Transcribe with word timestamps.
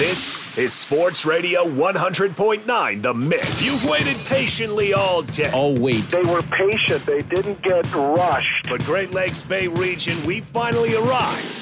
This 0.00 0.56
is 0.56 0.72
Sports 0.72 1.26
Radio 1.26 1.66
100.9 1.66 3.02
The 3.02 3.12
Mix. 3.12 3.62
You've 3.62 3.84
waited 3.84 4.16
patiently 4.24 4.94
all 4.94 5.20
day. 5.20 5.50
Oh, 5.52 5.78
wait. 5.78 6.04
They 6.10 6.22
were 6.22 6.40
patient. 6.40 7.04
They 7.04 7.20
didn't 7.20 7.60
get 7.60 7.84
rushed. 7.92 8.66
But 8.70 8.82
Great 8.84 9.12
Lakes 9.12 9.42
Bay 9.42 9.68
region, 9.68 10.16
we 10.24 10.40
finally 10.40 10.94
arrived 10.96 11.54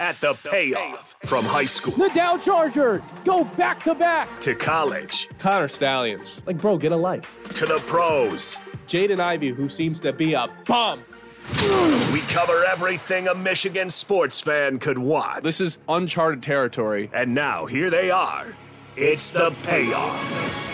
at 0.00 0.20
the 0.20 0.34
payoff. 0.34 1.16
From 1.24 1.46
high 1.46 1.64
school 1.64 1.94
The 1.94 2.10
Dow 2.10 2.36
Chargers 2.36 3.00
go 3.24 3.44
back 3.44 3.82
to 3.84 3.94
back. 3.94 4.38
to 4.42 4.54
college 4.54 5.26
Connor 5.38 5.68
Stalions. 5.68 6.42
Like, 6.44 6.58
bro, 6.58 6.76
get 6.76 6.92
a 6.92 6.96
life. 6.96 7.38
to 7.54 7.64
the 7.64 7.78
pros, 7.86 8.58
Jaden 8.86 9.18
Ivey, 9.18 9.48
who 9.48 9.70
seems 9.70 9.98
to 10.00 10.12
be 10.12 10.34
a 10.34 10.46
bum. 10.66 11.02
We 12.12 12.20
cover 12.28 12.64
everything 12.64 13.28
a 13.28 13.34
Michigan 13.34 13.90
sports 13.90 14.40
fan 14.40 14.78
could 14.78 14.98
want. 14.98 15.42
This 15.42 15.60
is 15.60 15.78
uncharted 15.88 16.42
territory. 16.42 17.10
And 17.12 17.34
now 17.34 17.66
here 17.66 17.90
they 17.90 18.10
are. 18.10 18.54
It's 18.96 19.32
the 19.32 19.50
payoff. 19.62 20.66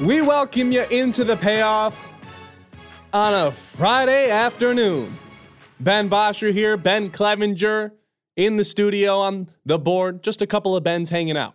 We 0.00 0.20
welcome 0.20 0.72
you 0.72 0.82
into 0.84 1.22
the 1.22 1.36
payoff 1.36 1.96
on 3.12 3.46
a 3.46 3.52
Friday 3.52 4.30
afternoon. 4.30 5.16
Ben 5.78 6.08
Bosher 6.08 6.50
here, 6.50 6.76
Ben 6.76 7.10
Clevenger 7.10 7.94
in 8.36 8.56
the 8.56 8.64
studio 8.64 9.18
on 9.18 9.48
the 9.64 9.78
board. 9.78 10.24
Just 10.24 10.42
a 10.42 10.46
couple 10.46 10.74
of 10.74 10.82
Bens 10.82 11.10
hanging 11.10 11.36
out. 11.36 11.54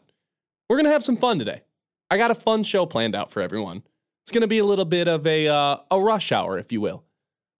We're 0.69 0.77
going 0.77 0.85
to 0.85 0.91
have 0.91 1.03
some 1.03 1.17
fun 1.17 1.37
today. 1.39 1.63
I 2.09 2.17
got 2.17 2.31
a 2.31 2.35
fun 2.35 2.63
show 2.63 2.85
planned 2.85 3.15
out 3.15 3.31
for 3.31 3.41
everyone. 3.41 3.83
It's 4.23 4.31
going 4.31 4.41
to 4.41 4.47
be 4.47 4.57
a 4.57 4.65
little 4.65 4.85
bit 4.85 5.07
of 5.07 5.25
a, 5.27 5.47
uh, 5.47 5.77
a 5.91 5.99
rush 5.99 6.31
hour, 6.31 6.57
if 6.57 6.71
you 6.71 6.81
will. 6.81 7.03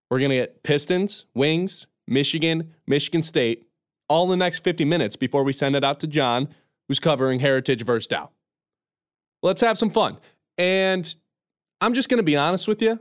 We're 0.10 0.20
going 0.20 0.32
to 0.32 0.38
get 0.38 0.64
Pistons, 0.64 1.26
Wings, 1.36 1.88
Michigan, 2.08 2.74
Michigan 2.88 3.22
State, 3.22 3.68
all 4.08 4.24
in 4.26 4.30
the 4.40 4.44
next 4.44 4.64
50 4.64 4.86
minutes 4.86 5.16
before 5.16 5.44
we 5.44 5.54
send 5.54 5.76
it 5.76 5.84
out 5.84 6.00
to 6.00 6.08
John, 6.08 6.50
who's 6.88 7.00
covering 7.00 7.40
Heritage 7.40 7.84
versus 7.86 8.08
Dow. 8.08 8.32
Let's 9.44 9.62
have 9.62 9.78
some 9.78 9.92
fun. 9.92 10.18
And 10.58 11.16
I'm 11.80 11.94
just 11.94 12.10
going 12.10 12.18
to 12.18 12.24
be 12.24 12.36
honest 12.36 12.68
with 12.68 12.82
you. 12.82 13.00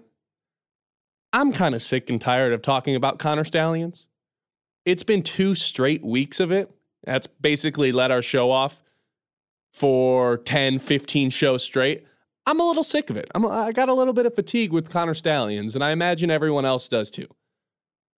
I'm 1.32 1.52
kind 1.52 1.74
of 1.74 1.82
sick 1.82 2.08
and 2.10 2.20
tired 2.20 2.52
of 2.52 2.62
talking 2.62 2.94
about 2.94 3.19
Connor 3.19 3.44
Stalions. 3.44 4.08
It's 4.84 5.02
been 5.02 5.22
two 5.22 5.54
straight 5.54 6.04
weeks 6.04 6.41
of 6.41 6.50
it. 6.50 6.70
That's 7.04 7.26
basically 7.26 7.92
let 7.92 8.10
our 8.10 8.22
show 8.22 8.50
off 8.50 8.82
for 9.72 10.38
10, 10.38 10.78
15 10.78 11.30
shows 11.30 11.62
straight. 11.62 12.06
I'm 12.47 12.61
a 12.61 12.66
little 12.66 12.83
sick 12.83 13.11
of 13.11 13.16
it. 13.16 13.30
I'm, 13.34 13.44
I 13.47 13.72
got 13.72 13.88
a 13.88 13.94
little 13.94 14.14
bit 14.14 14.27
of 14.27 14.34
fatigue 14.34 14.72
with 14.72 14.91
Connor 14.91 15.14
Stalions, 15.14 15.75
and 15.75 15.84
I 15.84 15.91
imagine 15.91 16.30
everyone 16.30 16.64
else 16.64 16.88
does 16.88 17.10
too. 17.10 17.27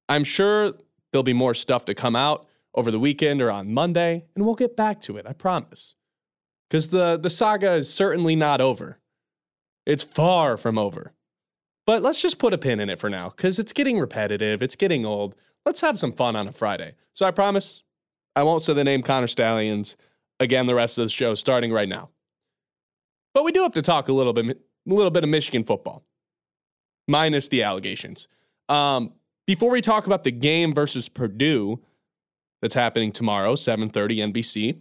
I'm 0.08 0.24
sure 0.24 0.74
there'll 1.10 1.22
be 1.22 1.32
more 1.32 1.54
stuff 1.54 1.84
to 1.86 1.94
come 1.94 2.14
out 2.14 2.46
over 2.74 2.90
the 2.90 3.00
weekend 3.00 3.42
or 3.42 3.50
on 3.50 3.74
Monday, 3.74 4.24
and 4.34 4.44
we'll 4.44 4.54
get 4.54 4.76
back 4.76 5.00
to 5.02 5.16
it, 5.16 5.26
I 5.26 5.32
promise. 5.32 5.96
Because 6.68 6.88
the, 6.88 7.16
the 7.16 7.30
saga 7.30 7.72
is 7.72 7.92
certainly 7.92 8.36
not 8.36 8.60
over. 8.60 9.00
It's 9.84 10.04
far 10.04 10.56
from 10.56 10.78
over. 10.78 11.12
But 11.86 12.02
let's 12.02 12.22
just 12.22 12.38
put 12.38 12.52
a 12.52 12.58
pin 12.58 12.78
in 12.78 12.88
it 12.88 13.00
for 13.00 13.10
now, 13.10 13.30
because 13.30 13.58
it's 13.58 13.72
getting 13.72 13.98
repetitive, 13.98 14.62
it's 14.62 14.76
getting 14.76 15.04
old. 15.04 15.34
Let's 15.66 15.80
have 15.80 15.98
some 15.98 16.12
fun 16.12 16.36
on 16.36 16.46
a 16.46 16.52
Friday. 16.52 16.94
So 17.12 17.26
I 17.26 17.32
promise 17.32 17.82
I 18.36 18.44
won't 18.44 18.62
say 18.62 18.74
the 18.74 18.84
name 18.84 19.02
Connor 19.02 19.26
Stalions 19.26 19.96
again 20.40 20.66
the 20.66 20.74
rest 20.74 20.98
of 20.98 21.04
the 21.04 21.10
show 21.10 21.34
starting 21.34 21.70
right 21.70 21.88
now. 21.88 22.08
But 23.32 23.44
we 23.44 23.52
do 23.52 23.62
have 23.62 23.72
to 23.72 23.82
talk 23.82 24.08
a 24.08 24.12
little 24.12 24.32
bit 24.32 24.46
a 24.48 24.94
little 24.94 25.10
bit 25.10 25.22
of 25.22 25.30
Michigan 25.30 25.62
football. 25.62 26.02
Minus 27.06 27.48
the 27.48 27.62
allegations. 27.62 28.26
Um, 28.68 29.12
before 29.46 29.70
we 29.70 29.80
talk 29.80 30.06
about 30.06 30.24
the 30.24 30.30
game 30.30 30.74
versus 30.74 31.08
Purdue 31.08 31.80
that's 32.62 32.74
happening 32.74 33.12
tomorrow, 33.12 33.54
7:30 33.54 34.32
NBC, 34.32 34.80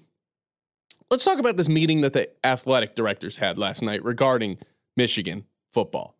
let's 1.11 1.23
talk 1.23 1.37
about 1.37 1.57
this 1.57 1.69
meeting 1.69 2.01
that 2.01 2.13
the 2.13 2.29
athletic 2.45 2.95
directors 2.95 3.37
had 3.37 3.57
last 3.57 3.81
night 3.81 4.03
regarding 4.03 4.57
Michigan 4.95 5.45
football. 5.71 6.15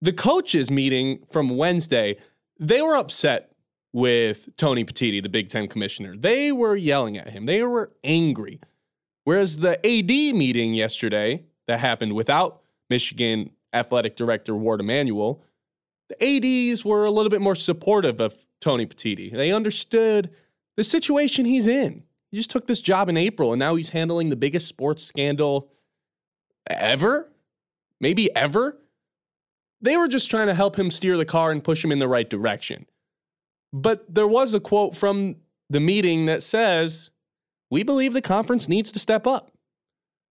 The 0.00 0.12
coaches 0.12 0.70
meeting 0.70 1.24
from 1.32 1.56
Wednesday, 1.56 2.16
they 2.58 2.80
were 2.80 2.96
upset 2.96 3.52
with 3.98 4.54
Tony 4.56 4.84
Petitti, 4.84 5.20
the 5.20 5.28
Big 5.28 5.48
Ten 5.48 5.66
commissioner. 5.66 6.16
They 6.16 6.52
were 6.52 6.76
yelling 6.76 7.18
at 7.18 7.30
him. 7.30 7.46
They 7.46 7.64
were 7.64 7.90
angry. 8.04 8.60
Whereas 9.24 9.56
the 9.56 9.74
AD 9.84 10.36
meeting 10.36 10.72
yesterday 10.72 11.42
that 11.66 11.80
happened 11.80 12.12
without 12.12 12.62
Michigan 12.88 13.50
athletic 13.74 14.14
director 14.14 14.54
Warde 14.54 14.84
Manuel, 14.84 15.42
the 16.08 16.70
ADs 16.70 16.84
were 16.84 17.06
a 17.06 17.10
little 17.10 17.28
bit 17.28 17.40
more 17.40 17.56
supportive 17.56 18.20
of 18.20 18.36
Tony 18.60 18.86
Petitti. 18.86 19.32
They 19.32 19.50
understood 19.50 20.30
the 20.76 20.84
situation 20.84 21.44
he's 21.44 21.66
in. 21.66 22.04
He 22.30 22.36
just 22.36 22.50
took 22.50 22.68
this 22.68 22.80
job 22.80 23.08
in 23.08 23.16
April 23.16 23.52
and 23.52 23.58
now 23.58 23.74
he's 23.74 23.88
handling 23.88 24.28
the 24.28 24.36
biggest 24.36 24.68
sports 24.68 25.02
scandal 25.02 25.72
ever, 26.70 27.32
maybe 28.00 28.34
ever. 28.36 28.78
They 29.80 29.96
were 29.96 30.08
just 30.08 30.30
trying 30.30 30.46
to 30.46 30.54
help 30.54 30.78
him 30.78 30.92
steer 30.92 31.16
the 31.16 31.24
car 31.24 31.50
and 31.50 31.64
push 31.64 31.84
him 31.84 31.90
in 31.90 31.98
the 31.98 32.06
right 32.06 32.30
direction. 32.30 32.86
But 33.72 34.12
there 34.12 34.26
was 34.26 34.54
a 34.54 34.60
quote 34.60 34.96
from 34.96 35.36
the 35.68 35.80
meeting 35.80 36.26
that 36.26 36.42
says, 36.42 37.10
We 37.70 37.82
believe 37.82 38.12
the 38.12 38.22
conference 38.22 38.68
needs 38.68 38.92
to 38.92 38.98
step 38.98 39.26
up. 39.26 39.52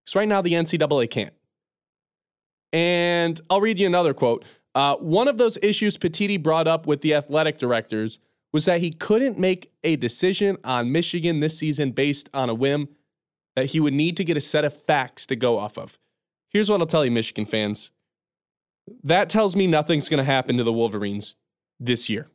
Because 0.06 0.16
right 0.16 0.28
now 0.28 0.42
the 0.42 0.54
NCAA 0.54 1.10
can't. 1.10 1.34
And 2.74 3.40
I'll 3.50 3.62
read 3.62 3.80
you 3.80 3.88
another 3.88 4.14
quote. 4.14 4.44
Uh, 4.76 4.96
one 4.98 5.28
of 5.28 5.38
those 5.38 5.58
issues 5.62 5.98
Petitti 5.98 6.42
brought 6.42 6.68
up 6.68 6.86
with 6.86 7.02
the 7.02 7.14
athletic 7.14 7.58
directors 7.58 8.20
was 8.54 8.66
that 8.66 8.80
he 8.80 8.92
couldn't 8.92 9.38
make 9.38 9.72
a 9.84 9.96
decision 9.96 10.58
on 10.64 10.92
Michigan 10.92 11.40
this 11.40 11.58
season 11.58 11.92
based 11.92 12.30
on 12.34 12.50
a 12.50 12.54
whim, 12.54 12.90
that 13.56 13.68
he 13.68 13.80
would 13.80 13.94
need 13.94 14.16
to 14.18 14.24
get 14.24 14.38
a 14.38 14.42
set 14.42 14.64
of 14.64 14.74
facts 14.74 15.26
to 15.28 15.36
go 15.36 15.58
off 15.58 15.78
of. 15.78 15.98
Here's 16.50 16.70
what 16.70 16.80
I'll 16.80 16.88
tell 16.88 17.04
you, 17.04 17.12
Michigan 17.12 17.46
fans. 17.46 17.92
That 19.04 19.30
tells 19.30 19.56
me 19.56 19.68
nothing's 19.68 20.10
going 20.10 20.20
to 20.20 20.24
happen 20.24 20.58
to 20.58 20.64
the 20.64 20.72
Wolverines 20.72 21.36
this 21.80 22.10
year. 22.10 22.30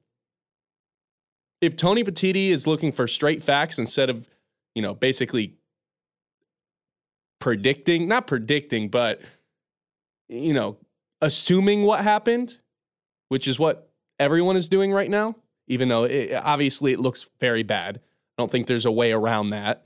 If 1.63 1.77
Tony 1.77 2.03
Petitti 2.03 2.49
is 2.49 2.67
looking 2.67 2.91
for 2.91 3.07
straight 3.07 3.43
facts 3.43 3.79
instead 3.79 4.11
of, 4.11 4.29
you 4.75 4.83
know, 4.83 4.95
basically 4.95 5.55
predicting, 7.39 8.09
not 8.09 8.27
predicting, 8.27 8.89
but, 8.89 9.23
you 10.29 10.53
know, 10.53 10.77
assuming 11.21 11.85
what 11.85 12.01
happened, 12.01 12.59
which 13.29 13.47
is 13.47 13.61
what 13.61 13.91
everyone 14.19 14.57
is 14.57 14.69
doing 14.69 14.93
right 14.93 15.09
now, 15.09 15.37
even 15.69 15.89
though 15.89 16.03
it, 16.03 16.33
obviously 16.35 16.93
it 16.93 16.99
looks 16.99 17.31
very 17.39 17.63
bad. 17.63 17.99
I 17.99 18.43
don't 18.43 18.51
think 18.51 18.67
there's 18.67 18.85
a 18.85 18.93
way 18.93 19.13
around 19.13 19.51
that. 19.51 19.85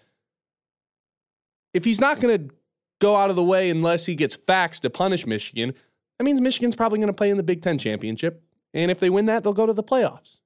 If 1.75 1.85
he's 1.85 2.01
not 2.01 2.21
going 2.21 2.49
to 2.49 2.55
go 3.03 3.17
out 3.17 3.29
of 3.29 3.37
the 3.37 3.45
way 3.45 3.69
unless 3.69 4.07
he 4.07 4.15
gets 4.15 4.35
facts 4.35 4.81
to 4.81 4.89
punish 4.89 5.27
Michigan, 5.27 5.75
that 6.19 6.25
means 6.25 6.41
Michigan's 6.41 6.75
probably 6.75 7.01
going 7.01 7.09
to 7.09 7.13
play 7.13 7.29
in 7.29 7.37
the 7.37 7.43
Big 7.43 7.61
Ten 7.61 7.77
championship. 7.77 8.43
And 8.73 8.91
if 8.91 8.99
they 8.99 9.11
win 9.11 9.27
that, 9.27 9.43
they'll 9.43 9.53
go 9.53 9.67
to 9.67 9.75
the 9.75 9.85
playoffs. 9.85 10.39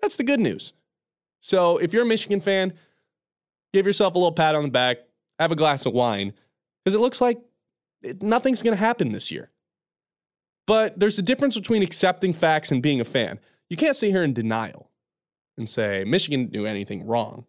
That's 0.00 0.16
the 0.16 0.24
good 0.24 0.40
news. 0.40 0.72
So 1.40 1.78
if 1.78 1.92
you're 1.92 2.02
a 2.02 2.06
Michigan 2.06 2.40
fan, 2.40 2.74
give 3.72 3.86
yourself 3.86 4.14
a 4.14 4.18
little 4.18 4.32
pat 4.32 4.54
on 4.54 4.64
the 4.64 4.70
back, 4.70 4.98
have 5.38 5.52
a 5.52 5.56
glass 5.56 5.86
of 5.86 5.94
wine, 5.94 6.32
because 6.84 6.94
it 6.94 7.00
looks 7.00 7.20
like 7.20 7.38
nothing's 8.20 8.62
going 8.62 8.76
to 8.76 8.80
happen 8.80 9.12
this 9.12 9.30
year. 9.30 9.50
But 10.66 10.98
there's 10.98 11.18
a 11.18 11.22
difference 11.22 11.56
between 11.56 11.82
accepting 11.82 12.32
facts 12.32 12.70
and 12.70 12.82
being 12.82 13.00
a 13.00 13.04
fan. 13.04 13.40
You 13.68 13.76
can't 13.76 13.96
sit 13.96 14.10
here 14.10 14.22
in 14.22 14.32
denial 14.32 14.90
and 15.56 15.68
say 15.68 16.04
Michigan 16.04 16.42
didn't 16.42 16.52
do 16.52 16.66
anything 16.66 17.06
wrong. 17.06 17.46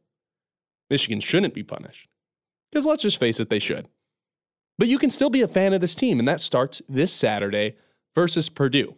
Michigan 0.90 1.20
shouldn't 1.20 1.54
be 1.54 1.64
punished. 1.64 2.08
Because 2.72 2.86
let's 2.86 3.04
just 3.04 3.20
face 3.20 3.40
it, 3.40 3.50
they 3.50 3.60
should. 3.60 3.88
But 4.78 4.88
you 4.88 4.98
can 4.98 5.10
still 5.10 5.30
be 5.30 5.42
a 5.42 5.48
fan 5.48 5.74
of 5.74 5.82
this 5.82 5.96
team, 5.96 6.20
and 6.20 6.28
that 6.28 6.42
starts 6.42 6.82
this 6.90 7.14
Saturday 7.14 7.76
versus 8.16 8.50
Purdue. 8.50 8.96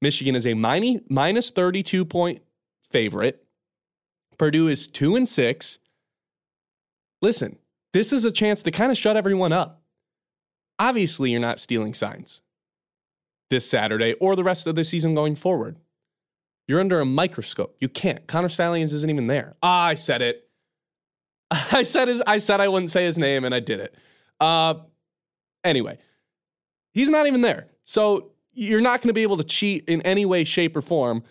Michigan 0.00 0.34
is 0.34 0.46
a 0.46 0.54
minus 0.54 1.50
32 1.50 2.04
point 2.04 2.42
favorite. 2.92 3.44
Purdue 4.38 4.68
is 4.68 4.88
2 4.88 5.16
and 5.16 5.28
6. 5.28 5.78
Listen, 7.20 7.58
this 7.92 8.12
is 8.12 8.24
a 8.24 8.30
chance 8.30 8.62
to 8.64 8.70
kind 8.70 8.90
of 8.90 8.98
shut 8.98 9.16
everyone 9.16 9.52
up. 9.52 9.82
Obviously, 10.78 11.30
you're 11.30 11.40
not 11.40 11.58
stealing 11.58 11.94
signs 11.94 12.40
this 13.50 13.68
Saturday 13.68 14.14
or 14.14 14.34
the 14.34 14.44
rest 14.44 14.66
of 14.66 14.74
the 14.74 14.84
season 14.84 15.14
going 15.14 15.34
forward. 15.34 15.76
You're 16.66 16.80
under 16.80 17.00
a 17.00 17.04
microscope. 17.04 17.76
You 17.80 17.88
can't. 17.88 18.26
Connor 18.26 18.48
Stalions 18.48 18.92
isn't 18.92 19.10
even 19.10 19.26
there. 19.26 19.56
Ah, 19.62 19.84
I 19.84 19.94
said 19.94 20.22
it. 20.22 20.48
I 21.50 21.82
said 21.82 22.08
his, 22.08 22.22
I 22.26 22.38
said 22.38 22.60
I 22.60 22.68
wouldn't 22.68 22.90
say 22.90 23.04
his 23.04 23.18
name 23.18 23.44
and 23.44 23.54
I 23.54 23.60
did 23.60 23.80
it. 23.80 23.94
Uh, 24.40 24.74
anyway, 25.64 25.98
he's 26.94 27.10
not 27.10 27.26
even 27.26 27.42
there. 27.42 27.68
So 27.84 28.32
you're 28.54 28.80
not 28.80 29.00
going 29.00 29.08
to 29.08 29.14
be 29.14 29.22
able 29.22 29.36
to 29.36 29.44
cheat 29.44 29.84
in 29.86 30.00
any 30.02 30.24
way, 30.24 30.44
shape, 30.44 30.76
or 30.76 30.82
form. 30.82 31.22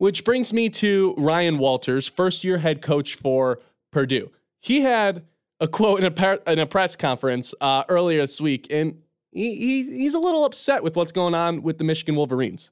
Which 0.00 0.24
brings 0.24 0.50
me 0.54 0.70
to 0.70 1.14
Ryan 1.18 1.58
Walters, 1.58 2.08
first 2.08 2.42
year 2.42 2.56
head 2.56 2.80
coach 2.80 3.16
for 3.16 3.60
Purdue. 3.90 4.30
He 4.58 4.80
had 4.80 5.24
a 5.60 5.68
quote 5.68 6.00
in 6.00 6.06
a, 6.06 6.10
par- 6.10 6.40
in 6.46 6.58
a 6.58 6.64
press 6.64 6.96
conference 6.96 7.52
uh, 7.60 7.84
earlier 7.86 8.22
this 8.22 8.40
week, 8.40 8.66
and 8.70 9.02
he, 9.30 9.54
he, 9.56 9.82
he's 9.98 10.14
a 10.14 10.18
little 10.18 10.46
upset 10.46 10.82
with 10.82 10.96
what's 10.96 11.12
going 11.12 11.34
on 11.34 11.60
with 11.60 11.76
the 11.76 11.84
Michigan 11.84 12.16
Wolverines. 12.16 12.70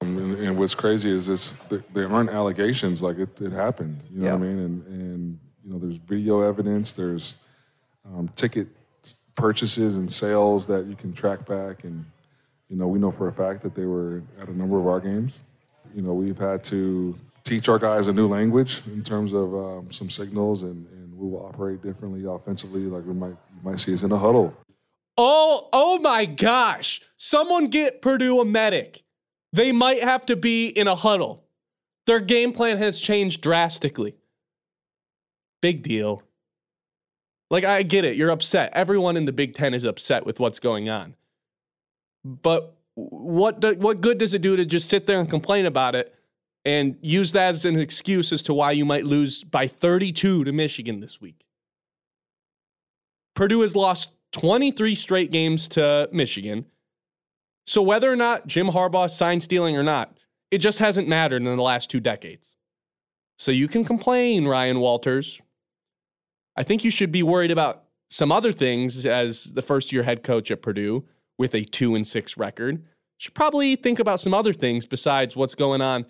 I'm 0.00 0.16
and 0.36 0.56
what's 0.56 0.76
crazy 0.76 1.10
is 1.10 1.26
this: 1.26 1.54
there 1.92 2.08
aren't 2.08 2.30
allegations. 2.30 3.02
Like 3.02 3.18
it, 3.18 3.40
it 3.40 3.50
happened. 3.50 4.00
You 4.12 4.20
know 4.20 4.26
Yeah. 4.26 4.32
what 4.34 4.42
I 4.42 4.46
mean? 4.46 4.58
And 4.60 4.86
and 4.86 5.38
you 5.64 5.72
know, 5.72 5.78
there's 5.80 5.96
video 5.96 6.42
evidence. 6.42 6.92
There's 6.92 7.34
um, 8.04 8.28
ticket 8.36 8.68
purchases 9.34 9.96
and 9.96 10.10
sales 10.12 10.68
that 10.68 10.86
you 10.86 10.94
can 10.94 11.12
track 11.12 11.44
back. 11.44 11.82
And 11.82 12.04
you 12.68 12.76
know, 12.76 12.86
we 12.86 13.00
know 13.00 13.10
for 13.10 13.26
a 13.26 13.32
fact 13.32 13.64
that 13.64 13.74
they 13.74 13.84
were 13.84 14.22
at 14.40 14.46
a 14.46 14.56
number 14.56 14.78
of 14.78 14.86
our 14.86 15.00
games. 15.00 15.42
You 15.94 16.02
know, 16.02 16.12
we've 16.12 16.38
had 16.38 16.64
to 16.64 17.16
teach 17.44 17.68
our 17.68 17.78
guys 17.78 18.08
a 18.08 18.12
new 18.12 18.28
language 18.28 18.82
in 18.86 19.02
terms 19.02 19.32
of 19.32 19.54
um, 19.54 19.90
some 19.90 20.10
signals, 20.10 20.62
and, 20.62 20.86
and 20.92 21.18
we 21.18 21.28
will 21.28 21.46
operate 21.46 21.82
differently 21.82 22.24
offensively. 22.24 22.82
Like 22.82 23.04
we 23.06 23.14
might 23.14 23.28
you 23.28 23.62
might 23.62 23.78
see 23.78 23.94
us 23.94 24.02
in 24.02 24.12
a 24.12 24.18
huddle. 24.18 24.54
Oh, 25.16 25.68
oh 25.72 25.98
my 25.98 26.24
gosh. 26.24 27.00
Someone 27.16 27.66
get 27.66 28.00
Purdue 28.00 28.40
a 28.40 28.44
medic. 28.44 29.02
They 29.52 29.72
might 29.72 30.02
have 30.02 30.24
to 30.26 30.36
be 30.36 30.68
in 30.68 30.86
a 30.86 30.94
huddle. 30.94 31.42
Their 32.06 32.20
game 32.20 32.52
plan 32.52 32.78
has 32.78 33.00
changed 33.00 33.40
drastically. 33.40 34.14
Big 35.60 35.82
deal. 35.82 36.22
Like, 37.50 37.64
I 37.64 37.82
get 37.82 38.04
it. 38.04 38.14
You're 38.14 38.30
upset. 38.30 38.70
Everyone 38.74 39.16
in 39.16 39.24
the 39.24 39.32
Big 39.32 39.54
Ten 39.54 39.74
is 39.74 39.84
upset 39.84 40.24
with 40.24 40.38
what's 40.38 40.60
going 40.60 40.88
on. 40.88 41.16
But 42.24 42.77
what, 42.98 43.60
do, 43.60 43.74
what 43.74 44.00
good 44.00 44.18
does 44.18 44.34
it 44.34 44.42
do 44.42 44.56
to 44.56 44.64
just 44.64 44.88
sit 44.88 45.06
there 45.06 45.20
and 45.20 45.30
complain 45.30 45.66
about 45.66 45.94
it 45.94 46.12
and 46.64 46.96
use 47.00 47.30
that 47.32 47.50
as 47.50 47.64
an 47.64 47.78
excuse 47.78 48.32
as 48.32 48.42
to 48.42 48.54
why 48.54 48.72
you 48.72 48.84
might 48.84 49.04
lose 49.04 49.44
by 49.44 49.68
32 49.68 50.42
to 50.44 50.52
Michigan 50.52 50.98
this 50.98 51.20
week? 51.20 51.44
Purdue 53.36 53.60
has 53.60 53.76
lost 53.76 54.10
23 54.32 54.96
straight 54.96 55.30
games 55.30 55.68
to 55.68 56.08
Michigan. 56.10 56.66
So 57.66 57.82
whether 57.82 58.10
or 58.10 58.16
not 58.16 58.48
Jim 58.48 58.68
Harbaugh 58.68 59.08
signed 59.08 59.44
stealing 59.44 59.76
or 59.76 59.84
not, 59.84 60.18
it 60.50 60.58
just 60.58 60.80
hasn't 60.80 61.06
mattered 61.06 61.42
in 61.42 61.56
the 61.56 61.62
last 61.62 61.90
two 61.90 62.00
decades. 62.00 62.56
So 63.38 63.52
you 63.52 63.68
can 63.68 63.84
complain, 63.84 64.48
Ryan 64.48 64.80
Walters. 64.80 65.40
I 66.56 66.64
think 66.64 66.82
you 66.82 66.90
should 66.90 67.12
be 67.12 67.22
worried 67.22 67.52
about 67.52 67.84
some 68.10 68.32
other 68.32 68.52
things 68.52 69.06
as 69.06 69.52
the 69.52 69.62
first 69.62 69.92
year 69.92 70.02
head 70.02 70.24
coach 70.24 70.50
at 70.50 70.62
Purdue 70.62 71.04
with 71.38 71.54
a 71.54 71.64
2 71.64 71.94
and 71.94 72.06
6 72.06 72.36
record. 72.36 72.84
Should 73.16 73.34
probably 73.34 73.76
think 73.76 73.98
about 73.98 74.20
some 74.20 74.34
other 74.34 74.52
things 74.52 74.84
besides 74.86 75.34
what's 75.34 75.54
going 75.54 75.80
on 75.80 76.06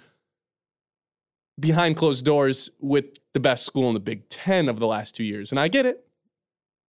behind 1.59 1.97
closed 1.97 2.25
doors 2.25 2.71
with 2.81 3.07
the 3.35 3.41
best 3.41 3.65
school 3.65 3.89
in 3.89 3.95
the 3.95 4.01
Big 4.01 4.29
10 4.29 4.69
of 4.69 4.79
the 4.79 4.87
last 4.87 5.15
2 5.17 5.25
years. 5.25 5.53
And 5.53 5.61
I 5.61 5.69
get 5.69 5.87
it. 5.87 6.05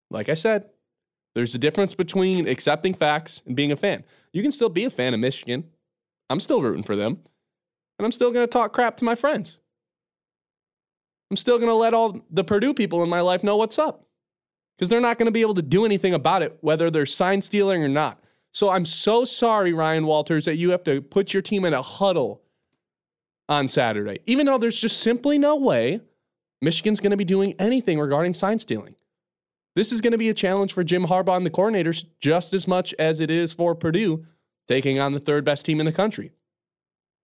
Like 0.09 0.29
I 0.29 0.33
said, 0.33 0.69
there's 1.35 1.53
a 1.53 1.59
difference 1.59 1.93
between 1.93 2.47
accepting 2.47 2.93
facts 2.93 3.43
and 3.45 3.55
being 3.55 3.71
a 3.71 3.75
fan. 3.75 4.03
You 4.33 4.41
can 4.41 4.51
still 4.51 4.69
be 4.69 4.83
a 4.83 4.89
fan 4.89 5.13
of 5.13 5.19
Michigan. 5.19 5.65
I'm 6.29 6.39
still 6.39 6.61
rooting 6.61 6.83
for 6.83 6.95
them. 6.95 7.19
And 7.97 8.05
I'm 8.05 8.11
still 8.11 8.31
going 8.31 8.43
to 8.43 8.51
talk 8.51 8.73
crap 8.73 8.97
to 8.97 9.05
my 9.05 9.15
friends. 9.15 9.59
I'm 11.29 11.37
still 11.37 11.57
going 11.57 11.69
to 11.69 11.75
let 11.75 11.93
all 11.93 12.25
the 12.31 12.43
Purdue 12.43 12.73
people 12.73 13.03
in 13.03 13.09
my 13.09 13.21
life 13.21 13.43
know 13.43 13.55
what's 13.55 13.77
up 13.77 14.05
because 14.77 14.89
they're 14.89 15.01
not 15.01 15.17
going 15.17 15.25
to 15.27 15.31
be 15.31 15.41
able 15.41 15.53
to 15.55 15.61
do 15.61 15.85
anything 15.85 16.13
about 16.13 16.41
it, 16.41 16.57
whether 16.61 16.89
they're 16.89 17.05
sign 17.05 17.41
stealing 17.41 17.83
or 17.83 17.87
not. 17.87 18.18
So 18.51 18.69
I'm 18.69 18.85
so 18.85 19.25
sorry, 19.25 19.73
Ryan 19.73 20.05
Walters, 20.05 20.45
that 20.45 20.55
you 20.55 20.71
have 20.71 20.83
to 20.85 21.01
put 21.01 21.33
your 21.33 21.41
team 21.41 21.65
in 21.65 21.73
a 21.73 21.81
huddle 21.81 22.41
on 23.47 23.67
Saturday, 23.67 24.19
even 24.25 24.45
though 24.45 24.57
there's 24.57 24.79
just 24.79 24.99
simply 24.99 25.37
no 25.37 25.55
way 25.55 26.01
Michigan's 26.61 26.99
going 26.99 27.11
to 27.11 27.17
be 27.17 27.25
doing 27.25 27.55
anything 27.57 27.99
regarding 27.99 28.33
sign 28.33 28.59
stealing. 28.59 28.95
This 29.75 29.91
is 29.91 30.01
going 30.01 30.11
to 30.11 30.17
be 30.17 30.29
a 30.29 30.33
challenge 30.33 30.73
for 30.73 30.83
Jim 30.83 31.05
Harbaugh 31.05 31.37
and 31.37 31.45
the 31.45 31.51
coordinators 31.51 32.05
just 32.19 32.53
as 32.53 32.67
much 32.67 32.93
as 32.99 33.19
it 33.19 33.31
is 33.31 33.53
for 33.53 33.75
Purdue 33.75 34.25
taking 34.67 34.99
on 34.99 35.13
the 35.13 35.19
third 35.19 35.45
best 35.45 35.65
team 35.65 35.79
in 35.79 35.85
the 35.85 35.91
country. 35.91 36.31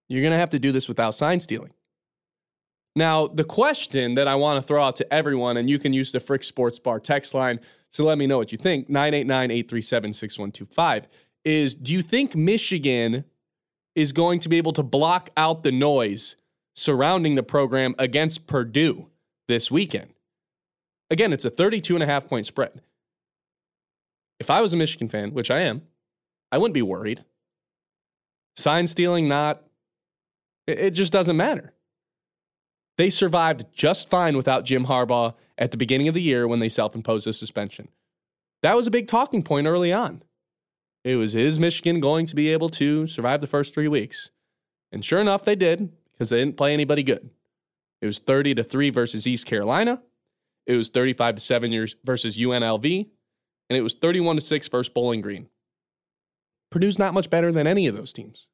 You're 0.07 0.22
going 0.22 0.31
to 0.31 0.38
have 0.38 0.51
to 0.51 0.60
do 0.60 0.72
this 0.72 0.88
without 0.88 1.16
sign 1.16 1.39
stealing. 1.39 1.74
Now, 2.95 3.27
the 3.27 3.44
question 3.44 4.16
that 4.16 4.27
I 4.27 4.36
want 4.36 4.62
to 4.62 4.66
throw 4.66 4.83
out 4.83 4.95
to 4.98 5.13
everyone, 5.13 5.57
and 5.57 5.69
you 5.69 5.77
can 5.80 5.92
use 5.92 6.12
the 6.12 6.19
Frick 6.19 6.44
Sports 6.44 6.80
Bar 6.80 7.00
text 7.00 7.33
line 7.33 7.60
to 7.96 8.04
let 8.04 8.18
me 8.18 8.28
know 8.28 8.38
what 8.38 8.52
you 8.52 8.58
think 8.58 8.90
989 8.90 9.52
837 9.52 10.14
6125 10.14 11.08
is 11.44 11.76
do 11.76 11.94
you 11.94 12.02
think 12.02 12.36
Michigan 12.36 13.24
is 13.96 14.12
going 14.12 14.40
to 14.42 14.50
be 14.50 14.58
able 14.58 14.74
to 14.74 14.84
block 14.84 15.30
out 15.38 15.64
the 15.64 15.72
noise 15.72 16.36
surrounding 16.76 17.36
the 17.36 17.44
program 17.44 17.96
against 17.98 18.48
Purdue 18.48 19.08
this 19.48 19.72
weekend? 19.72 20.14
Again, 21.10 21.32
it's 21.32 21.46
a 21.46 21.50
32 21.50 21.96
and 21.96 22.04
a 22.04 22.08
half 22.08 22.28
point 22.28 22.46
spread. 22.46 22.82
If 24.40 24.50
I 24.50 24.60
was 24.60 24.74
a 24.74 24.78
Michigan 24.78 25.08
fan, 25.08 25.34
which 25.34 25.50
I 25.50 25.62
am, 25.62 25.84
I 26.52 26.58
wouldn't 26.58 26.74
be 26.74 26.82
worried. 26.82 27.24
Sign 28.58 28.88
stealing, 28.88 29.28
not, 29.28 29.64
it, 30.68 30.80
it 30.80 30.92
just 30.92 31.14
doesn't 31.14 31.38
matter. 31.38 31.72
They 32.98 33.10
survived 33.10 33.66
just 33.74 34.10
fine 34.10 34.38
without 34.38 34.66
Jim 34.66 34.86
Harbaugh 34.86 35.34
at 35.58 35.72
the 35.72 35.78
beginning 35.78 36.08
of 36.08 36.14
the 36.14 36.22
year 36.22 36.48
when 36.48 36.60
they 36.60 36.70
self 36.70 36.96
imposed 36.96 37.28
a 37.28 37.34
suspension. 37.34 37.90
That 38.62 38.76
was 38.76 38.88
a 38.88 38.92
big 38.92 39.08
talking 39.08 39.44
point 39.44 39.68
early 39.68 39.92
on. 39.92 40.24
It 41.04 41.18
was 41.18 41.36
is 41.36 41.60
Michigan 41.60 42.00
going 42.00 42.26
to 42.26 42.36
be 42.36 42.50
able 42.50 42.70
to 42.70 43.06
survive 43.08 43.42
the 43.42 43.48
first 43.48 43.74
three 43.74 43.88
weeks? 43.88 44.32
And 44.92 45.04
sure 45.04 45.20
enough, 45.20 45.44
they 45.46 45.56
did 45.56 45.92
because 46.12 46.30
they 46.30 46.38
didn't 46.38 46.58
play 46.58 46.74
anybody 46.74 47.04
good. 47.04 47.30
It 48.02 48.08
was 48.08 48.20
30 48.20 48.56
to 48.56 48.64
3 48.64 48.90
versus 48.90 49.28
East 49.28 49.46
Carolina. 49.46 50.02
It 50.66 50.76
was 50.76 50.90
35 50.90 51.36
to 51.36 51.42
7 51.42 51.72
years 51.72 51.96
versus 52.04 52.38
UNLV. 52.38 53.10
And 53.70 53.78
it 53.78 53.82
was 53.82 53.94
31 53.94 54.38
to 54.38 54.42
6 54.42 54.70
versus 54.70 54.90
Bowling 54.90 55.22
Green. 55.22 55.48
Purdue's 56.72 57.00
not 57.00 57.14
much 57.14 57.30
better 57.30 57.52
than 57.52 57.68
any 57.68 57.88
of 57.88 57.96
those 57.96 58.14
teams. 58.14 58.48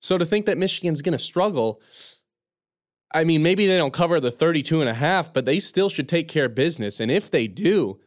So 0.00 0.18
to 0.18 0.24
think 0.24 0.46
that 0.46 0.58
Michigan's 0.58 1.02
going 1.02 1.12
to 1.12 1.18
struggle, 1.18 1.80
I 3.12 3.24
mean, 3.24 3.42
maybe 3.42 3.66
they 3.66 3.76
don't 3.76 3.92
cover 3.92 4.20
the 4.20 4.30
32 4.30 4.80
and 4.80 4.88
a 4.88 4.94
half, 4.94 5.32
but 5.32 5.44
they 5.44 5.58
still 5.58 5.88
should 5.88 6.08
take 6.08 6.28
care 6.28 6.44
of 6.44 6.54
business. 6.54 7.00
And 7.00 7.10
if 7.10 7.30
they 7.30 7.48
do, 7.48 7.98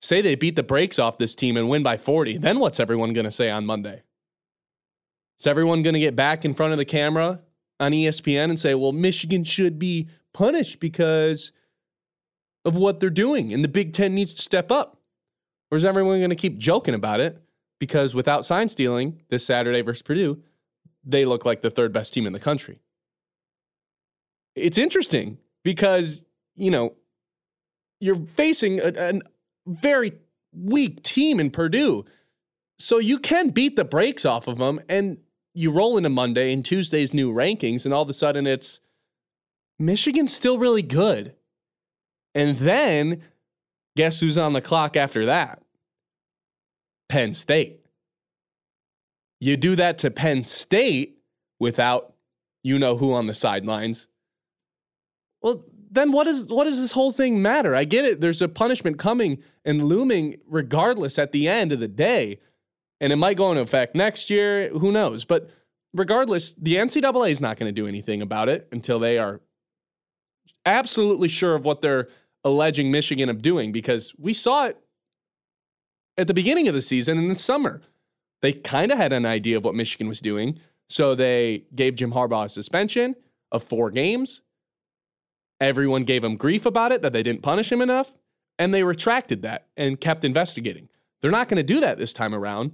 say 0.00 0.20
they 0.20 0.36
beat 0.36 0.56
the 0.56 0.62
brakes 0.62 0.98
off 0.98 1.18
this 1.18 1.34
team 1.34 1.56
and 1.56 1.68
win 1.68 1.82
by 1.82 1.96
40, 1.96 2.38
then 2.38 2.60
what's 2.60 2.78
everyone 2.78 3.12
going 3.12 3.24
to 3.24 3.30
say 3.30 3.50
on 3.50 3.66
Monday? 3.66 4.02
Is 5.38 5.46
everyone 5.46 5.82
going 5.82 5.94
to 5.94 6.00
get 6.00 6.14
back 6.14 6.44
in 6.44 6.54
front 6.54 6.72
of 6.72 6.78
the 6.78 6.84
camera 6.84 7.40
on 7.80 7.90
ESPN 7.90 8.44
and 8.44 8.60
say, 8.60 8.74
well, 8.74 8.92
Michigan 8.92 9.42
should 9.42 9.78
be 9.78 10.08
punished 10.32 10.78
because 10.78 11.50
of 12.64 12.76
what 12.76 13.00
they're 13.00 13.10
doing 13.10 13.52
and 13.52 13.64
the 13.64 13.68
Big 13.68 13.92
Ten 13.92 14.14
needs 14.14 14.32
to 14.34 14.42
step 14.42 14.70
up? 14.70 14.98
Or 15.70 15.76
is 15.76 15.84
everyone 15.84 16.18
going 16.18 16.30
to 16.30 16.36
keep 16.36 16.56
joking 16.56 16.94
about 16.94 17.18
it 17.18 17.42
because 17.80 18.14
without 18.14 18.44
sign 18.44 18.68
stealing 18.68 19.22
this 19.28 19.44
Saturday 19.44 19.82
versus 19.82 20.02
Purdue, 20.02 20.40
they 21.02 21.24
look 21.24 21.44
like 21.44 21.62
the 21.62 21.70
third 21.70 21.92
best 21.92 22.14
team 22.14 22.26
in 22.26 22.32
the 22.32 22.38
country? 22.38 22.78
It's 24.54 24.78
interesting 24.78 25.38
because, 25.62 26.24
you 26.54 26.70
know, 26.70 26.94
you're 28.00 28.16
facing 28.16 28.80
a, 28.80 28.92
a 28.96 29.20
very 29.66 30.12
weak 30.52 31.02
team 31.02 31.40
in 31.40 31.50
Purdue. 31.50 32.04
So 32.78 32.98
you 32.98 33.18
can 33.18 33.50
beat 33.50 33.76
the 33.76 33.84
brakes 33.84 34.24
off 34.24 34.46
of 34.46 34.58
them 34.58 34.80
and 34.88 35.18
you 35.54 35.70
roll 35.70 35.96
into 35.96 36.10
Monday 36.10 36.52
and 36.52 36.64
Tuesday's 36.64 37.14
new 37.14 37.32
rankings, 37.32 37.84
and 37.84 37.94
all 37.94 38.02
of 38.02 38.10
a 38.10 38.12
sudden 38.12 38.46
it's 38.46 38.80
Michigan's 39.78 40.34
still 40.34 40.58
really 40.58 40.82
good. 40.82 41.34
And 42.34 42.56
then 42.56 43.22
guess 43.96 44.18
who's 44.18 44.36
on 44.36 44.52
the 44.52 44.60
clock 44.60 44.96
after 44.96 45.24
that? 45.26 45.62
Penn 47.08 47.32
State. 47.32 47.80
You 49.40 49.56
do 49.56 49.76
that 49.76 49.98
to 49.98 50.10
Penn 50.10 50.44
State 50.44 51.18
without 51.60 52.14
you 52.64 52.78
know 52.78 52.96
who 52.96 53.14
on 53.14 53.26
the 53.26 53.34
sidelines. 53.34 54.08
Well, 55.44 55.62
then 55.90 56.10
what 56.10 56.26
is 56.26 56.50
what 56.50 56.64
does 56.64 56.80
this 56.80 56.92
whole 56.92 57.12
thing 57.12 57.42
matter? 57.42 57.74
I 57.74 57.84
get 57.84 58.06
it. 58.06 58.22
There's 58.22 58.40
a 58.40 58.48
punishment 58.48 58.98
coming 58.98 59.42
and 59.62 59.84
looming 59.84 60.38
regardless 60.46 61.18
at 61.18 61.32
the 61.32 61.46
end 61.46 61.70
of 61.70 61.80
the 61.80 61.86
day. 61.86 62.40
And 62.98 63.12
it 63.12 63.16
might 63.16 63.36
go 63.36 63.50
into 63.50 63.60
effect 63.60 63.94
next 63.94 64.30
year. 64.30 64.70
Who 64.70 64.90
knows? 64.90 65.26
But 65.26 65.50
regardless, 65.92 66.54
the 66.54 66.76
NCAA 66.76 67.30
is 67.30 67.42
not 67.42 67.58
going 67.58 67.68
to 67.68 67.78
do 67.78 67.86
anything 67.86 68.22
about 68.22 68.48
it 68.48 68.66
until 68.72 68.98
they 68.98 69.18
are 69.18 69.42
absolutely 70.64 71.28
sure 71.28 71.54
of 71.54 71.66
what 71.66 71.82
they're 71.82 72.08
alleging 72.42 72.90
Michigan 72.90 73.28
of 73.28 73.42
doing 73.42 73.70
because 73.70 74.14
we 74.18 74.32
saw 74.32 74.64
it 74.64 74.78
at 76.16 76.26
the 76.26 76.34
beginning 76.34 76.68
of 76.68 76.74
the 76.74 76.82
season 76.82 77.18
in 77.18 77.28
the 77.28 77.36
summer. 77.36 77.82
They 78.40 78.54
kind 78.54 78.90
of 78.90 78.96
had 78.96 79.12
an 79.12 79.26
idea 79.26 79.58
of 79.58 79.64
what 79.64 79.74
Michigan 79.74 80.08
was 80.08 80.22
doing. 80.22 80.58
So 80.88 81.14
they 81.14 81.64
gave 81.74 81.96
Jim 81.96 82.12
Harbaugh 82.12 82.46
a 82.46 82.48
suspension 82.48 83.16
of 83.52 83.62
four 83.62 83.90
games. 83.90 84.40
Everyone 85.60 86.04
gave 86.04 86.24
him 86.24 86.36
grief 86.36 86.66
about 86.66 86.92
it, 86.92 87.02
that 87.02 87.12
they 87.12 87.22
didn't 87.22 87.42
punish 87.42 87.70
him 87.70 87.80
enough. 87.80 88.14
And 88.58 88.72
they 88.72 88.84
retracted 88.84 89.42
that 89.42 89.66
and 89.76 90.00
kept 90.00 90.24
investigating. 90.24 90.88
They're 91.20 91.30
not 91.30 91.48
going 91.48 91.56
to 91.56 91.62
do 91.62 91.80
that 91.80 91.98
this 91.98 92.12
time 92.12 92.34
around, 92.34 92.72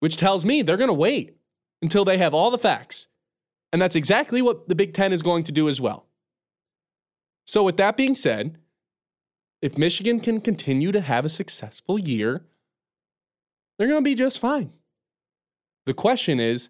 which 0.00 0.16
tells 0.16 0.44
me 0.44 0.62
they're 0.62 0.76
going 0.76 0.88
to 0.88 0.94
wait 0.94 1.36
until 1.82 2.04
they 2.04 2.18
have 2.18 2.34
all 2.34 2.50
the 2.50 2.58
facts. 2.58 3.08
And 3.72 3.82
that's 3.82 3.96
exactly 3.96 4.42
what 4.42 4.68
the 4.68 4.74
Big 4.74 4.92
Ten 4.92 5.12
is 5.12 5.22
going 5.22 5.42
to 5.44 5.52
do 5.52 5.68
as 5.68 5.80
well. 5.80 6.06
So, 7.46 7.62
with 7.62 7.76
that 7.78 7.96
being 7.96 8.14
said, 8.14 8.58
if 9.60 9.76
Michigan 9.76 10.20
can 10.20 10.40
continue 10.40 10.92
to 10.92 11.00
have 11.00 11.24
a 11.24 11.30
successful 11.30 11.98
year, 11.98 12.44
they're 13.78 13.88
going 13.88 14.02
to 14.02 14.08
be 14.08 14.14
just 14.14 14.38
fine. 14.38 14.72
The 15.86 15.94
question 15.94 16.38
is 16.38 16.68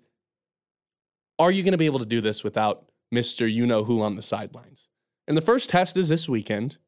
are 1.39 1.51
you 1.51 1.63
going 1.63 1.73
to 1.73 1.79
be 1.79 1.87
able 1.87 2.01
to 2.01 2.07
do 2.07 2.21
this 2.21 2.43
without 2.43 2.91
Mr. 3.15 3.53
You 3.53 3.67
Know 3.67 3.85
Who 3.85 4.03
on 4.03 4.17
the 4.17 4.23
sidelines? 4.23 4.88
And 5.29 5.37
the 5.37 5.43
first 5.43 5.69
test 5.69 5.99
is 5.99 6.09
this 6.09 6.29
weekend 6.29 6.79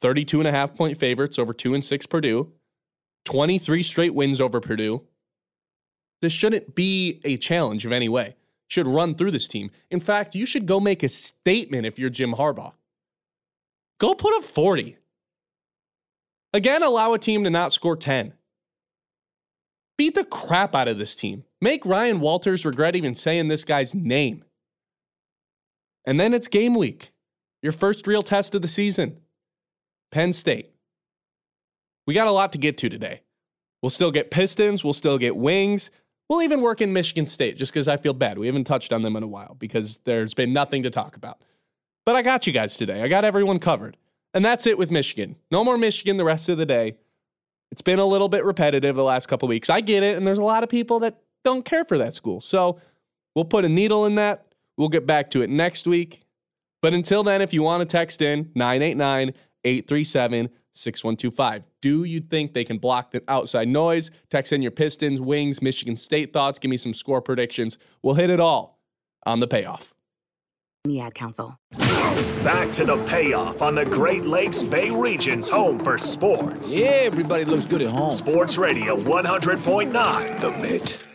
32 0.00 0.38
and 0.38 0.48
a 0.48 0.52
half 0.52 0.74
point 0.74 0.96
favorites 0.96 1.38
over 1.38 1.52
2 1.52 1.74
and 1.74 1.84
6 1.84 2.06
Purdue, 2.06 2.52
23 3.26 3.82
straight 3.82 4.14
wins 4.14 4.40
over 4.40 4.60
Purdue. 4.60 5.02
This 6.22 6.32
shouldn't 6.32 6.74
be 6.74 7.20
a 7.24 7.36
challenge 7.36 7.84
of 7.84 7.92
any 7.92 8.08
way. 8.08 8.36
Should 8.68 8.86
run 8.86 9.16
through 9.16 9.32
this 9.32 9.48
team. 9.48 9.70
In 9.90 9.98
fact, 9.98 10.36
you 10.36 10.46
should 10.46 10.64
go 10.64 10.78
make 10.78 11.02
a 11.02 11.08
statement 11.08 11.84
if 11.84 11.98
you're 11.98 12.08
Jim 12.08 12.34
Harbaugh. 12.34 12.74
Go 13.98 14.14
put 14.14 14.34
up 14.36 14.44
40. 14.44 14.96
Again, 16.52 16.82
allow 16.82 17.12
a 17.12 17.18
team 17.18 17.42
to 17.44 17.50
not 17.50 17.72
score 17.72 17.96
10. 17.96 18.34
Beat 19.98 20.14
the 20.14 20.24
crap 20.24 20.76
out 20.76 20.88
of 20.88 20.98
this 20.98 21.16
team. 21.16 21.44
Make 21.60 21.84
Ryan 21.84 22.20
Walters 22.20 22.64
regret 22.64 22.94
even 22.94 23.14
saying 23.14 23.48
this 23.48 23.64
guy's 23.64 23.94
name. 23.94 24.44
And 26.04 26.18
then 26.18 26.34
it's 26.34 26.48
game 26.48 26.74
week, 26.74 27.12
your 27.62 27.72
first 27.72 28.06
real 28.06 28.22
test 28.22 28.54
of 28.54 28.62
the 28.62 28.68
season. 28.68 29.18
Penn 30.10 30.32
State. 30.32 30.70
We 32.06 32.14
got 32.14 32.26
a 32.26 32.32
lot 32.32 32.52
to 32.52 32.58
get 32.58 32.76
to 32.78 32.88
today. 32.88 33.22
We'll 33.82 33.90
still 33.90 34.10
get 34.10 34.30
Pistons, 34.30 34.82
we'll 34.82 34.92
still 34.92 35.18
get 35.18 35.36
Wings. 35.36 35.90
We'll 36.28 36.42
even 36.42 36.60
work 36.60 36.80
in 36.80 36.92
Michigan 36.92 37.26
State 37.26 37.56
just 37.56 37.72
because 37.72 37.88
I 37.88 37.96
feel 37.96 38.12
bad. 38.12 38.38
We 38.38 38.46
haven't 38.46 38.64
touched 38.64 38.92
on 38.92 39.02
them 39.02 39.16
in 39.16 39.24
a 39.24 39.26
while 39.26 39.56
because 39.58 39.98
there's 40.04 40.32
been 40.32 40.52
nothing 40.52 40.84
to 40.84 40.90
talk 40.90 41.16
about. 41.16 41.42
But 42.06 42.14
I 42.14 42.22
got 42.22 42.46
you 42.46 42.52
guys 42.52 42.76
today. 42.76 43.02
I 43.02 43.08
got 43.08 43.24
everyone 43.24 43.58
covered. 43.58 43.96
And 44.32 44.44
that's 44.44 44.64
it 44.66 44.78
with 44.78 44.92
Michigan. 44.92 45.36
No 45.50 45.64
more 45.64 45.76
Michigan 45.76 46.18
the 46.18 46.24
rest 46.24 46.48
of 46.48 46.56
the 46.56 46.66
day. 46.66 46.94
It's 47.72 47.82
been 47.82 47.98
a 47.98 48.04
little 48.04 48.28
bit 48.28 48.44
repetitive 48.44 48.94
the 48.94 49.02
last 49.02 49.26
couple 49.26 49.48
weeks. 49.48 49.68
I 49.68 49.80
get 49.80 50.04
it. 50.04 50.16
And 50.16 50.24
there's 50.24 50.38
a 50.38 50.44
lot 50.44 50.62
of 50.62 50.68
people 50.68 51.00
that 51.00 51.18
don't 51.44 51.64
care 51.64 51.84
for 51.84 51.98
that 51.98 52.14
school. 52.14 52.40
So 52.40 52.80
we'll 53.34 53.44
put 53.44 53.64
a 53.64 53.68
needle 53.68 54.06
in 54.06 54.14
that. 54.16 54.46
We'll 54.80 54.88
get 54.88 55.06
back 55.06 55.28
to 55.32 55.42
it 55.42 55.50
next 55.50 55.86
week. 55.86 56.22
But 56.80 56.94
until 56.94 57.22
then, 57.22 57.42
if 57.42 57.52
you 57.52 57.62
want 57.62 57.82
to 57.82 57.84
text 57.84 58.22
in 58.22 58.50
989 58.54 59.34
837 59.62 60.48
6125. 60.72 61.66
Do 61.82 62.04
you 62.04 62.20
think 62.20 62.54
they 62.54 62.64
can 62.64 62.78
block 62.78 63.10
the 63.10 63.22
outside 63.28 63.68
noise? 63.68 64.10
Text 64.30 64.54
in 64.54 64.62
your 64.62 64.70
Pistons, 64.70 65.20
Wings, 65.20 65.60
Michigan 65.60 65.96
State 65.96 66.32
thoughts. 66.32 66.58
Give 66.58 66.70
me 66.70 66.78
some 66.78 66.94
score 66.94 67.20
predictions. 67.20 67.76
We'll 68.02 68.14
hit 68.14 68.30
it 68.30 68.40
all 68.40 68.80
on 69.26 69.40
the 69.40 69.46
payoff. 69.46 69.92
The 70.84 71.00
Ad 71.00 71.14
Council. 71.14 71.58
Back 72.42 72.72
to 72.72 72.86
the 72.86 73.04
payoff 73.04 73.60
on 73.60 73.74
the 73.74 73.84
Great 73.84 74.24
Lakes 74.24 74.62
Bay 74.62 74.88
region's 74.90 75.46
home 75.46 75.78
for 75.78 75.98
sports. 75.98 76.74
Yeah, 76.74 76.86
everybody 76.86 77.44
looks 77.44 77.66
good 77.66 77.82
at 77.82 77.90
home. 77.90 78.12
Sports 78.12 78.56
Radio 78.56 78.96
100.9 78.96 80.40
The 80.40 80.50
Mix. 80.52 81.09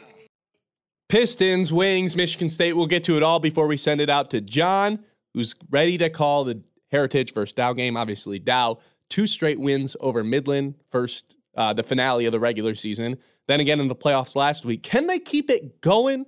Pistons, 1.10 1.72
Wings, 1.72 2.16
Michigan 2.16 2.50
State. 2.50 2.74
We'll 2.74 2.88
get 2.88 3.04
to 3.06 3.18
it 3.18 3.24
all 3.24 3.40
before 3.40 3.68
we 3.68 3.78
send 3.78 4.02
it 4.02 4.10
out 4.10 4.30
to 4.32 4.42
John, 4.42 5.00
who's 5.34 5.56
ready 5.70 5.98
to 6.00 6.10
call 6.10 6.44
the 6.44 6.62
Heritage 6.92 7.34
versus 7.34 7.54
Dow 7.54 7.74
game. 7.74 7.96
Obviously, 7.96 8.40
Dow 8.40 8.80
two 9.10 9.28
straight 9.28 9.60
wins 9.60 9.96
over 10.00 10.24
Midland, 10.24 10.76
first 10.92 11.38
uh, 11.56 11.74
the 11.74 11.84
finale 11.84 12.26
of 12.26 12.32
the 12.32 12.40
regular 12.40 12.76
season. 12.76 13.18
Then 13.48 13.60
again 13.60 13.80
in 13.80 13.88
the 13.88 13.96
playoffs 13.96 14.36
last 14.36 14.66
week. 14.66 14.84
Can 14.84 15.08
they 15.08 15.20
keep 15.20 15.50
it 15.50 15.82
going? 15.82 16.26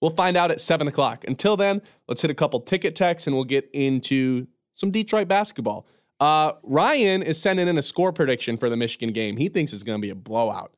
We'll 0.00 0.14
find 0.14 0.36
out 0.36 0.50
at 0.50 0.60
seven 0.60 0.88
o'clock. 0.88 1.24
Until 1.26 1.56
then, 1.56 1.82
let's 2.08 2.22
hit 2.22 2.30
a 2.30 2.34
couple 2.34 2.60
ticket 2.60 2.94
texts 2.94 3.26
and 3.26 3.34
we'll 3.34 3.44
get 3.44 3.68
into 3.72 4.46
some 4.74 4.90
Detroit 4.90 5.28
basketball. 5.28 5.86
Uh, 6.20 6.52
Ryan 6.62 7.22
is 7.22 7.40
sending 7.40 7.66
in 7.68 7.78
a 7.78 7.82
score 7.82 8.12
prediction 8.12 8.56
for 8.56 8.68
the 8.68 8.76
Michigan 8.76 9.12
game. 9.12 9.36
He 9.36 9.48
thinks 9.48 9.72
it's 9.72 9.82
going 9.82 10.00
to 10.00 10.04
be 10.04 10.10
a 10.10 10.14
blowout. 10.14 10.72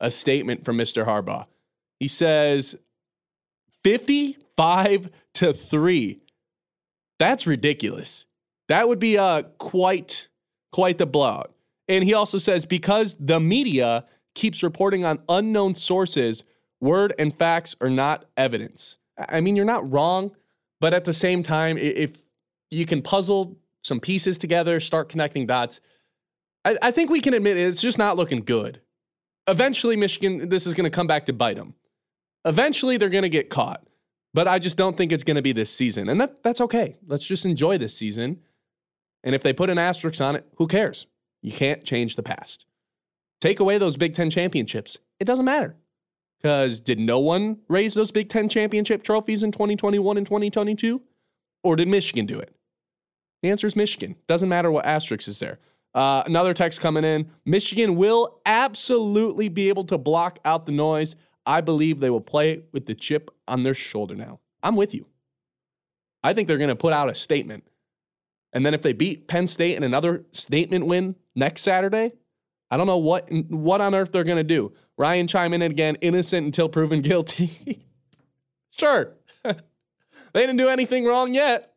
A 0.00 0.10
statement 0.10 0.64
from 0.64 0.76
Mr. 0.76 1.06
Harbaugh. 1.06 1.46
He 2.00 2.08
says 2.08 2.76
55 3.84 5.10
to 5.34 5.52
3. 5.52 6.20
That's 7.18 7.46
ridiculous. 7.46 8.26
That 8.68 8.88
would 8.88 8.98
be 8.98 9.18
uh, 9.18 9.42
quite 9.58 10.28
quite 10.72 10.98
the 10.98 11.06
blowout. 11.06 11.54
And 11.88 12.02
he 12.02 12.14
also 12.14 12.38
says 12.38 12.66
because 12.66 13.16
the 13.20 13.38
media 13.38 14.06
keeps 14.34 14.62
reporting 14.62 15.04
on 15.04 15.20
unknown 15.28 15.76
sources, 15.76 16.42
word 16.80 17.14
and 17.18 17.36
facts 17.36 17.76
are 17.80 17.90
not 17.90 18.24
evidence. 18.36 18.96
I 19.16 19.40
mean, 19.40 19.54
you're 19.54 19.64
not 19.64 19.88
wrong, 19.90 20.32
but 20.80 20.92
at 20.92 21.04
the 21.04 21.12
same 21.12 21.42
time, 21.42 21.78
if 21.78 22.22
you 22.70 22.86
can 22.86 23.02
puzzle 23.02 23.56
some 23.82 24.00
pieces 24.00 24.38
together, 24.38 24.80
start 24.80 25.08
connecting 25.08 25.46
dots, 25.46 25.80
I, 26.64 26.76
I 26.82 26.90
think 26.90 27.10
we 27.10 27.20
can 27.20 27.34
admit 27.34 27.56
it's 27.56 27.80
just 27.80 27.98
not 27.98 28.16
looking 28.16 28.42
good. 28.42 28.80
Eventually, 29.46 29.94
Michigan, 29.94 30.48
this 30.48 30.66
is 30.66 30.74
going 30.74 30.90
to 30.90 30.94
come 30.94 31.06
back 31.06 31.26
to 31.26 31.32
bite 31.32 31.56
them. 31.56 31.74
Eventually, 32.44 32.96
they're 32.96 33.08
going 33.08 33.22
to 33.22 33.28
get 33.28 33.50
caught, 33.50 33.86
but 34.32 34.46
I 34.46 34.58
just 34.58 34.76
don't 34.76 34.96
think 34.96 35.12
it's 35.12 35.24
going 35.24 35.36
to 35.36 35.42
be 35.42 35.52
this 35.52 35.74
season. 35.74 36.08
And 36.08 36.20
that, 36.20 36.42
that's 36.42 36.60
okay. 36.60 36.96
Let's 37.06 37.26
just 37.26 37.46
enjoy 37.46 37.78
this 37.78 37.96
season. 37.96 38.40
And 39.22 39.34
if 39.34 39.42
they 39.42 39.52
put 39.52 39.70
an 39.70 39.78
asterisk 39.78 40.20
on 40.20 40.36
it, 40.36 40.46
who 40.56 40.66
cares? 40.66 41.06
You 41.42 41.52
can't 41.52 41.84
change 41.84 42.16
the 42.16 42.22
past. 42.22 42.66
Take 43.40 43.60
away 43.60 43.78
those 43.78 43.96
Big 43.96 44.14
Ten 44.14 44.30
championships, 44.30 44.98
it 45.20 45.24
doesn't 45.24 45.44
matter. 45.44 45.76
Because 46.40 46.80
did 46.80 46.98
no 46.98 47.18
one 47.20 47.58
raise 47.68 47.94
those 47.94 48.10
Big 48.10 48.28
Ten 48.28 48.48
championship 48.48 49.02
trophies 49.02 49.42
in 49.42 49.50
2021 49.50 50.18
and 50.18 50.26
2022? 50.26 51.00
Or 51.62 51.76
did 51.76 51.88
Michigan 51.88 52.26
do 52.26 52.38
it? 52.38 52.54
The 53.42 53.50
answer 53.50 53.66
is 53.66 53.76
Michigan. 53.76 54.16
Doesn't 54.26 54.48
matter 54.48 54.70
what 54.70 54.84
asterisk 54.84 55.28
is 55.28 55.38
there. 55.38 55.58
Uh, 55.94 56.22
another 56.26 56.54
text 56.54 56.80
coming 56.80 57.04
in 57.04 57.30
Michigan 57.44 57.96
will 57.96 58.40
absolutely 58.44 59.48
be 59.48 59.68
able 59.68 59.84
to 59.84 59.96
block 59.96 60.38
out 60.44 60.66
the 60.66 60.72
noise. 60.72 61.14
I 61.46 61.60
believe 61.60 62.00
they 62.00 62.10
will 62.10 62.20
play 62.20 62.62
with 62.72 62.86
the 62.86 62.94
chip 62.94 63.30
on 63.46 63.62
their 63.62 63.74
shoulder 63.74 64.14
now. 64.14 64.40
I'm 64.62 64.76
with 64.76 64.94
you. 64.94 65.06
I 66.22 66.32
think 66.32 66.48
they're 66.48 66.58
going 66.58 66.68
to 66.68 66.76
put 66.76 66.92
out 66.92 67.10
a 67.10 67.14
statement 67.14 67.64
and 68.54 68.64
then 68.64 68.72
if 68.72 68.82
they 68.82 68.92
beat 68.92 69.26
Penn 69.26 69.48
State 69.48 69.76
in 69.76 69.82
another 69.82 70.24
statement 70.30 70.86
win 70.86 71.16
next 71.34 71.62
Saturday, 71.62 72.12
I 72.70 72.76
don't 72.76 72.86
know 72.86 72.98
what 72.98 73.28
what 73.50 73.80
on 73.80 73.94
earth 73.94 74.12
they're 74.12 74.24
going 74.24 74.38
to 74.38 74.44
do. 74.44 74.72
Ryan 74.96 75.26
chime 75.26 75.52
in 75.52 75.60
again, 75.60 75.96
innocent 76.00 76.46
until 76.46 76.68
proven 76.68 77.02
guilty. 77.02 77.84
sure. 78.70 79.14
they 79.44 79.52
didn't 80.34 80.56
do 80.56 80.68
anything 80.68 81.04
wrong 81.04 81.34
yet. 81.34 81.72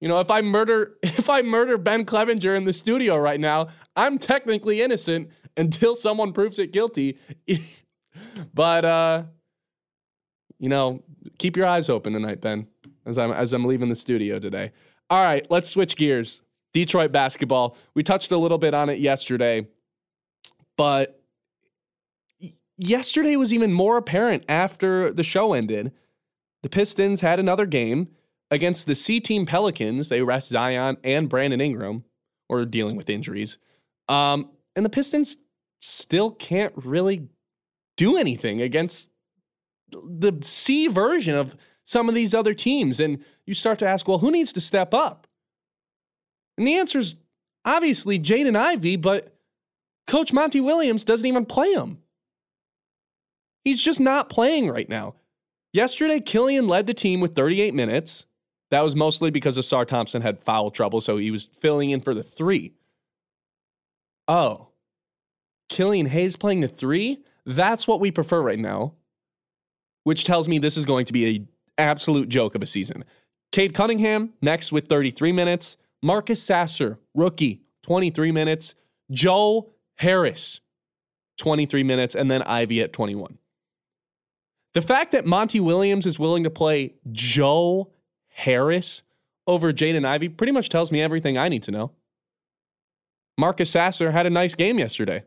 You 0.00 0.08
know, 0.08 0.20
if 0.20 0.30
I 0.30 0.42
murder 0.42 0.96
if 1.02 1.28
I 1.28 1.42
murder 1.42 1.76
Ben 1.76 2.04
Clevenger 2.04 2.54
in 2.54 2.64
the 2.64 2.72
studio 2.72 3.16
right 3.16 3.40
now, 3.40 3.68
I'm 3.96 4.18
technically 4.18 4.80
innocent 4.80 5.30
until 5.56 5.96
someone 5.96 6.32
proves 6.32 6.60
it 6.60 6.72
guilty. 6.72 7.18
But 8.54 8.84
uh 8.84 9.22
you 10.58 10.68
know, 10.68 11.02
keep 11.38 11.56
your 11.56 11.66
eyes 11.66 11.90
open 11.90 12.12
tonight, 12.12 12.40
Ben, 12.40 12.66
as 13.04 13.18
I'm 13.18 13.30
as 13.30 13.52
I'm 13.52 13.64
leaving 13.64 13.88
the 13.88 13.96
studio 13.96 14.38
today. 14.38 14.72
All 15.10 15.22
right, 15.22 15.46
let's 15.50 15.68
switch 15.68 15.96
gears. 15.96 16.42
Detroit 16.72 17.12
basketball. 17.12 17.76
We 17.94 18.02
touched 18.02 18.32
a 18.32 18.36
little 18.36 18.58
bit 18.58 18.74
on 18.74 18.88
it 18.88 18.98
yesterday, 18.98 19.68
but 20.76 21.22
yesterday 22.76 23.36
was 23.36 23.52
even 23.52 23.72
more 23.72 23.96
apparent 23.96 24.44
after 24.48 25.10
the 25.10 25.24
show 25.24 25.52
ended. 25.52 25.92
The 26.62 26.68
Pistons 26.68 27.20
had 27.20 27.38
another 27.38 27.66
game 27.66 28.08
against 28.50 28.86
the 28.86 28.94
C 28.94 29.20
Team 29.20 29.46
Pelicans. 29.46 30.08
They 30.08 30.22
rest 30.22 30.48
Zion 30.50 30.96
and 31.04 31.28
Brandon 31.28 31.60
Ingram, 31.60 32.04
or 32.48 32.64
dealing 32.64 32.96
with 32.96 33.08
injuries. 33.08 33.58
Um, 34.08 34.50
and 34.74 34.84
the 34.84 34.90
Pistons 34.90 35.38
still 35.80 36.30
can't 36.30 36.72
really 36.76 37.28
do 37.96 38.16
anything 38.16 38.60
against 38.60 39.10
the 39.90 40.32
C 40.42 40.86
version 40.86 41.34
of 41.34 41.56
some 41.84 42.08
of 42.08 42.14
these 42.14 42.34
other 42.34 42.54
teams. 42.54 43.00
And 43.00 43.24
you 43.46 43.54
start 43.54 43.78
to 43.78 43.86
ask, 43.86 44.06
well, 44.06 44.18
who 44.18 44.30
needs 44.30 44.52
to 44.54 44.60
step 44.60 44.92
up? 44.92 45.26
And 46.58 46.66
the 46.66 46.76
answer 46.76 46.98
is 46.98 47.16
obviously 47.64 48.18
Jaden 48.18 48.56
Ivey, 48.56 48.96
but 48.96 49.36
Coach 50.06 50.32
Monty 50.32 50.60
Williams 50.60 51.04
doesn't 51.04 51.26
even 51.26 51.46
play 51.46 51.72
him. 51.72 51.98
He's 53.64 53.82
just 53.82 54.00
not 54.00 54.28
playing 54.28 54.68
right 54.68 54.88
now. 54.88 55.14
Yesterday, 55.72 56.20
Killian 56.20 56.68
led 56.68 56.86
the 56.86 56.94
team 56.94 57.20
with 57.20 57.34
38 57.34 57.74
minutes. 57.74 58.24
That 58.70 58.82
was 58.82 58.96
mostly 58.96 59.30
because 59.30 59.58
Ausar 59.58 59.86
Thompson 59.86 60.22
had 60.22 60.40
foul 60.40 60.70
trouble, 60.70 61.00
so 61.00 61.18
he 61.18 61.30
was 61.30 61.46
filling 61.46 61.90
in 61.90 62.00
for 62.00 62.14
the 62.14 62.22
three. 62.22 62.74
Oh, 64.28 64.68
Killian 65.68 66.06
Hayes 66.06 66.36
playing 66.36 66.60
the 66.60 66.68
three? 66.68 67.24
That's 67.46 67.86
what 67.86 68.00
we 68.00 68.10
prefer 68.10 68.42
right 68.42 68.58
now, 68.58 68.94
which 70.02 70.24
tells 70.24 70.48
me 70.48 70.58
this 70.58 70.76
is 70.76 70.84
going 70.84 71.06
to 71.06 71.12
be 71.12 71.26
a 71.26 71.46
absolute 71.78 72.28
joke 72.28 72.54
of 72.54 72.62
a 72.62 72.66
season. 72.66 73.04
Cade 73.52 73.72
Cunningham 73.72 74.32
next 74.42 74.72
with 74.72 74.88
33 74.88 75.32
minutes. 75.32 75.76
Marcus 76.02 76.42
Sasser, 76.42 76.98
rookie, 77.14 77.62
23 77.84 78.32
minutes. 78.32 78.74
Joe 79.10 79.70
Harris, 79.98 80.60
23 81.38 81.84
minutes. 81.84 82.14
And 82.14 82.30
then 82.30 82.42
Ivey 82.42 82.82
at 82.82 82.92
21. 82.92 83.38
The 84.74 84.82
fact 84.82 85.12
that 85.12 85.24
Monty 85.24 85.60
Williams 85.60 86.04
is 86.04 86.18
willing 86.18 86.44
to 86.44 86.50
play 86.50 86.94
Joe 87.10 87.92
Harris 88.28 89.02
over 89.46 89.72
Jaden 89.72 90.04
Ivey 90.04 90.28
pretty 90.28 90.52
much 90.52 90.68
tells 90.68 90.92
me 90.92 91.00
everything 91.00 91.38
I 91.38 91.48
need 91.48 91.62
to 91.62 91.70
know. 91.70 91.92
Marcus 93.38 93.70
Sasser 93.70 94.12
had 94.12 94.26
a 94.26 94.30
nice 94.30 94.54
game 94.54 94.78
yesterday. 94.78 95.24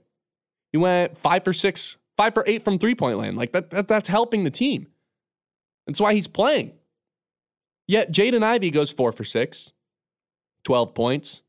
He 0.71 0.77
went 0.77 1.17
five 1.17 1.43
for 1.43 1.53
six, 1.53 1.97
five 2.19 2.33
for 2.33 2.43
eight 2.47 2.65
from 2.65 2.77
three 2.77 2.95
point 2.95 3.17
land. 3.17 3.37
Like 3.37 3.53
that, 3.53 3.69
that 3.69 3.87
that's 3.87 4.09
helping 4.09 4.43
the 4.43 4.51
team. 4.51 4.87
That's 5.87 6.01
why 6.01 6.13
he's 6.13 6.27
playing. 6.27 6.73
Yet 7.87 8.11
Jaden 8.11 8.43
Ivey 8.43 8.71
goes 8.71 8.91
four 8.91 9.13
for 9.13 9.23
six, 9.23 9.71
12 10.65 10.93
points, 10.93 11.41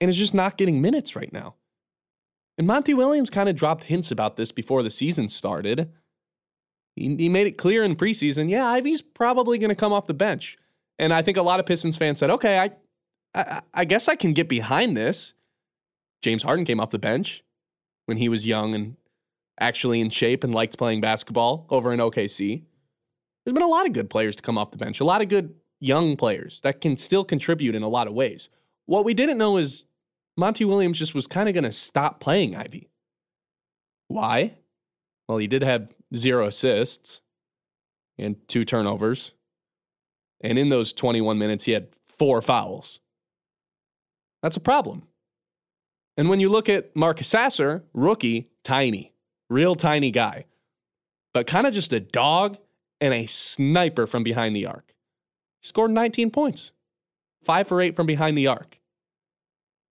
and 0.00 0.08
is 0.08 0.16
just 0.16 0.32
not 0.32 0.56
getting 0.56 0.80
minutes 0.80 1.14
right 1.14 1.30
now. 1.30 1.56
And 2.56 2.66
Monty 2.66 2.94
Williams 2.94 3.28
kind 3.28 3.50
of 3.50 3.54
dropped 3.54 3.84
hints 3.84 4.10
about 4.10 4.36
this 4.36 4.50
before 4.50 4.82
the 4.82 4.88
season 4.88 5.28
started. 5.28 5.92
He, 6.96 7.14
he 7.14 7.28
made 7.28 7.46
it 7.46 7.58
clear 7.58 7.84
in 7.84 7.96
preseason, 7.96 8.48
yeah, 8.48 8.66
Ivey's 8.66 9.02
probably 9.02 9.58
going 9.58 9.68
to 9.68 9.74
come 9.74 9.92
off 9.92 10.06
the 10.06 10.14
bench. 10.14 10.56
And 10.98 11.12
I 11.12 11.20
think 11.20 11.36
a 11.36 11.42
lot 11.42 11.60
of 11.60 11.66
Pistons 11.66 11.98
fans 11.98 12.18
said, 12.18 12.30
okay, 12.30 12.58
I, 12.58 12.70
I, 13.34 13.60
I 13.74 13.84
guess 13.84 14.08
I 14.08 14.16
can 14.16 14.32
get 14.32 14.48
behind 14.48 14.96
this. 14.96 15.34
James 16.22 16.44
Harden 16.44 16.64
came 16.64 16.80
off 16.80 16.90
the 16.90 16.98
bench 16.98 17.44
when 18.06 18.16
he 18.16 18.28
was 18.28 18.46
young 18.46 18.74
and 18.74 18.96
actually 19.58 20.00
in 20.00 20.10
shape 20.10 20.44
and 20.44 20.54
liked 20.54 20.78
playing 20.78 21.00
basketball 21.00 21.66
over 21.70 21.92
in 21.92 22.00
OKC. 22.00 22.62
There's 23.44 23.54
been 23.54 23.62
a 23.62 23.68
lot 23.68 23.86
of 23.86 23.92
good 23.92 24.10
players 24.10 24.36
to 24.36 24.42
come 24.42 24.58
off 24.58 24.70
the 24.70 24.78
bench, 24.78 25.00
a 25.00 25.04
lot 25.04 25.22
of 25.22 25.28
good 25.28 25.54
young 25.80 26.16
players 26.16 26.60
that 26.62 26.80
can 26.80 26.96
still 26.96 27.24
contribute 27.24 27.74
in 27.74 27.82
a 27.82 27.88
lot 27.88 28.06
of 28.06 28.14
ways. 28.14 28.48
What 28.86 29.04
we 29.04 29.14
didn't 29.14 29.38
know 29.38 29.56
is 29.56 29.84
Monty 30.36 30.64
Williams 30.64 30.98
just 30.98 31.14
was 31.14 31.26
kind 31.26 31.48
of 31.48 31.54
going 31.54 31.64
to 31.64 31.72
stop 31.72 32.20
playing 32.20 32.56
Ivey. 32.56 32.88
Why? 34.08 34.56
Well, 35.28 35.38
he 35.38 35.46
did 35.46 35.62
have 35.62 35.94
zero 36.14 36.46
assists 36.46 37.20
and 38.18 38.36
two 38.48 38.64
turnovers. 38.64 39.32
And 40.40 40.58
in 40.58 40.68
those 40.68 40.92
21 40.92 41.38
minutes, 41.38 41.64
he 41.64 41.72
had 41.72 41.88
four 42.08 42.42
fouls. 42.42 43.00
That's 44.42 44.56
a 44.56 44.60
problem. 44.60 45.04
And 46.16 46.28
when 46.28 46.40
you 46.40 46.48
look 46.48 46.68
at 46.68 46.94
Marcus 46.94 47.26
Sasser, 47.26 47.84
rookie, 47.92 48.50
tiny, 48.62 49.13
real 49.54 49.74
tiny 49.74 50.10
guy, 50.10 50.44
but 51.32 51.46
kind 51.46 51.66
of 51.66 51.72
just 51.72 51.92
a 51.92 52.00
dog 52.00 52.58
and 53.00 53.14
a 53.14 53.26
sniper 53.26 54.06
from 54.06 54.22
behind 54.22 54.54
the 54.54 54.66
arc. 54.66 54.94
He 55.60 55.68
scored 55.68 55.92
19 55.92 56.30
points, 56.30 56.72
five 57.42 57.68
for 57.68 57.80
eight 57.80 57.96
from 57.96 58.06
behind 58.06 58.36
the 58.36 58.48
arc. 58.48 58.80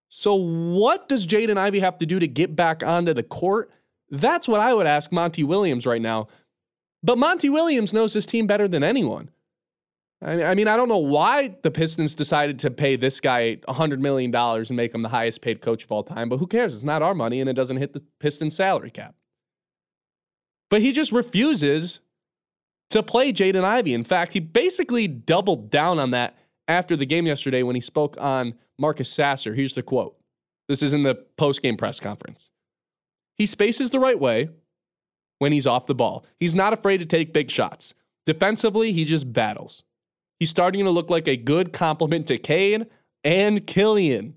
So, 0.08 0.34
what 0.34 1.08
does 1.08 1.26
Jaden 1.26 1.56
Ivey 1.56 1.80
have 1.80 1.96
to 1.98 2.06
do 2.06 2.18
to 2.18 2.28
get 2.28 2.54
back 2.54 2.84
onto 2.84 3.14
the 3.14 3.22
court? 3.22 3.70
That's 4.10 4.46
what 4.46 4.60
I 4.60 4.74
would 4.74 4.86
ask 4.86 5.10
Monty 5.10 5.42
Williams 5.42 5.86
right 5.86 6.02
now. 6.02 6.26
But 7.02 7.16
Monty 7.16 7.48
Williams 7.48 7.94
knows 7.94 8.12
his 8.12 8.26
team 8.26 8.46
better 8.46 8.68
than 8.68 8.84
anyone. 8.84 9.30
I 10.20 10.54
mean, 10.54 10.68
I 10.68 10.76
don't 10.76 10.88
know 10.88 10.98
why 10.98 11.56
the 11.62 11.70
Pistons 11.70 12.14
decided 12.14 12.60
to 12.60 12.70
pay 12.70 12.94
this 12.94 13.18
guy 13.18 13.56
$100 13.66 13.98
million 13.98 14.32
and 14.32 14.70
make 14.70 14.94
him 14.94 15.02
the 15.02 15.08
highest 15.08 15.40
paid 15.40 15.60
coach 15.60 15.82
of 15.82 15.90
all 15.90 16.04
time, 16.04 16.28
but 16.28 16.36
who 16.36 16.46
cares? 16.46 16.74
It's 16.74 16.84
not 16.84 17.02
our 17.02 17.14
money 17.14 17.40
and 17.40 17.50
it 17.50 17.54
doesn't 17.54 17.78
hit 17.78 17.92
the 17.92 18.04
Pistons 18.20 18.54
salary 18.54 18.90
cap. 18.90 19.16
But 20.72 20.80
he 20.80 20.92
just 20.92 21.12
refuses 21.12 22.00
to 22.88 23.02
play 23.02 23.30
Jaden 23.30 23.62
Ivey. 23.62 23.92
In 23.92 24.04
fact, 24.04 24.32
he 24.32 24.40
basically 24.40 25.06
doubled 25.06 25.68
down 25.68 25.98
on 25.98 26.12
that 26.12 26.34
after 26.66 26.96
the 26.96 27.04
game 27.04 27.26
yesterday 27.26 27.62
when 27.62 27.74
he 27.74 27.80
spoke 27.82 28.16
on 28.18 28.54
Marcus 28.78 29.12
Sasser. 29.12 29.52
Here's 29.52 29.74
the 29.74 29.82
quote. 29.82 30.16
This 30.70 30.82
is 30.82 30.94
in 30.94 31.02
the 31.02 31.14
post-game 31.36 31.76
press 31.76 32.00
conference. 32.00 32.48
He 33.36 33.44
spaces 33.44 33.90
the 33.90 34.00
right 34.00 34.18
way 34.18 34.48
when 35.40 35.52
he's 35.52 35.66
off 35.66 35.84
the 35.84 35.94
ball. 35.94 36.24
He's 36.40 36.54
not 36.54 36.72
afraid 36.72 37.00
to 37.00 37.06
take 37.06 37.34
big 37.34 37.50
shots. 37.50 37.92
Defensively, 38.24 38.92
he 38.92 39.04
just 39.04 39.30
battles. 39.30 39.84
He's 40.40 40.48
starting 40.48 40.86
to 40.86 40.90
look 40.90 41.10
like 41.10 41.28
a 41.28 41.36
good 41.36 41.74
complement 41.74 42.28
to 42.28 42.38
Cade 42.38 42.86
and 43.22 43.66
Killian. 43.66 44.36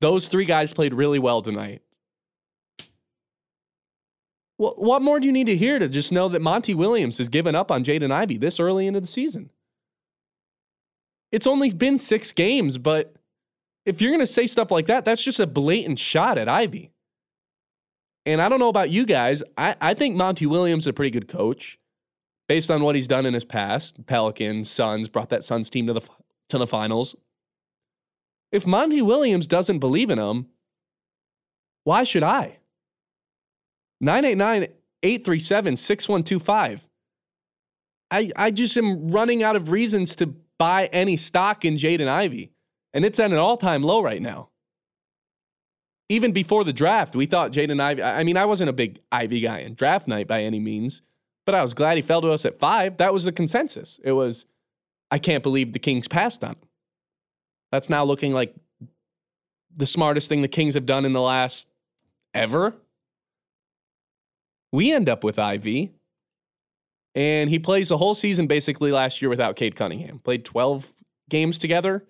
Those 0.00 0.28
three 0.28 0.46
guys 0.46 0.72
played 0.72 0.94
really 0.94 1.18
well 1.18 1.42
tonight. 1.42 1.82
What 4.58 5.02
more 5.02 5.20
do 5.20 5.26
you 5.26 5.32
need 5.32 5.46
to 5.46 5.56
hear 5.56 5.78
to 5.78 5.88
just 5.88 6.10
know 6.10 6.28
that 6.28 6.42
Monty 6.42 6.74
Williams 6.74 7.18
has 7.18 7.28
given 7.28 7.54
up 7.54 7.70
on 7.70 7.84
Jaden 7.84 8.10
Ivey 8.10 8.38
this 8.38 8.58
early 8.58 8.88
into 8.88 9.00
the 9.00 9.06
season? 9.06 9.50
It's 11.30 11.46
only 11.46 11.70
been 11.72 11.96
six 11.96 12.32
games, 12.32 12.76
but 12.76 13.14
if 13.86 14.02
you're 14.02 14.10
going 14.10 14.20
to 14.20 14.26
say 14.26 14.48
stuff 14.48 14.72
like 14.72 14.86
that, 14.86 15.04
that's 15.04 15.22
just 15.22 15.38
a 15.38 15.46
blatant 15.46 16.00
shot 16.00 16.38
at 16.38 16.48
Ivey. 16.48 16.90
And 18.26 18.42
I 18.42 18.48
don't 18.48 18.58
know 18.58 18.68
about 18.68 18.90
you 18.90 19.06
guys. 19.06 19.44
I, 19.56 19.76
I 19.80 19.94
think 19.94 20.16
Monty 20.16 20.44
Williams 20.44 20.84
is 20.84 20.88
a 20.88 20.92
pretty 20.92 21.10
good 21.10 21.28
coach 21.28 21.78
based 22.48 22.68
on 22.68 22.82
what 22.82 22.96
he's 22.96 23.08
done 23.08 23.26
in 23.26 23.34
his 23.34 23.44
past. 23.44 24.06
Pelicans, 24.06 24.68
Suns, 24.68 25.08
brought 25.08 25.30
that 25.30 25.44
Suns 25.44 25.70
team 25.70 25.86
to 25.86 25.92
the, 25.92 26.02
to 26.48 26.58
the 26.58 26.66
finals. 26.66 27.14
If 28.50 28.66
Monty 28.66 29.02
Williams 29.02 29.46
doesn't 29.46 29.78
believe 29.78 30.10
in 30.10 30.18
him, 30.18 30.46
why 31.84 32.02
should 32.02 32.24
I? 32.24 32.58
989 34.00 34.68
837 35.02 35.76
6125. 35.76 36.88
I, 38.10 38.30
I 38.36 38.50
just 38.50 38.76
am 38.76 39.10
running 39.10 39.42
out 39.42 39.56
of 39.56 39.70
reasons 39.70 40.16
to 40.16 40.34
buy 40.58 40.86
any 40.92 41.16
stock 41.16 41.64
in 41.64 41.74
Jaden 41.74 42.08
Ivey, 42.08 42.52
and 42.92 43.04
it's 43.04 43.18
at 43.18 43.32
an 43.32 43.38
all 43.38 43.56
time 43.56 43.82
low 43.82 44.02
right 44.02 44.22
now. 44.22 44.48
Even 46.08 46.32
before 46.32 46.64
the 46.64 46.72
draft, 46.72 47.14
we 47.14 47.26
thought 47.26 47.52
Jaden 47.52 47.80
Ivey. 47.80 48.02
I 48.02 48.24
mean, 48.24 48.36
I 48.36 48.46
wasn't 48.46 48.70
a 48.70 48.72
big 48.72 49.00
Ivey 49.12 49.40
guy 49.40 49.58
in 49.58 49.74
draft 49.74 50.08
night 50.08 50.26
by 50.26 50.42
any 50.42 50.58
means, 50.58 51.02
but 51.44 51.54
I 51.54 51.62
was 51.62 51.74
glad 51.74 51.96
he 51.96 52.02
fell 52.02 52.22
to 52.22 52.30
us 52.30 52.44
at 52.44 52.58
five. 52.58 52.96
That 52.96 53.12
was 53.12 53.24
the 53.24 53.32
consensus. 53.32 54.00
It 54.02 54.12
was, 54.12 54.46
I 55.10 55.18
can't 55.18 55.42
believe 55.42 55.72
the 55.72 55.78
Kings 55.78 56.08
passed 56.08 56.42
on 56.42 56.52
him. 56.52 56.68
That's 57.70 57.90
now 57.90 58.04
looking 58.04 58.32
like 58.32 58.54
the 59.76 59.86
smartest 59.86 60.28
thing 60.28 60.40
the 60.40 60.48
Kings 60.48 60.74
have 60.74 60.86
done 60.86 61.04
in 61.04 61.12
the 61.12 61.20
last 61.20 61.68
ever. 62.32 62.74
We 64.72 64.92
end 64.92 65.08
up 65.08 65.24
with 65.24 65.38
Ivey, 65.38 65.92
and 67.14 67.50
he 67.50 67.58
plays 67.58 67.88
the 67.88 67.96
whole 67.96 68.14
season 68.14 68.46
basically 68.46 68.92
last 68.92 69.22
year 69.22 69.28
without 69.28 69.56
Cade 69.56 69.76
Cunningham. 69.76 70.18
Played 70.18 70.44
12 70.44 70.92
games 71.30 71.58
together 71.58 72.04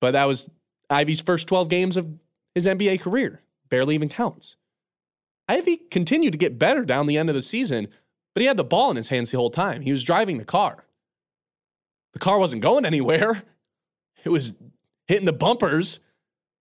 but 0.00 0.12
that 0.12 0.24
was 0.24 0.50
Ivey's 0.90 1.20
first 1.20 1.48
12 1.48 1.68
games 1.68 1.96
of 1.96 2.08
his 2.54 2.66
NBA 2.66 3.00
career. 3.00 3.42
Barely 3.68 3.94
even 3.94 4.08
counts. 4.08 4.56
Ivey 5.48 5.76
continued 5.90 6.32
to 6.32 6.38
get 6.38 6.58
better 6.58 6.84
down 6.84 7.06
the 7.06 7.16
end 7.16 7.28
of 7.28 7.34
the 7.34 7.42
season, 7.42 7.88
but 8.34 8.40
he 8.40 8.46
had 8.46 8.56
the 8.56 8.64
ball 8.64 8.90
in 8.90 8.96
his 8.96 9.08
hands 9.08 9.30
the 9.30 9.38
whole 9.38 9.50
time. 9.50 9.82
He 9.82 9.92
was 9.92 10.04
driving 10.04 10.38
the 10.38 10.44
car. 10.44 10.84
The 12.12 12.18
car 12.18 12.38
wasn't 12.38 12.62
going 12.62 12.84
anywhere. 12.84 13.42
It 14.24 14.30
was 14.30 14.54
hitting 15.06 15.26
the 15.26 15.32
bumpers. 15.32 16.00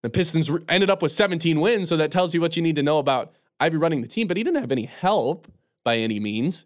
The 0.03 0.09
Pistons 0.11 0.51
ended 0.69 0.89
up 0.89 1.01
with 1.01 1.11
17 1.11 1.59
wins, 1.59 1.89
so 1.89 1.97
that 1.97 2.11
tells 2.11 2.35
you 2.35 2.41
what 2.41 2.55
you 2.55 2.61
need 2.61 2.75
to 2.75 2.83
know 2.83 2.99
about 2.99 3.33
Ivey 3.59 3.77
running 3.77 4.01
the 4.01 4.07
team, 4.07 4.27
but 4.27 4.37
he 4.37 4.43
didn't 4.43 4.61
have 4.61 4.71
any 4.71 4.85
help 4.85 5.47
by 5.83 5.97
any 5.97 6.19
means. 6.19 6.65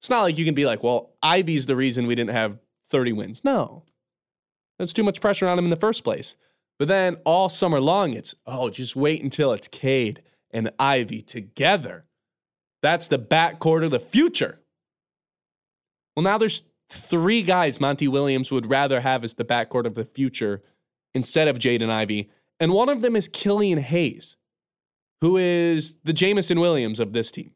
It's 0.00 0.10
not 0.10 0.22
like 0.22 0.38
you 0.38 0.44
can 0.44 0.54
be 0.54 0.66
like, 0.66 0.82
well, 0.82 1.10
Ivey's 1.22 1.66
the 1.66 1.76
reason 1.76 2.06
we 2.06 2.14
didn't 2.14 2.34
have 2.34 2.58
30 2.88 3.12
wins. 3.12 3.44
No. 3.44 3.84
That's 4.78 4.92
too 4.92 5.02
much 5.02 5.20
pressure 5.20 5.48
on 5.48 5.58
him 5.58 5.64
in 5.64 5.70
the 5.70 5.76
first 5.76 6.04
place. 6.04 6.36
But 6.78 6.88
then 6.88 7.16
all 7.24 7.48
summer 7.48 7.80
long, 7.80 8.12
it's, 8.12 8.34
oh, 8.46 8.68
just 8.70 8.96
wait 8.96 9.22
until 9.22 9.52
it's 9.52 9.68
Cade 9.68 10.22
and 10.50 10.70
Ivey 10.78 11.22
together. 11.22 12.04
That's 12.82 13.08
the 13.08 13.18
backcourt 13.18 13.84
of 13.84 13.90
the 13.90 13.98
future. 13.98 14.60
Well, 16.14 16.24
now 16.24 16.38
there's 16.38 16.62
three 16.88 17.42
guys 17.42 17.80
Monty 17.80 18.08
Williams 18.08 18.50
would 18.50 18.70
rather 18.70 19.00
have 19.00 19.24
as 19.24 19.34
the 19.34 19.44
backcourt 19.44 19.86
of 19.86 19.94
the 19.94 20.04
future 20.04 20.62
instead 21.14 21.48
of 21.48 21.58
Jaden 21.58 21.90
Ivey, 21.90 22.30
And 22.60 22.72
one 22.72 22.88
of 22.88 23.02
them 23.02 23.16
is 23.16 23.28
Killian 23.28 23.78
Hayes, 23.78 24.36
who 25.20 25.36
is 25.36 25.96
the 26.04 26.12
Jameson 26.12 26.60
Williams 26.60 27.00
of 27.00 27.12
this 27.12 27.30
team, 27.30 27.52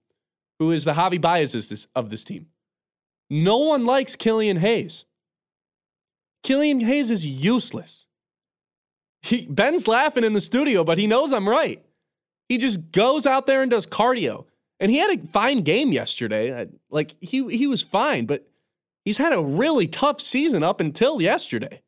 who 0.59 0.71
is 0.71 0.85
the 0.85 0.93
Javy 0.93 1.21
Baez 1.21 1.89
of 1.95 2.11
this 2.11 2.25
team. 2.25 2.47
No 3.29 3.59
one 3.59 3.85
likes 3.85 4.17
Killian 4.17 4.57
Hayes. 4.59 5.05
Killian 6.43 6.81
Hayes 6.81 7.11
is 7.11 7.25
useless. 7.27 8.07
He, 9.23 9.47
Ben's 9.47 9.87
laughing 9.87 10.25
in 10.25 10.33
the 10.33 10.41
studio, 10.41 10.83
but 10.83 10.99
he 10.99 11.07
knows 11.07 11.33
I'm 11.33 11.49
right. 11.49 11.85
He 12.49 12.59
just 12.59 12.91
goes 12.91 13.27
out 13.27 13.47
there 13.47 13.63
and 13.63 13.71
does 13.71 13.87
cardio. 13.87 14.47
And 14.81 14.91
he 14.91 14.97
had 14.97 15.11
a 15.11 15.27
fine 15.29 15.61
game 15.61 15.93
yesterday. 15.93 16.63
Uh, 16.63 16.67
like 16.91 17.15
he 17.21 17.47
he 17.57 17.67
was 17.67 17.83
fine, 17.83 18.25
but 18.25 18.49
he's 19.05 19.19
had 19.19 19.35
a 19.35 19.43
really 19.43 19.87
tough 19.87 20.21
season 20.21 20.63
up 20.63 20.81
until 20.81 21.21
yesterday. 21.21 21.83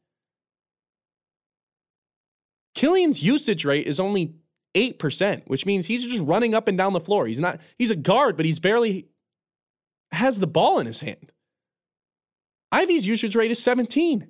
Killian's 2.75 3.23
usage 3.23 3.65
rate 3.65 3.87
is 3.87 3.99
only 3.99 4.35
8%, 4.75 5.43
which 5.47 5.67
means 5.67 5.87
he's 5.87 6.05
just 6.07 6.23
running 6.23 6.55
up 6.55 6.69
and 6.69 6.79
down 6.79 6.93
the 6.93 7.01
floor. 7.01 7.27
He's 7.27 7.41
not 7.41 7.61
he's 7.79 7.91
a 7.91 7.97
guard, 7.97 8.37
but 8.37 8.47
he's 8.47 8.59
barely 8.59 9.07
has 10.13 10.41
the 10.41 10.47
ball 10.47 10.79
in 10.79 10.87
his 10.87 11.01
hand. 11.01 11.33
Ivey's 12.71 13.07
usage 13.07 13.37
rate 13.37 13.51
is 13.51 13.63
17. 13.63 14.29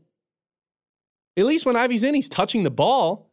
At 1.36 1.44
least 1.44 1.64
when 1.64 1.76
Ivey's 1.76 2.02
in, 2.02 2.14
he's 2.14 2.28
touching 2.28 2.62
the 2.64 2.70
ball. 2.70 3.30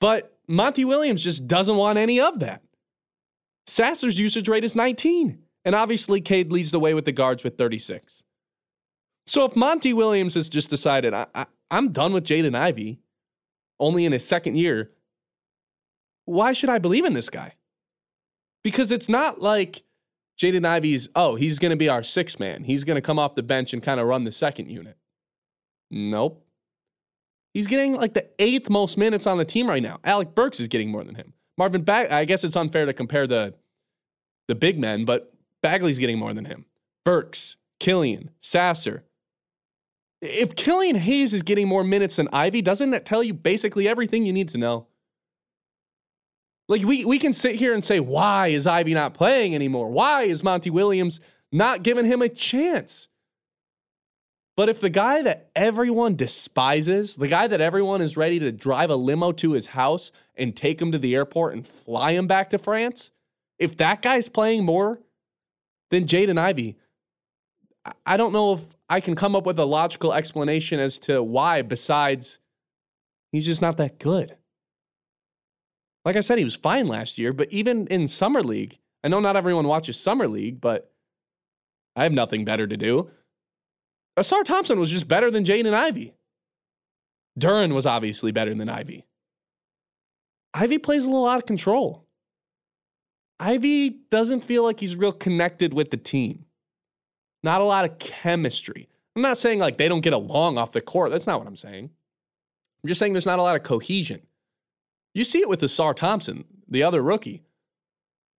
But 0.00 0.36
Monty 0.46 0.84
Williams 0.84 1.22
just 1.22 1.48
doesn't 1.48 1.76
want 1.76 1.98
any 1.98 2.20
of 2.20 2.40
that. 2.40 2.62
Sasser's 3.66 4.18
usage 4.18 4.48
rate 4.48 4.64
is 4.64 4.76
19. 4.76 5.38
And 5.64 5.74
obviously, 5.74 6.20
Cade 6.20 6.52
leads 6.52 6.70
the 6.70 6.80
way 6.80 6.92
with 6.92 7.04
the 7.04 7.12
guards 7.12 7.44
with 7.44 7.56
36. 7.56 8.22
So 9.26 9.44
if 9.44 9.54
Monty 9.54 9.92
Williams 9.92 10.34
has 10.34 10.48
just 10.48 10.68
decided, 10.68 11.14
I, 11.14 11.26
I, 11.34 11.46
I'm 11.70 11.92
done 11.92 12.12
with 12.12 12.24
Jaden 12.24 12.56
Ivey, 12.56 13.00
only 13.78 14.04
in 14.04 14.12
his 14.12 14.26
second 14.26 14.56
year, 14.56 14.90
why 16.24 16.52
should 16.52 16.68
I 16.68 16.78
believe 16.78 17.04
in 17.04 17.14
this 17.14 17.30
guy? 17.30 17.54
Because 18.62 18.92
it's 18.92 19.08
not 19.08 19.40
like 19.40 19.82
Jaden 20.40 20.64
Ivey's, 20.64 21.08
oh, 21.14 21.34
he's 21.34 21.58
going 21.58 21.70
to 21.70 21.76
be 21.76 21.88
our 21.88 22.02
sixth 22.02 22.38
man. 22.38 22.64
He's 22.64 22.84
going 22.84 22.94
to 22.96 23.00
come 23.00 23.18
off 23.18 23.34
the 23.34 23.42
bench 23.42 23.72
and 23.72 23.82
kind 23.82 24.00
of 24.00 24.06
run 24.06 24.24
the 24.24 24.32
second 24.32 24.70
unit. 24.70 24.96
Nope. 25.90 26.44
He's 27.54 27.66
getting 27.66 27.94
like 27.94 28.14
the 28.14 28.28
eighth 28.38 28.70
most 28.70 28.96
minutes 28.96 29.26
on 29.26 29.38
the 29.38 29.44
team 29.44 29.68
right 29.68 29.82
now. 29.82 29.98
Alec 30.04 30.34
Burks 30.34 30.58
is 30.58 30.68
getting 30.68 30.90
more 30.90 31.04
than 31.04 31.16
him. 31.16 31.34
Marvin 31.58 31.82
Bag, 31.82 32.10
I 32.10 32.24
guess 32.24 32.44
it's 32.44 32.56
unfair 32.56 32.86
to 32.86 32.92
compare 32.92 33.26
the 33.26 33.54
the 34.48 34.54
big 34.54 34.78
men, 34.78 35.04
but 35.04 35.32
Bagley's 35.62 35.98
getting 35.98 36.18
more 36.18 36.34
than 36.34 36.46
him. 36.46 36.64
Burks, 37.04 37.56
Killian, 37.78 38.30
Sasser. 38.40 39.04
If 40.20 40.56
Killian 40.56 40.96
Hayes 40.96 41.32
is 41.32 41.42
getting 41.42 41.68
more 41.68 41.84
minutes 41.84 42.16
than 42.16 42.28
Ivey, 42.32 42.62
doesn't 42.62 42.90
that 42.90 43.04
tell 43.04 43.22
you 43.22 43.34
basically 43.34 43.86
everything 43.86 44.24
you 44.24 44.32
need 44.32 44.48
to 44.50 44.58
know? 44.58 44.86
Like 46.68 46.82
we 46.84 47.04
we 47.04 47.18
can 47.18 47.32
sit 47.32 47.56
here 47.56 47.74
and 47.74 47.84
say, 47.84 48.00
why 48.00 48.48
is 48.48 48.66
Ivey 48.66 48.94
not 48.94 49.14
playing 49.14 49.54
anymore? 49.54 49.90
Why 49.90 50.22
is 50.22 50.42
Monty 50.42 50.70
Williams 50.70 51.20
not 51.50 51.82
giving 51.82 52.04
him 52.04 52.22
a 52.22 52.28
chance? 52.28 53.08
But 54.56 54.68
if 54.68 54.80
the 54.80 54.90
guy 54.90 55.22
that 55.22 55.50
everyone 55.56 56.14
despises, 56.14 57.16
the 57.16 57.28
guy 57.28 57.46
that 57.46 57.60
everyone 57.60 58.02
is 58.02 58.16
ready 58.18 58.38
to 58.38 58.52
drive 58.52 58.90
a 58.90 58.96
limo 58.96 59.32
to 59.32 59.52
his 59.52 59.68
house 59.68 60.12
and 60.36 60.54
take 60.54 60.80
him 60.80 60.92
to 60.92 60.98
the 60.98 61.14
airport 61.14 61.54
and 61.54 61.66
fly 61.66 62.12
him 62.12 62.26
back 62.26 62.50
to 62.50 62.58
France, 62.58 63.12
if 63.58 63.76
that 63.78 64.02
guy's 64.02 64.28
playing 64.28 64.64
more 64.64 65.00
than 65.90 66.04
Jaden 66.04 66.38
Ivey, 66.38 66.76
I 68.04 68.16
don't 68.16 68.32
know 68.32 68.52
if 68.52 68.60
I 68.88 69.00
can 69.00 69.14
come 69.14 69.34
up 69.34 69.46
with 69.46 69.58
a 69.58 69.64
logical 69.64 70.12
explanation 70.12 70.78
as 70.78 70.98
to 71.00 71.22
why, 71.22 71.62
besides 71.62 72.38
he's 73.32 73.46
just 73.46 73.62
not 73.62 73.78
that 73.78 73.98
good. 73.98 74.36
Like 76.04 76.16
I 76.16 76.20
said, 76.20 76.38
he 76.38 76.44
was 76.44 76.56
fine 76.56 76.86
last 76.88 77.18
year, 77.18 77.32
but 77.32 77.52
even 77.52 77.86
in 77.86 78.08
Summer 78.08 78.42
League, 78.42 78.78
I 79.04 79.08
know 79.08 79.20
not 79.20 79.36
everyone 79.36 79.68
watches 79.68 79.98
Summer 79.98 80.26
League, 80.26 80.60
but 80.60 80.92
I 81.94 82.02
have 82.02 82.12
nothing 82.12 82.44
better 82.44 82.66
to 82.66 82.76
do. 82.76 83.10
Ausar 84.18 84.44
Thompson 84.44 84.78
was 84.78 84.90
just 84.90 85.08
better 85.08 85.30
than 85.30 85.44
Jaden 85.44 85.72
Ivey. 85.72 86.14
Duren 87.38 87.74
was 87.74 87.86
obviously 87.86 88.32
better 88.32 88.54
than 88.54 88.68
Ivey. 88.68 89.06
Ivey 90.54 90.78
plays 90.78 91.04
a 91.04 91.10
little 91.10 91.26
out 91.26 91.38
of 91.38 91.46
control. 91.46 92.06
Ivey 93.40 93.90
doesn't 94.10 94.42
feel 94.42 94.64
like 94.64 94.80
he's 94.80 94.96
real 94.96 95.12
connected 95.12 95.72
with 95.72 95.90
the 95.90 95.96
team. 95.96 96.44
Not 97.42 97.60
a 97.60 97.64
lot 97.64 97.84
of 97.84 97.98
chemistry. 97.98 98.88
I'm 99.16 99.22
not 99.22 99.38
saying 99.38 99.58
like 99.58 99.78
they 99.78 99.88
don't 99.88 100.00
get 100.00 100.12
along 100.12 100.58
off 100.58 100.72
the 100.72 100.80
court. 100.80 101.10
That's 101.10 101.26
not 101.26 101.38
what 101.38 101.48
I'm 101.48 101.56
saying. 101.56 101.90
I'm 102.84 102.88
just 102.88 102.98
saying 102.98 103.14
there's 103.14 103.26
not 103.26 103.38
a 103.38 103.42
lot 103.42 103.56
of 103.56 103.62
cohesion. 103.62 104.22
You 105.14 105.24
see 105.24 105.40
it 105.40 105.48
with 105.48 105.60
Ausar 105.60 105.94
Thompson, 105.94 106.44
the 106.68 106.82
other 106.82 107.02
rookie. 107.02 107.44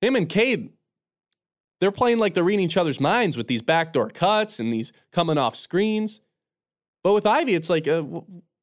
Him 0.01 0.15
and 0.15 0.27
Cade, 0.27 0.73
they're 1.79 1.91
playing 1.91 2.17
like 2.17 2.33
they're 2.33 2.43
reading 2.43 2.65
each 2.65 2.77
other's 2.77 2.99
minds 2.99 3.38
with 3.38 3.47
these 3.47 3.62
backdoor 3.62 4.09
cuts 4.09 4.59
and 4.59 4.71
these 4.71 4.91
coming 5.12 5.38
off 5.38 5.55
screens. 5.55 6.21
But 7.03 7.13
with 7.13 7.25
Ivey, 7.25 7.53
it's 7.53 7.69
like, 7.69 7.88
uh, 7.88 8.03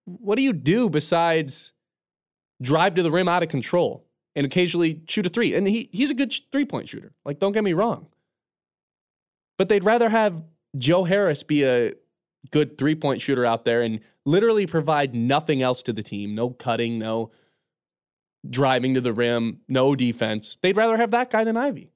what 0.04 0.36
do 0.36 0.42
you 0.42 0.52
do 0.52 0.90
besides 0.90 1.72
drive 2.60 2.94
to 2.94 3.02
the 3.02 3.10
rim 3.10 3.28
out 3.28 3.42
of 3.42 3.48
control 3.48 4.06
and 4.34 4.44
occasionally 4.44 5.02
shoot 5.08 5.26
a 5.26 5.28
three? 5.28 5.54
And 5.54 5.68
he, 5.68 5.88
he's 5.92 6.10
a 6.10 6.14
good 6.14 6.32
three 6.50 6.64
point 6.64 6.88
shooter. 6.88 7.12
Like, 7.24 7.38
don't 7.38 7.52
get 7.52 7.64
me 7.64 7.74
wrong. 7.74 8.08
But 9.56 9.68
they'd 9.68 9.84
rather 9.84 10.08
have 10.08 10.42
Joe 10.76 11.04
Harris 11.04 11.42
be 11.42 11.64
a 11.64 11.92
good 12.50 12.78
three 12.78 12.94
point 12.94 13.20
shooter 13.20 13.44
out 13.44 13.64
there 13.64 13.82
and 13.82 14.00
literally 14.24 14.66
provide 14.66 15.14
nothing 15.14 15.62
else 15.62 15.82
to 15.82 15.92
the 15.92 16.02
team 16.02 16.34
no 16.34 16.50
cutting, 16.50 16.98
no 16.98 17.30
driving 18.48 18.94
to 18.94 19.00
the 19.00 19.12
rim, 19.12 19.60
no 19.68 19.94
defense. 19.94 20.58
They'd 20.62 20.76
rather 20.76 20.96
have 20.96 21.10
that 21.10 21.30
guy 21.30 21.44
than 21.44 21.56
Ivey. 21.56 21.92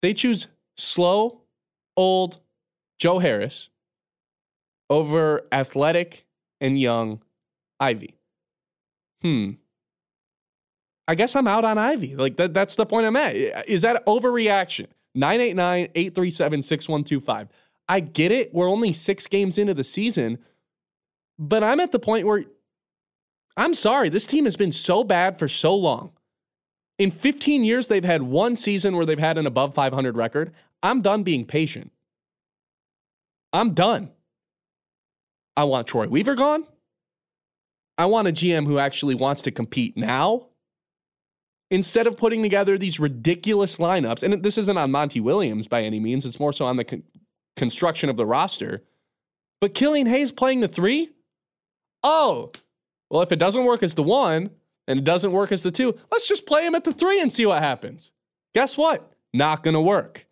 They 0.00 0.14
choose 0.14 0.48
slow, 0.76 1.42
old 1.96 2.38
Joe 2.98 3.18
Harris 3.18 3.68
over 4.90 5.46
athletic 5.52 6.26
and 6.60 6.78
young 6.78 7.22
Ivey. 7.80 8.16
Hmm. 9.22 9.50
I 11.08 11.14
guess 11.14 11.34
I'm 11.34 11.48
out 11.48 11.64
on 11.64 11.78
Ivey. 11.78 12.16
Like 12.16 12.36
that, 12.36 12.54
that's 12.54 12.76
the 12.76 12.86
point 12.86 13.06
I'm 13.06 13.16
at. 13.16 13.34
Is 13.68 13.82
that 13.82 14.04
overreaction? 14.06 14.86
989 15.14 15.88
837 15.94 16.62
6125. 16.62 17.48
I 17.88 18.00
get 18.00 18.32
it. 18.32 18.54
We're 18.54 18.68
only 18.68 18.92
six 18.92 19.26
games 19.26 19.58
into 19.58 19.74
the 19.74 19.84
season, 19.84 20.38
but 21.38 21.62
I'm 21.62 21.80
at 21.80 21.92
the 21.92 21.98
point 21.98 22.26
where 22.26 22.44
I'm 23.56 23.74
sorry, 23.74 24.08
this 24.08 24.26
team 24.26 24.44
has 24.44 24.56
been 24.56 24.72
so 24.72 25.04
bad 25.04 25.38
for 25.38 25.48
so 25.48 25.74
long. 25.74 26.12
In 26.98 27.10
15 27.10 27.64
years, 27.64 27.88
they've 27.88 28.04
had 28.04 28.22
one 28.22 28.56
season 28.56 28.96
where 28.96 29.04
they've 29.04 29.18
had 29.18 29.38
an 29.38 29.46
above 29.46 29.74
500 29.74 30.16
record. 30.16 30.52
I'm 30.82 31.00
done 31.00 31.22
being 31.22 31.44
patient. 31.44 31.90
I'm 33.52 33.74
done. 33.74 34.10
I 35.56 35.64
want 35.64 35.86
Troy 35.86 36.08
Weaver 36.08 36.34
gone. 36.34 36.64
I 37.98 38.06
want 38.06 38.28
a 38.28 38.32
GM 38.32 38.66
who 38.66 38.78
actually 38.78 39.14
wants 39.14 39.42
to 39.42 39.50
compete 39.50 39.96
now 39.96 40.46
instead 41.70 42.06
of 42.06 42.16
putting 42.16 42.42
together 42.42 42.78
these 42.78 42.98
ridiculous 42.98 43.76
lineups. 43.76 44.22
And 44.22 44.42
this 44.42 44.58
isn't 44.58 44.76
on 44.76 44.90
Monty 44.90 45.20
Williams 45.20 45.68
by 45.68 45.82
any 45.82 46.00
means, 46.00 46.24
it's 46.24 46.40
more 46.40 46.52
so 46.52 46.64
on 46.64 46.76
the 46.76 46.84
con- 46.84 47.02
construction 47.56 48.08
of 48.08 48.16
the 48.16 48.26
roster. 48.26 48.82
But 49.60 49.74
Killian 49.74 50.06
Hayes 50.06 50.32
playing 50.32 50.60
the 50.60 50.68
three? 50.68 51.10
Oh, 52.02 52.52
well, 53.12 53.20
if 53.20 53.30
it 53.30 53.38
doesn't 53.38 53.66
work 53.66 53.82
as 53.82 53.92
the 53.92 54.02
one 54.02 54.50
and 54.88 54.98
it 54.98 55.04
doesn't 55.04 55.32
work 55.32 55.52
as 55.52 55.62
the 55.62 55.70
two, 55.70 55.94
let's 56.10 56.26
just 56.26 56.46
play 56.46 56.64
him 56.64 56.74
at 56.74 56.84
the 56.84 56.94
three 56.94 57.20
and 57.20 57.30
see 57.30 57.44
what 57.44 57.62
happens. 57.62 58.10
Guess 58.54 58.78
what? 58.78 59.12
Not 59.34 59.62
going 59.62 59.74
to 59.74 59.82
work. 59.82 60.26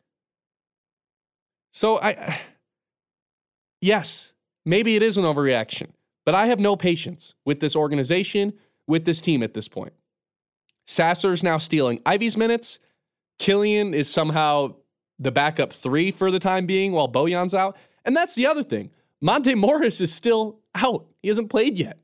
So 1.73 2.01
I, 2.01 2.41
yes, 3.83 4.33
maybe 4.65 4.97
it 4.97 5.03
is 5.03 5.19
an 5.19 5.25
overreaction, 5.25 5.89
but 6.25 6.35
I 6.35 6.47
have 6.47 6.59
no 6.59 6.75
patience 6.75 7.35
with 7.45 7.61
this 7.61 7.77
organization, 7.77 8.55
with 8.87 9.05
this 9.05 9.21
team 9.21 9.43
at 9.43 9.53
this 9.53 9.69
point. 9.69 9.93
Sasser's 10.87 11.45
now 11.45 11.59
stealing 11.59 12.01
Ivey's 12.07 12.39
minutes. 12.39 12.79
Killian 13.39 13.93
is 13.93 14.11
somehow 14.11 14.77
the 15.19 15.31
backup 15.31 15.71
three 15.71 16.11
for 16.11 16.31
the 16.31 16.39
time 16.39 16.65
being 16.65 16.93
while 16.93 17.13
Bojan's 17.13 17.53
out. 17.53 17.77
And 18.07 18.17
that's 18.17 18.35
the 18.35 18.47
other 18.47 18.63
thing. 18.63 18.91
Monte 19.21 19.55
Morris 19.55 20.01
is 20.01 20.15
still 20.15 20.61
out. 20.75 21.05
He 21.21 21.29
hasn't 21.29 21.51
played 21.51 21.79
yet. 21.79 21.99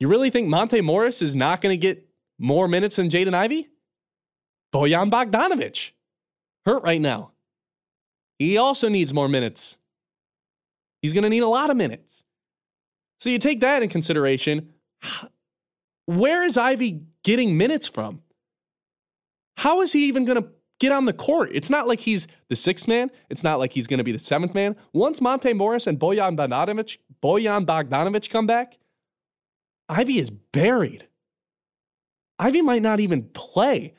You 0.00 0.08
really 0.08 0.30
think 0.30 0.48
Monte 0.48 0.80
Morris 0.80 1.22
is 1.22 1.34
not 1.34 1.60
going 1.60 1.72
to 1.72 1.80
get 1.80 2.08
more 2.38 2.68
minutes 2.68 2.96
than 2.96 3.08
Jaden 3.08 3.34
Ivey? 3.34 3.68
Bojan 4.72 5.10
Bogdanovic, 5.10 5.90
hurt 6.66 6.82
right 6.82 7.00
now. 7.00 7.32
He 8.38 8.56
also 8.56 8.88
needs 8.88 9.12
more 9.12 9.28
minutes. 9.28 9.78
He's 11.02 11.12
going 11.12 11.24
to 11.24 11.30
need 11.30 11.42
a 11.42 11.48
lot 11.48 11.70
of 11.70 11.76
minutes. 11.76 12.24
So 13.18 13.30
you 13.30 13.38
take 13.38 13.60
that 13.60 13.82
in 13.82 13.88
consideration. 13.88 14.74
Where 16.06 16.44
is 16.44 16.56
Ivey 16.56 17.02
getting 17.24 17.56
minutes 17.56 17.86
from? 17.86 18.22
How 19.58 19.80
is 19.80 19.92
he 19.92 20.06
even 20.06 20.24
going 20.24 20.40
to 20.40 20.48
get 20.78 20.92
on 20.92 21.04
the 21.04 21.12
court? 21.12 21.50
It's 21.52 21.68
not 21.68 21.88
like 21.88 22.00
he's 22.00 22.26
the 22.48 22.56
sixth 22.56 22.86
man. 22.86 23.10
It's 23.28 23.42
not 23.42 23.58
like 23.58 23.72
he's 23.72 23.86
going 23.86 23.98
to 23.98 24.04
be 24.04 24.12
the 24.12 24.18
seventh 24.18 24.54
man. 24.54 24.76
Once 24.92 25.20
Monte 25.20 25.52
Morris 25.52 25.86
and 25.86 25.98
Bojan 25.98 26.36
Bogdanovic, 26.36 26.98
Bojan 27.22 27.66
Bogdanovic 27.66 28.30
come 28.30 28.46
back, 28.46 28.78
Ivey 29.88 30.18
is 30.18 30.30
buried. 30.30 31.08
Ivey 32.38 32.62
might 32.62 32.82
not 32.82 33.00
even 33.00 33.24
play. 33.32 33.94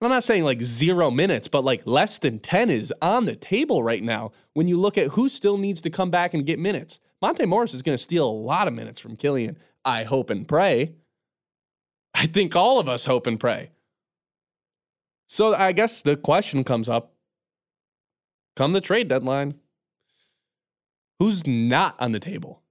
I'm 0.00 0.10
not 0.10 0.24
saying 0.24 0.44
like 0.44 0.62
zero 0.62 1.10
minutes, 1.10 1.48
but 1.48 1.64
like 1.64 1.86
less 1.86 2.18
than 2.18 2.38
10 2.38 2.70
is 2.70 2.92
on 3.00 3.24
the 3.24 3.36
table 3.36 3.82
right 3.82 4.02
now 4.02 4.32
when 4.52 4.68
you 4.68 4.78
look 4.78 4.98
at 4.98 5.08
who 5.08 5.28
still 5.28 5.56
needs 5.56 5.80
to 5.82 5.90
come 5.90 6.10
back 6.10 6.34
and 6.34 6.44
get 6.44 6.58
minutes. 6.58 6.98
Monte 7.22 7.46
Morris 7.46 7.72
is 7.72 7.82
going 7.82 7.96
to 7.96 8.02
steal 8.02 8.28
a 8.28 8.30
lot 8.30 8.68
of 8.68 8.74
minutes 8.74 9.00
from 9.00 9.16
Killian. 9.16 9.56
I 9.84 10.04
hope 10.04 10.28
and 10.28 10.46
pray. 10.46 10.94
I 12.14 12.26
think 12.26 12.54
all 12.54 12.78
of 12.78 12.88
us 12.88 13.06
hope 13.06 13.26
and 13.26 13.40
pray. 13.40 13.70
So 15.28 15.54
I 15.54 15.72
guess 15.72 16.02
the 16.02 16.16
question 16.16 16.62
comes 16.62 16.88
up 16.88 17.12
come 18.54 18.72
the 18.72 18.80
trade 18.80 19.08
deadline, 19.08 19.54
who's 21.18 21.46
not 21.46 21.94
on 21.98 22.12
the 22.12 22.20
table? 22.20 22.62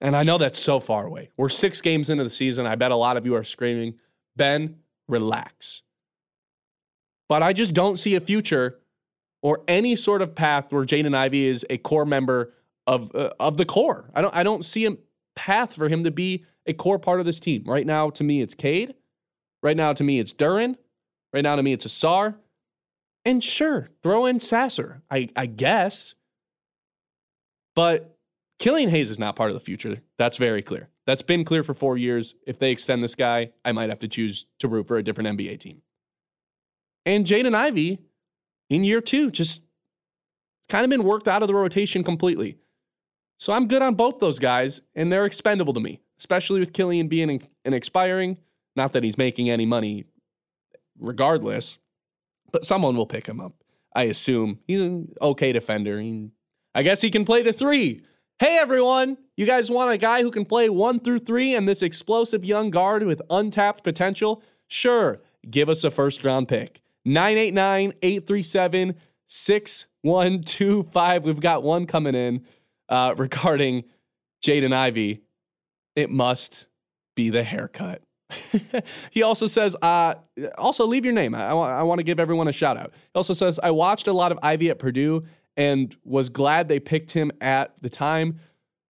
And 0.00 0.14
I 0.14 0.22
know 0.22 0.38
that's 0.38 0.58
so 0.58 0.78
far 0.78 1.06
away. 1.06 1.30
We're 1.36 1.48
six 1.48 1.80
games 1.80 2.10
into 2.10 2.24
the 2.24 2.30
season. 2.30 2.66
I 2.66 2.74
bet 2.74 2.90
a 2.90 2.96
lot 2.96 3.16
of 3.16 3.24
you 3.24 3.34
are 3.34 3.44
screaming, 3.44 3.94
Ben, 4.36 4.76
relax. 5.08 5.82
But 7.28 7.42
I 7.42 7.52
just 7.52 7.74
don't 7.74 7.98
see 7.98 8.14
a 8.14 8.20
future 8.20 8.78
or 9.42 9.62
any 9.66 9.94
sort 9.94 10.22
of 10.22 10.34
path 10.34 10.70
where 10.70 10.84
Jaden 10.84 11.14
Ivey 11.14 11.46
is 11.46 11.64
a 11.70 11.78
core 11.78 12.04
member 12.04 12.52
of 12.86 13.14
uh, 13.14 13.30
of 13.40 13.56
the 13.56 13.64
core. 13.64 14.10
I 14.14 14.22
don't 14.22 14.34
I 14.34 14.42
don't 14.42 14.64
see 14.64 14.86
a 14.86 14.96
path 15.34 15.74
for 15.74 15.88
him 15.88 16.04
to 16.04 16.10
be 16.10 16.44
a 16.66 16.72
core 16.72 16.98
part 16.98 17.20
of 17.20 17.26
this 17.26 17.40
team. 17.40 17.64
Right 17.66 17.86
now, 17.86 18.10
to 18.10 18.24
me, 18.24 18.40
it's 18.42 18.54
Cade. 18.54 18.94
Right 19.62 19.76
now, 19.76 19.92
to 19.92 20.04
me, 20.04 20.18
it's 20.18 20.32
Duren. 20.32 20.76
Right 21.32 21.42
now, 21.42 21.56
to 21.56 21.62
me, 21.62 21.72
it's 21.72 21.86
Ausar. 21.86 22.36
And 23.24 23.42
sure, 23.42 23.90
throw 24.02 24.26
in 24.26 24.38
Sasser, 24.38 25.02
I, 25.10 25.28
I 25.34 25.46
guess. 25.46 26.14
But 27.74 28.15
Killian 28.58 28.88
Hayes 28.90 29.10
is 29.10 29.18
not 29.18 29.36
part 29.36 29.50
of 29.50 29.54
the 29.54 29.60
future. 29.60 30.00
That's 30.16 30.36
very 30.36 30.62
clear. 30.62 30.88
That's 31.06 31.22
been 31.22 31.44
clear 31.44 31.62
for 31.62 31.74
four 31.74 31.96
years. 31.96 32.34
If 32.46 32.58
they 32.58 32.70
extend 32.70 33.04
this 33.04 33.14
guy, 33.14 33.52
I 33.64 33.72
might 33.72 33.90
have 33.90 33.98
to 34.00 34.08
choose 34.08 34.46
to 34.58 34.68
root 34.68 34.88
for 34.88 34.96
a 34.96 35.02
different 35.02 35.38
NBA 35.38 35.60
team. 35.60 35.82
And 37.04 37.26
Jaden 37.26 37.54
Ivey 37.54 38.00
in 38.68 38.82
year 38.82 39.00
two 39.00 39.30
just 39.30 39.62
kind 40.68 40.84
of 40.84 40.90
been 40.90 41.04
worked 41.04 41.28
out 41.28 41.42
of 41.42 41.48
the 41.48 41.54
rotation 41.54 42.02
completely. 42.02 42.58
So 43.38 43.52
I'm 43.52 43.68
good 43.68 43.82
on 43.82 43.94
both 43.94 44.18
those 44.18 44.38
guys, 44.38 44.80
and 44.94 45.12
they're 45.12 45.26
expendable 45.26 45.74
to 45.74 45.80
me, 45.80 46.00
especially 46.18 46.58
with 46.58 46.72
Killian 46.72 47.08
being 47.08 47.46
an 47.64 47.74
expiring. 47.74 48.38
Not 48.74 48.92
that 48.92 49.04
he's 49.04 49.18
making 49.18 49.50
any 49.50 49.66
money 49.66 50.04
regardless, 50.98 51.78
but 52.50 52.64
someone 52.64 52.96
will 52.96 53.06
pick 53.06 53.26
him 53.26 53.40
up. 53.40 53.52
I 53.94 54.04
assume 54.04 54.60
he's 54.66 54.80
an 54.80 55.14
okay 55.20 55.52
defender. 55.52 56.00
He, 56.00 56.30
I 56.74 56.82
guess 56.82 57.00
he 57.00 57.10
can 57.10 57.24
play 57.24 57.42
the 57.42 57.52
three. 57.52 58.02
Hey 58.38 58.58
everyone, 58.58 59.16
you 59.38 59.46
guys 59.46 59.70
want 59.70 59.90
a 59.92 59.96
guy 59.96 60.20
who 60.20 60.30
can 60.30 60.44
play 60.44 60.68
one 60.68 61.00
through 61.00 61.20
three 61.20 61.54
and 61.54 61.66
this 61.66 61.80
explosive 61.80 62.44
young 62.44 62.68
guard 62.68 63.02
with 63.02 63.22
untapped 63.30 63.82
potential? 63.82 64.42
Sure, 64.68 65.22
give 65.48 65.70
us 65.70 65.84
a 65.84 65.90
first 65.90 66.22
round 66.22 66.46
pick. 66.46 66.82
989 67.06 67.94
837 68.02 68.94
6125. 69.26 71.24
We've 71.24 71.40
got 71.40 71.62
one 71.62 71.86
coming 71.86 72.14
in 72.14 72.44
uh, 72.90 73.14
regarding 73.16 73.84
Jaden 74.44 74.74
Ivey. 74.74 75.22
It 75.94 76.10
must 76.10 76.66
be 77.14 77.30
the 77.30 77.42
haircut. 77.42 78.02
he 79.10 79.22
also 79.22 79.46
says, 79.46 79.74
uh, 79.80 80.16
also 80.58 80.84
leave 80.84 81.06
your 81.06 81.14
name. 81.14 81.34
I, 81.34 81.52
I 81.52 81.82
want 81.84 82.00
to 82.00 82.04
give 82.04 82.20
everyone 82.20 82.48
a 82.48 82.52
shout 82.52 82.76
out. 82.76 82.92
He 82.92 83.12
also 83.14 83.32
says, 83.32 83.58
I 83.62 83.70
watched 83.70 84.06
a 84.08 84.12
lot 84.12 84.30
of 84.30 84.38
Ivey 84.42 84.68
at 84.68 84.78
Purdue 84.78 85.24
and 85.56 85.96
was 86.04 86.28
glad 86.28 86.68
they 86.68 86.80
picked 86.80 87.12
him 87.12 87.32
at 87.40 87.72
the 87.80 87.90
time. 87.90 88.40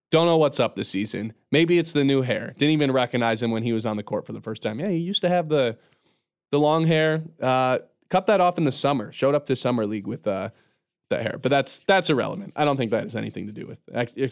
Don't 0.09 0.25
know 0.25 0.37
what's 0.37 0.59
up 0.59 0.75
this 0.75 0.89
season. 0.89 1.33
Maybe 1.51 1.77
it's 1.77 1.91
the 1.91 2.03
new 2.03 2.21
hair. 2.21 2.53
Didn't 2.57 2.73
even 2.73 2.91
recognize 2.91 3.43
him 3.43 3.51
when 3.51 3.63
he 3.63 3.73
was 3.73 3.85
on 3.85 3.97
the 3.97 4.03
court 4.03 4.25
for 4.25 4.33
the 4.33 4.41
first 4.41 4.61
time. 4.61 4.79
Yeah, 4.79 4.89
he 4.89 4.97
used 4.97 5.21
to 5.21 5.29
have 5.29 5.49
the 5.49 5.77
the 6.51 6.59
long 6.59 6.85
hair. 6.85 7.23
Uh, 7.41 7.79
cut 8.09 8.25
that 8.27 8.39
off 8.39 8.57
in 8.57 8.63
the 8.63 8.71
summer. 8.71 9.11
Showed 9.11 9.35
up 9.35 9.45
to 9.45 9.55
summer 9.55 9.85
league 9.85 10.07
with 10.07 10.27
uh, 10.27 10.49
that 11.09 11.23
hair, 11.23 11.37
but 11.41 11.49
that's 11.49 11.79
that's 11.79 12.09
irrelevant. 12.09 12.53
I 12.55 12.65
don't 12.65 12.77
think 12.77 12.91
that 12.91 13.03
has 13.03 13.15
anything 13.15 13.47
to 13.47 13.53
do 13.53 13.67
with. 13.67 13.81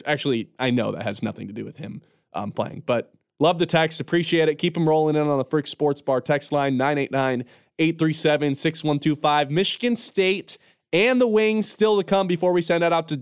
Actually, 0.05 0.49
I 0.59 0.69
know 0.69 0.91
that 0.93 1.03
has 1.03 1.21
nothing 1.21 1.47
to 1.47 1.53
do 1.53 1.65
with 1.65 1.77
him 1.77 2.01
um, 2.33 2.51
playing. 2.51 2.83
But 2.85 3.13
love 3.39 3.59
the 3.59 3.65
text, 3.65 3.99
appreciate 3.99 4.47
it. 4.47 4.55
Keep 4.55 4.75
them 4.75 4.87
rolling 4.87 5.15
in 5.15 5.27
on 5.27 5.37
the 5.37 5.45
Frick 5.45 5.67
Sports 5.67 6.01
Bar 6.01 6.21
text 6.21 6.51
line 6.51 6.77
989 6.77 7.45
837 7.79 8.55
6125. 8.55 9.51
Michigan 9.51 9.95
State 9.95 10.57
and 10.95 11.19
the 11.19 11.27
Wings 11.27 11.69
still 11.69 11.97
to 11.97 12.03
come 12.05 12.25
before 12.25 12.53
we 12.53 12.62
send 12.62 12.81
that 12.81 12.93
out 12.93 13.10
to 13.10 13.21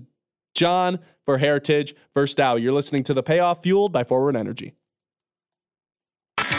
John 0.54 1.00
for 1.26 1.40
Heritage 1.40 1.96
versus 2.14 2.36
Dow. 2.36 2.56
You're 2.56 2.72
listening 2.72 3.02
to 3.06 3.16
the 3.16 3.24
Payoff 3.24 3.64
Fueled 3.64 3.92
by 3.92 4.04
Forward 4.04 4.36
Energy. 4.36 4.76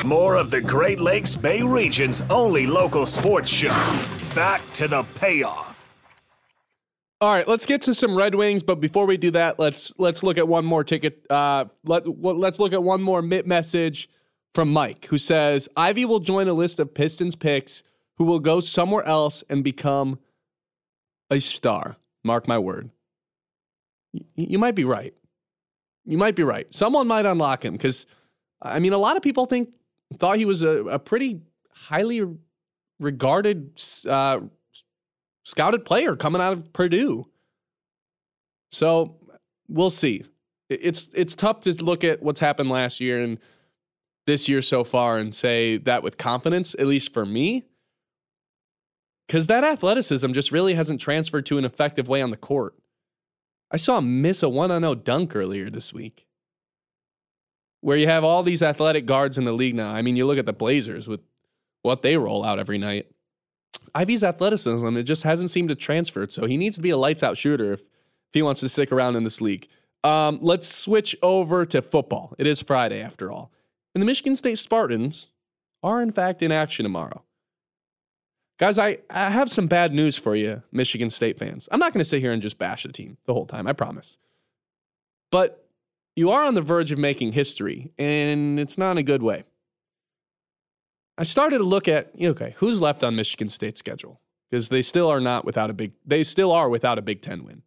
More 0.04 0.36
of 0.36 0.50
the 0.50 0.60
Great 0.60 1.00
Lakes 1.00 1.36
Bay 1.36 1.62
region's 1.62 2.20
only 2.22 2.66
local 2.66 3.06
sports 3.06 3.48
show. 3.48 3.68
Back 4.34 4.60
to 4.72 4.88
the 4.88 5.04
payoff. 5.14 5.70
All 7.20 7.30
right, 7.30 7.46
let's 7.46 7.64
get 7.64 7.80
to 7.82 7.94
some 7.94 8.16
Red 8.16 8.34
Wings, 8.34 8.64
but 8.64 8.80
before 8.80 9.06
we 9.06 9.16
do 9.16 9.30
that, 9.30 9.60
let's 9.60 9.94
let's 9.96 10.24
look 10.24 10.36
at 10.36 10.48
one 10.48 10.64
more 10.64 10.82
ticket. 10.82 11.24
Uh, 11.30 11.66
let 11.84 12.06
let's 12.06 12.58
look 12.58 12.72
at 12.72 12.82
one 12.82 13.00
more 13.00 13.22
message 13.22 14.10
from 14.52 14.72
Mike, 14.72 15.06
who 15.06 15.16
says 15.16 15.68
Ivey 15.76 16.04
will 16.04 16.18
join 16.18 16.48
a 16.48 16.52
list 16.52 16.80
of 16.80 16.92
Pistons 16.92 17.36
picks 17.36 17.84
who 18.16 18.24
will 18.24 18.40
go 18.40 18.58
somewhere 18.58 19.04
else 19.04 19.44
and 19.48 19.62
become 19.62 20.18
a 21.34 21.40
star. 21.40 21.96
Mark 22.22 22.48
my 22.48 22.58
word. 22.58 22.90
Y- 24.12 24.22
you 24.36 24.58
might 24.58 24.74
be 24.74 24.84
right. 24.84 25.14
You 26.06 26.18
might 26.18 26.36
be 26.36 26.42
right. 26.42 26.66
Someone 26.74 27.06
might 27.06 27.26
unlock 27.26 27.64
him 27.64 27.72
because, 27.72 28.06
I 28.62 28.78
mean, 28.78 28.92
a 28.92 28.98
lot 28.98 29.16
of 29.16 29.22
people 29.22 29.46
think 29.46 29.70
thought 30.18 30.36
he 30.36 30.44
was 30.44 30.62
a, 30.62 30.84
a 30.84 30.98
pretty 30.98 31.40
highly 31.70 32.22
regarded 33.00 33.80
uh, 34.08 34.40
scouted 35.44 35.84
player 35.84 36.16
coming 36.16 36.40
out 36.40 36.52
of 36.52 36.72
Purdue. 36.72 37.26
So 38.70 39.16
we'll 39.68 39.90
see. 39.90 40.24
It's 40.68 41.08
it's 41.14 41.34
tough 41.34 41.60
to 41.62 41.84
look 41.84 42.04
at 42.04 42.22
what's 42.22 42.40
happened 42.40 42.70
last 42.70 43.00
year 43.00 43.20
and 43.20 43.38
this 44.26 44.48
year 44.48 44.62
so 44.62 44.84
far 44.84 45.18
and 45.18 45.34
say 45.34 45.76
that 45.78 46.02
with 46.02 46.16
confidence, 46.16 46.74
at 46.78 46.86
least 46.86 47.12
for 47.12 47.26
me. 47.26 47.64
Because 49.26 49.46
that 49.46 49.64
athleticism 49.64 50.32
just 50.32 50.52
really 50.52 50.74
hasn't 50.74 51.00
transferred 51.00 51.46
to 51.46 51.58
an 51.58 51.64
effective 51.64 52.08
way 52.08 52.20
on 52.20 52.30
the 52.30 52.36
court. 52.36 52.74
I 53.70 53.76
saw 53.76 53.98
him 53.98 54.22
miss 54.22 54.42
a 54.42 54.48
1 54.48 54.70
0 54.70 54.94
dunk 54.96 55.34
earlier 55.34 55.70
this 55.70 55.92
week. 55.92 56.26
Where 57.80 57.96
you 57.96 58.06
have 58.06 58.24
all 58.24 58.42
these 58.42 58.62
athletic 58.62 59.06
guards 59.06 59.36
in 59.36 59.44
the 59.44 59.52
league 59.52 59.74
now. 59.74 59.90
I 59.90 60.02
mean, 60.02 60.16
you 60.16 60.26
look 60.26 60.38
at 60.38 60.46
the 60.46 60.52
Blazers 60.52 61.08
with 61.08 61.20
what 61.82 62.02
they 62.02 62.16
roll 62.16 62.44
out 62.44 62.58
every 62.58 62.78
night. 62.78 63.10
Ivey's 63.94 64.24
athleticism, 64.24 64.96
it 64.96 65.02
just 65.02 65.22
hasn't 65.22 65.50
seemed 65.50 65.68
to 65.68 65.74
transfer. 65.74 66.26
So 66.28 66.46
he 66.46 66.56
needs 66.56 66.76
to 66.76 66.82
be 66.82 66.90
a 66.90 66.96
lights 66.96 67.22
out 67.22 67.36
shooter 67.36 67.72
if, 67.72 67.80
if 67.80 68.32
he 68.32 68.42
wants 68.42 68.60
to 68.60 68.68
stick 68.68 68.90
around 68.90 69.16
in 69.16 69.24
this 69.24 69.40
league. 69.40 69.68
Um, 70.02 70.38
let's 70.42 70.68
switch 70.68 71.16
over 71.22 71.64
to 71.66 71.82
football. 71.82 72.34
It 72.38 72.46
is 72.46 72.60
Friday 72.60 73.02
after 73.02 73.30
all. 73.30 73.50
And 73.94 74.02
the 74.02 74.06
Michigan 74.06 74.36
State 74.36 74.58
Spartans 74.58 75.28
are, 75.82 76.02
in 76.02 76.12
fact, 76.12 76.42
in 76.42 76.52
action 76.52 76.84
tomorrow. 76.84 77.24
Guys, 78.58 78.78
I, 78.78 78.98
I 79.10 79.30
have 79.30 79.50
some 79.50 79.66
bad 79.66 79.92
news 79.92 80.16
for 80.16 80.36
you, 80.36 80.62
Michigan 80.70 81.10
State 81.10 81.38
fans. 81.38 81.68
I'm 81.72 81.80
not 81.80 81.92
going 81.92 82.00
to 82.00 82.04
sit 82.04 82.20
here 82.20 82.32
and 82.32 82.40
just 82.40 82.56
bash 82.56 82.84
the 82.84 82.92
team 82.92 83.16
the 83.26 83.34
whole 83.34 83.46
time, 83.46 83.66
I 83.66 83.72
promise. 83.72 84.16
But 85.32 85.68
you 86.14 86.30
are 86.30 86.44
on 86.44 86.54
the 86.54 86.62
verge 86.62 86.92
of 86.92 86.98
making 86.98 87.32
history, 87.32 87.90
and 87.98 88.60
it's 88.60 88.78
not 88.78 88.92
in 88.92 88.98
a 88.98 89.02
good 89.02 89.22
way. 89.22 89.42
I 91.18 91.24
started 91.24 91.58
to 91.58 91.64
look 91.64 91.88
at 91.88 92.10
okay, 92.20 92.54
who's 92.58 92.80
left 92.80 93.02
on 93.02 93.16
Michigan 93.16 93.48
State's 93.48 93.78
schedule 93.78 94.20
because 94.50 94.68
they 94.68 94.82
still 94.82 95.08
are 95.08 95.20
not 95.20 95.44
without 95.44 95.70
a 95.70 95.72
big. 95.72 95.92
They 96.04 96.22
still 96.22 96.52
are 96.52 96.68
without 96.68 96.98
a 96.98 97.02
Big 97.02 97.20
Ten 97.20 97.44
win. 97.44 97.62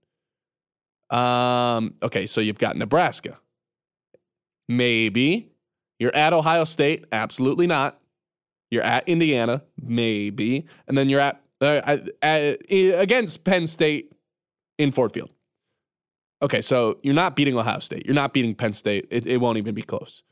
Um. 1.10 1.96
Okay, 2.02 2.26
so 2.26 2.42
you've 2.42 2.58
got 2.58 2.76
Nebraska. 2.76 3.40
Maybe 4.70 5.52
you're 6.00 6.16
at 6.16 6.34
Ohio 6.34 6.66
State. 6.66 7.06
Absolutely 7.12 7.68
not. 7.68 8.00
You're 8.70 8.84
at 8.84 9.08
Indiana. 9.08 9.64
Maybe, 9.82 10.66
and 10.88 10.98
then 10.98 11.10
you're 11.10 11.22
at, 11.22 11.42
uh, 11.62 11.98
at 12.22 12.62
against 12.70 13.44
Penn 13.44 13.68
State 13.68 14.14
in 14.78 14.92
Ford 14.92 15.14
Field. 15.14 15.30
Okay, 16.42 16.62
so 16.62 17.00
you're 17.02 17.16
not 17.16 17.36
beating 17.36 17.58
Ohio 17.58 17.80
State. 17.80 18.06
You're 18.06 18.16
not 18.16 18.34
beating 18.34 18.54
Penn 18.54 18.74
State. 18.74 19.08
It, 19.10 19.26
it 19.26 19.38
won't 19.38 19.58
even 19.58 19.74
be 19.74 19.82
close. 19.82 20.24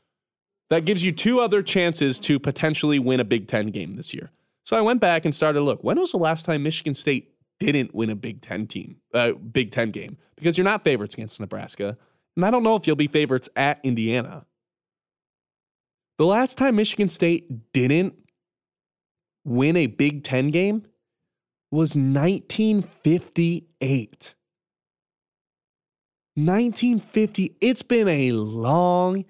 That 0.70 0.84
gives 0.84 1.02
you 1.02 1.12
two 1.12 1.40
other 1.40 1.62
chances 1.62 2.20
to 2.20 2.38
potentially 2.38 2.98
win 2.98 3.20
a 3.20 3.24
Big 3.24 3.48
Ten 3.48 3.68
game 3.68 3.96
this 3.96 4.14
year. 4.14 4.30
So 4.64 4.76
I 4.76 4.80
went 4.80 5.00
back 5.00 5.24
and 5.24 5.34
started 5.34 5.60
to 5.60 5.64
look. 5.64 5.82
When 5.82 5.98
was 5.98 6.12
the 6.12 6.18
last 6.18 6.44
time 6.44 6.62
Michigan 6.62 6.94
State 6.94 7.32
didn't 7.58 7.94
win 7.94 8.10
a 8.10 8.16
Big 8.16 8.40
Ten 8.40 8.66
team, 8.66 8.96
uh, 9.14 9.32
Big 9.32 9.70
Ten 9.70 9.90
game? 9.90 10.16
Because 10.36 10.58
you're 10.58 10.64
not 10.64 10.84
favorites 10.84 11.14
against 11.14 11.40
Nebraska, 11.40 11.96
and 12.36 12.44
I 12.44 12.50
don't 12.50 12.62
know 12.62 12.76
if 12.76 12.86
you'll 12.86 12.96
be 12.96 13.06
favorites 13.06 13.48
at 13.56 13.80
Indiana. 13.82 14.44
The 16.18 16.26
last 16.26 16.58
time 16.58 16.76
Michigan 16.76 17.08
State 17.08 17.72
didn't 17.72 18.14
win 19.46 19.76
a 19.76 19.86
Big 19.86 20.24
Ten 20.24 20.50
game 20.50 20.84
was 21.70 21.96
1958. 21.96 24.34
1950. 26.34 27.56
It's 27.60 27.82
been 27.82 28.08
a 28.08 28.32
long 28.32 29.24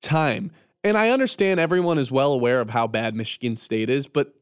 time. 0.00 0.52
And 0.82 0.96
I 0.96 1.10
understand 1.10 1.60
everyone 1.60 1.98
is 1.98 2.10
well 2.10 2.32
aware 2.32 2.60
of 2.60 2.70
how 2.70 2.86
bad 2.86 3.14
Michigan 3.14 3.58
State 3.58 3.90
is, 3.90 4.06
but 4.06 4.32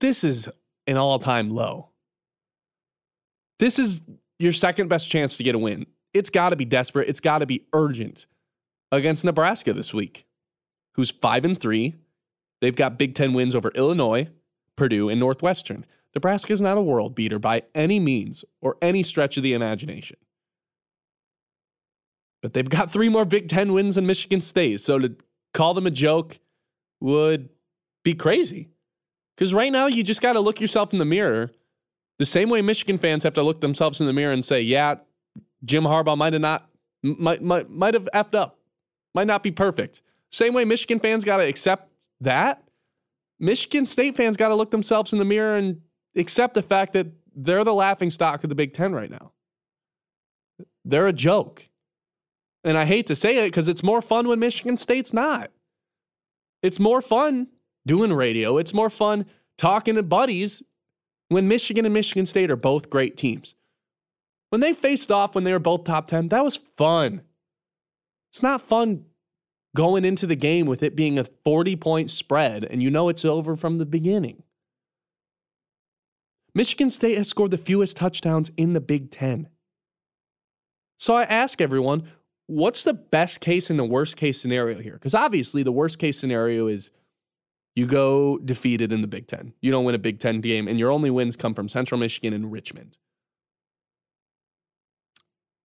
this 0.00 0.24
is 0.24 0.48
an 0.88 0.96
all 0.96 1.20
time 1.20 1.50
low. 1.50 1.90
This 3.60 3.78
is 3.78 4.00
your 4.40 4.52
second 4.52 4.88
best 4.88 5.08
chance 5.08 5.36
to 5.36 5.44
get 5.44 5.54
a 5.54 5.58
win. 5.58 5.86
It's 6.12 6.30
got 6.30 6.48
to 6.48 6.56
be 6.56 6.64
desperate. 6.64 7.08
It's 7.08 7.20
got 7.20 7.38
to 7.38 7.46
be 7.46 7.66
urgent 7.72 8.26
against 8.90 9.24
Nebraska 9.24 9.72
this 9.72 9.94
week, 9.94 10.26
who's 10.94 11.12
five 11.12 11.44
and 11.44 11.56
three. 11.58 11.94
They've 12.62 12.74
got 12.74 12.96
Big 12.96 13.16
Ten 13.16 13.34
wins 13.34 13.56
over 13.56 13.70
Illinois, 13.74 14.28
Purdue, 14.76 15.08
and 15.08 15.18
Northwestern. 15.18 15.84
Nebraska 16.14 16.52
is 16.52 16.62
not 16.62 16.78
a 16.78 16.82
world 16.82 17.14
beater 17.14 17.40
by 17.40 17.64
any 17.74 17.98
means 17.98 18.44
or 18.60 18.76
any 18.80 19.02
stretch 19.02 19.36
of 19.36 19.42
the 19.42 19.52
imagination. 19.52 20.16
But 22.40 22.54
they've 22.54 22.68
got 22.68 22.90
three 22.90 23.08
more 23.08 23.24
Big 23.24 23.48
Ten 23.48 23.72
wins 23.72 23.96
than 23.96 24.06
Michigan 24.06 24.40
State. 24.40 24.80
So 24.80 25.00
to 25.00 25.16
call 25.52 25.74
them 25.74 25.88
a 25.88 25.90
joke 25.90 26.38
would 27.00 27.48
be 28.04 28.14
crazy. 28.14 28.70
Because 29.36 29.52
right 29.52 29.72
now, 29.72 29.88
you 29.88 30.04
just 30.04 30.22
got 30.22 30.34
to 30.34 30.40
look 30.40 30.60
yourself 30.60 30.92
in 30.92 31.00
the 31.00 31.04
mirror 31.04 31.50
the 32.20 32.26
same 32.26 32.48
way 32.48 32.62
Michigan 32.62 32.96
fans 32.96 33.24
have 33.24 33.34
to 33.34 33.42
look 33.42 33.60
themselves 33.60 34.00
in 34.00 34.06
the 34.06 34.12
mirror 34.12 34.32
and 34.32 34.44
say, 34.44 34.60
yeah, 34.60 34.96
Jim 35.64 35.82
Harbaugh 35.82 36.16
might 36.16 36.32
have 36.32 36.42
not, 36.42 36.70
might, 37.02 37.42
might, 37.42 37.68
might 37.70 37.94
have 37.94 38.08
effed 38.14 38.36
up, 38.36 38.60
might 39.16 39.26
not 39.26 39.42
be 39.42 39.50
perfect. 39.50 40.00
Same 40.30 40.54
way 40.54 40.64
Michigan 40.64 41.00
fans 41.00 41.24
got 41.24 41.38
to 41.38 41.44
accept 41.44 41.91
that. 42.22 42.62
Michigan 43.38 43.86
State 43.86 44.16
fans 44.16 44.36
got 44.36 44.48
to 44.48 44.54
look 44.54 44.70
themselves 44.70 45.12
in 45.12 45.18
the 45.18 45.24
mirror 45.24 45.56
and 45.56 45.80
accept 46.16 46.54
the 46.54 46.62
fact 46.62 46.92
that 46.92 47.08
they're 47.34 47.64
the 47.64 47.74
laughing 47.74 48.10
stock 48.10 48.44
of 48.44 48.48
the 48.48 48.54
Big 48.54 48.72
Ten 48.72 48.92
right 48.92 49.10
now. 49.10 49.32
They're 50.84 51.06
a 51.06 51.12
joke. 51.12 51.68
And 52.64 52.76
I 52.76 52.84
hate 52.84 53.06
to 53.08 53.14
say 53.14 53.38
it 53.38 53.46
because 53.46 53.68
it's 53.68 53.82
more 53.82 54.02
fun 54.02 54.28
when 54.28 54.38
Michigan 54.38 54.76
State's 54.76 55.12
not. 55.12 55.50
It's 56.62 56.78
more 56.78 57.02
fun 57.02 57.48
doing 57.86 58.12
radio. 58.12 58.56
It's 58.58 58.72
more 58.72 58.90
fun 58.90 59.26
talking 59.58 59.96
to 59.96 60.02
buddies 60.02 60.62
when 61.28 61.48
Michigan 61.48 61.84
and 61.84 61.94
Michigan 61.94 62.26
State 62.26 62.50
are 62.50 62.56
both 62.56 62.90
great 62.90 63.16
teams. 63.16 63.54
When 64.50 64.60
they 64.60 64.72
faced 64.72 65.10
off 65.10 65.34
when 65.34 65.44
they 65.44 65.52
were 65.52 65.58
both 65.58 65.84
top 65.84 66.06
10, 66.06 66.28
that 66.28 66.44
was 66.44 66.60
fun. 66.76 67.22
It's 68.30 68.42
not 68.42 68.60
fun 68.60 69.06
going 69.74 70.04
into 70.04 70.26
the 70.26 70.36
game 70.36 70.66
with 70.66 70.82
it 70.82 70.94
being 70.94 71.18
a 71.18 71.24
40 71.24 71.76
point 71.76 72.10
spread 72.10 72.64
and 72.64 72.82
you 72.82 72.90
know 72.90 73.08
it's 73.08 73.24
over 73.24 73.56
from 73.56 73.78
the 73.78 73.86
beginning. 73.86 74.42
Michigan 76.54 76.90
State 76.90 77.16
has 77.16 77.28
scored 77.28 77.50
the 77.50 77.58
fewest 77.58 77.96
touchdowns 77.96 78.50
in 78.56 78.74
the 78.74 78.80
Big 78.80 79.10
Ten. 79.10 79.48
So 80.98 81.16
I 81.16 81.22
ask 81.24 81.60
everyone, 81.60 82.04
what's 82.46 82.84
the 82.84 82.92
best 82.92 83.40
case 83.40 83.70
and 83.70 83.78
the 83.78 83.84
worst 83.84 84.16
case 84.16 84.40
scenario 84.40 84.80
here? 84.80 84.94
Because 84.94 85.14
obviously, 85.14 85.62
the 85.62 85.72
worst 85.72 85.98
case 85.98 86.18
scenario 86.18 86.66
is 86.66 86.90
you 87.74 87.86
go 87.86 88.38
defeated 88.38 88.92
in 88.92 89.00
the 89.00 89.06
Big 89.06 89.26
Ten. 89.26 89.54
You 89.62 89.70
don't 89.70 89.84
win 89.84 89.94
a 89.94 89.98
Big 89.98 90.18
Ten 90.18 90.40
game, 90.40 90.68
and 90.68 90.78
your 90.78 90.90
only 90.90 91.10
wins 91.10 91.36
come 91.36 91.54
from 91.54 91.68
Central 91.68 91.98
Michigan 91.98 92.34
and 92.34 92.52
Richmond. 92.52 92.98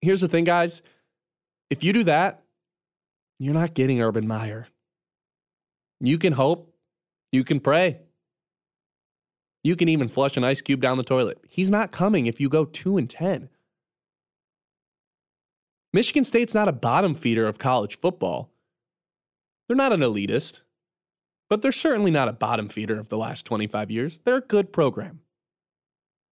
Here's 0.01 0.21
the 0.21 0.27
thing, 0.27 0.45
guys. 0.45 0.81
If 1.69 1.83
you 1.83 1.91
do 1.91 2.03
that, 2.05 2.43
you're 3.39 3.53
not 3.53 3.73
getting 3.73 4.01
Urban 4.01 4.27
Meyer. 4.27 4.67
You 5.99 6.17
can 6.17 6.33
hope, 6.33 6.73
you 7.31 7.43
can 7.43 7.59
pray, 7.59 7.99
you 9.63 9.75
can 9.75 9.89
even 9.89 10.07
flush 10.07 10.37
an 10.37 10.43
ice 10.43 10.61
cube 10.61 10.81
down 10.81 10.97
the 10.97 11.03
toilet. 11.03 11.39
He's 11.49 11.71
not 11.71 11.91
coming 11.91 12.27
if 12.27 12.39
you 12.39 12.49
go 12.49 12.65
2 12.65 12.97
and 12.97 13.09
10. 13.09 13.49
Michigan 15.93 16.23
State's 16.23 16.53
not 16.53 16.67
a 16.67 16.73
bottom 16.73 17.13
feeder 17.13 17.47
of 17.47 17.57
college 17.57 17.99
football. 17.99 18.51
They're 19.67 19.75
not 19.75 19.93
an 19.93 20.01
elitist, 20.01 20.61
but 21.49 21.61
they're 21.61 21.71
certainly 21.71 22.11
not 22.11 22.27
a 22.27 22.33
bottom 22.33 22.69
feeder 22.69 22.99
of 22.99 23.09
the 23.09 23.17
last 23.17 23.45
25 23.45 23.91
years. 23.91 24.19
They're 24.19 24.37
a 24.37 24.41
good 24.41 24.71
program. 24.71 25.21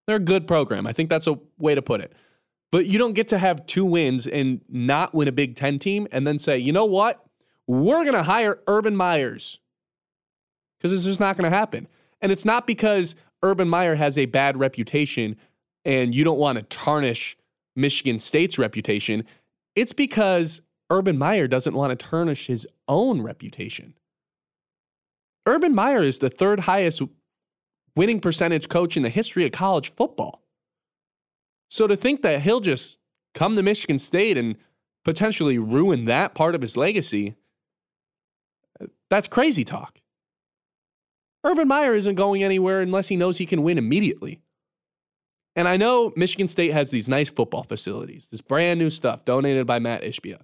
They're 0.07 0.17
a 0.17 0.19
good 0.19 0.47
program. 0.47 0.85
I 0.85 0.93
think 0.93 1.09
that's 1.09 1.27
a 1.27 1.39
way 1.57 1.75
to 1.75 1.81
put 1.81 2.01
it. 2.01 2.13
But 2.71 2.87
you 2.87 2.97
don't 2.97 3.13
get 3.13 3.27
to 3.29 3.37
have 3.37 3.65
two 3.65 3.85
wins 3.85 4.27
and 4.27 4.61
not 4.67 5.13
win 5.13 5.27
a 5.27 5.31
Big 5.31 5.55
Ten 5.55 5.79
team 5.79 6.07
and 6.11 6.25
then 6.25 6.39
say, 6.39 6.57
you 6.57 6.71
know 6.71 6.85
what? 6.85 7.25
We're 7.67 8.03
going 8.03 8.13
to 8.13 8.23
hire 8.23 8.59
Urban 8.67 8.95
Meyers. 8.95 9.59
Because 10.77 10.91
it's 10.91 11.05
just 11.05 11.19
not 11.19 11.37
going 11.37 11.49
to 11.49 11.55
happen. 11.55 11.87
And 12.21 12.31
it's 12.31 12.45
not 12.45 12.67
because 12.67 13.15
Urban 13.43 13.69
Meyer 13.69 13.95
has 13.95 14.17
a 14.17 14.25
bad 14.25 14.57
reputation 14.57 15.37
and 15.85 16.15
you 16.15 16.23
don't 16.23 16.39
want 16.39 16.57
to 16.57 16.63
tarnish 16.63 17.37
Michigan 17.75 18.19
State's 18.19 18.57
reputation. 18.57 19.23
It's 19.75 19.93
because 19.93 20.61
Urban 20.89 21.17
Meyer 21.17 21.47
doesn't 21.47 21.73
want 21.73 21.97
to 21.97 22.05
tarnish 22.05 22.47
his 22.47 22.67
own 22.87 23.21
reputation. 23.21 23.93
Urban 25.45 25.75
Meyer 25.75 26.01
is 26.01 26.19
the 26.19 26.29
third 26.29 26.61
highest 26.61 27.01
winning 27.95 28.19
percentage 28.19 28.67
coach 28.67 28.97
in 28.97 29.03
the 29.03 29.09
history 29.09 29.45
of 29.45 29.51
college 29.51 29.93
football. 29.93 30.44
So 31.69 31.87
to 31.87 31.95
think 31.95 32.21
that 32.21 32.41
he'll 32.41 32.59
just 32.59 32.97
come 33.33 33.55
to 33.55 33.63
Michigan 33.63 33.97
State 33.97 34.37
and 34.37 34.55
potentially 35.03 35.57
ruin 35.57 36.05
that 36.05 36.33
part 36.33 36.55
of 36.55 36.61
his 36.61 36.77
legacy, 36.77 37.35
that's 39.09 39.27
crazy 39.27 39.63
talk. 39.63 39.99
Urban 41.43 41.67
Meyer 41.67 41.93
isn't 41.93 42.15
going 42.15 42.43
anywhere 42.43 42.81
unless 42.81 43.07
he 43.07 43.15
knows 43.15 43.37
he 43.37 43.45
can 43.45 43.61
win 43.61 43.77
immediately. 43.77 44.41
And 45.55 45.67
I 45.67 45.77
know 45.77 46.11
Michigan 46.15 46.47
State 46.47 46.71
has 46.71 46.91
these 46.91 47.07
nice 47.07 47.29
football 47.29 47.63
facilities, 47.63 48.29
this 48.29 48.41
brand 48.41 48.79
new 48.79 48.89
stuff 48.89 49.23
donated 49.23 49.65
by 49.65 49.79
Mat 49.79 50.01
Ishbia. 50.01 50.41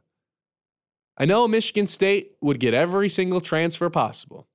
I 1.18 1.26
know 1.26 1.48
Michigan 1.48 1.88
State 1.88 2.34
would 2.40 2.60
get 2.60 2.74
every 2.74 3.10
single 3.10 3.42
transfer 3.42 3.90
possible 3.90 4.48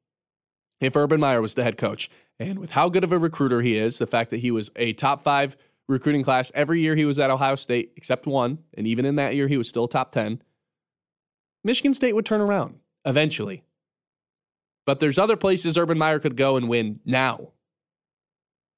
if 0.81 0.96
Urban 0.96 1.20
Meyer 1.20 1.42
was 1.42 1.55
the 1.55 1.64
head 1.64 1.76
coach. 1.76 2.09
And 2.38 2.59
with 2.59 2.72
how 2.72 2.88
good 2.88 3.05
of 3.05 3.12
a 3.12 3.18
recruiter 3.18 3.61
he 3.61 3.76
is, 3.76 3.98
the 3.98 4.07
fact 4.07 4.31
that 4.31 4.38
he 4.38 4.50
was 4.50 4.70
a 4.76 4.92
top 4.92 5.22
five 5.22 5.57
recruiting 5.88 6.25
class 6.25 6.51
every 6.55 6.81
year 6.81 6.96
he 6.96 7.05
was 7.05 7.18
at 7.18 7.31
Ohio 7.31 7.55
State, 7.55 7.92
except 7.96 8.27
one, 8.27 8.59
and 8.75 8.87
even 8.87 9.05
in 9.05 9.16
that 9.16 9.35
year 9.35 9.49
he 9.49 9.57
was 9.57 9.68
still 9.68 9.87
top 9.88 10.12
10, 10.12 10.42
Michigan 11.64 11.94
State 11.94 12.14
would 12.14 12.27
turn 12.27 12.40
around 12.40 12.77
eventually. 13.05 13.64
But 14.85 15.01
there's 15.01 15.18
other 15.18 15.37
places 15.37 15.77
Urban 15.77 15.99
Meyer 15.99 16.20
could 16.20 16.37
go 16.37 16.57
and 16.57 16.68
win 16.68 17.01
now, 17.05 17.49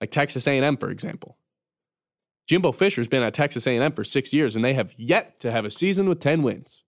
like 0.00 0.10
Texas 0.10 0.46
A&M, 0.46 0.76
for 0.76 0.90
example. 0.90 1.36
Jimbo 2.46 2.72
Fisher's 2.72 3.08
been 3.08 3.22
at 3.22 3.34
Texas 3.34 3.66
A&M 3.66 3.92
for 3.92 4.04
six 4.04 4.32
years, 4.32 4.56
and 4.56 4.64
they 4.64 4.72
have 4.72 4.94
yet 4.96 5.38
to 5.40 5.52
have 5.52 5.66
a 5.66 5.70
season 5.70 6.08
with 6.08 6.18
10 6.18 6.42
wins. 6.42 6.82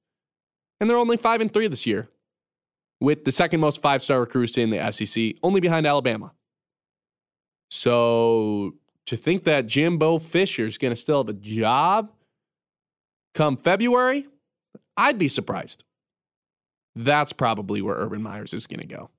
And 0.81 0.89
they're 0.89 0.97
only 0.97 1.19
5 1.19 1.43
and 1.43 1.53
3 1.53 1.69
this 1.69 1.87
year, 1.87 2.09
with 2.99 3.27
the 3.27 3.33
second 3.33 3.61
most 3.61 3.83
five 3.83 4.01
star 4.01 4.21
recruits 4.21 4.57
in 4.57 4.71
the 4.71 4.93
SEC, 4.93 5.35
only 5.43 5.61
behind 5.61 5.87
Alabama. 5.87 6.33
So 7.71 8.75
to 9.07 9.17
think 9.17 9.45
that 9.45 9.67
Jimbo 9.67 10.19
Fisher's 10.19 10.79
going 10.79 10.93
to 10.93 10.97
still 10.97 11.19
have 11.19 11.29
a 11.29 11.39
job 11.39 12.13
come 13.35 13.57
February, 13.57 14.27
I'd 14.97 15.19
be 15.19 15.29
surprised. 15.29 15.85
That's 16.95 17.33
probably 17.33 17.81
where 17.83 17.97
Urban 17.97 18.23
Meyers 18.23 18.53
is 18.53 18.67
going 18.67 18.81
to 18.81 18.87
go. 18.87 19.11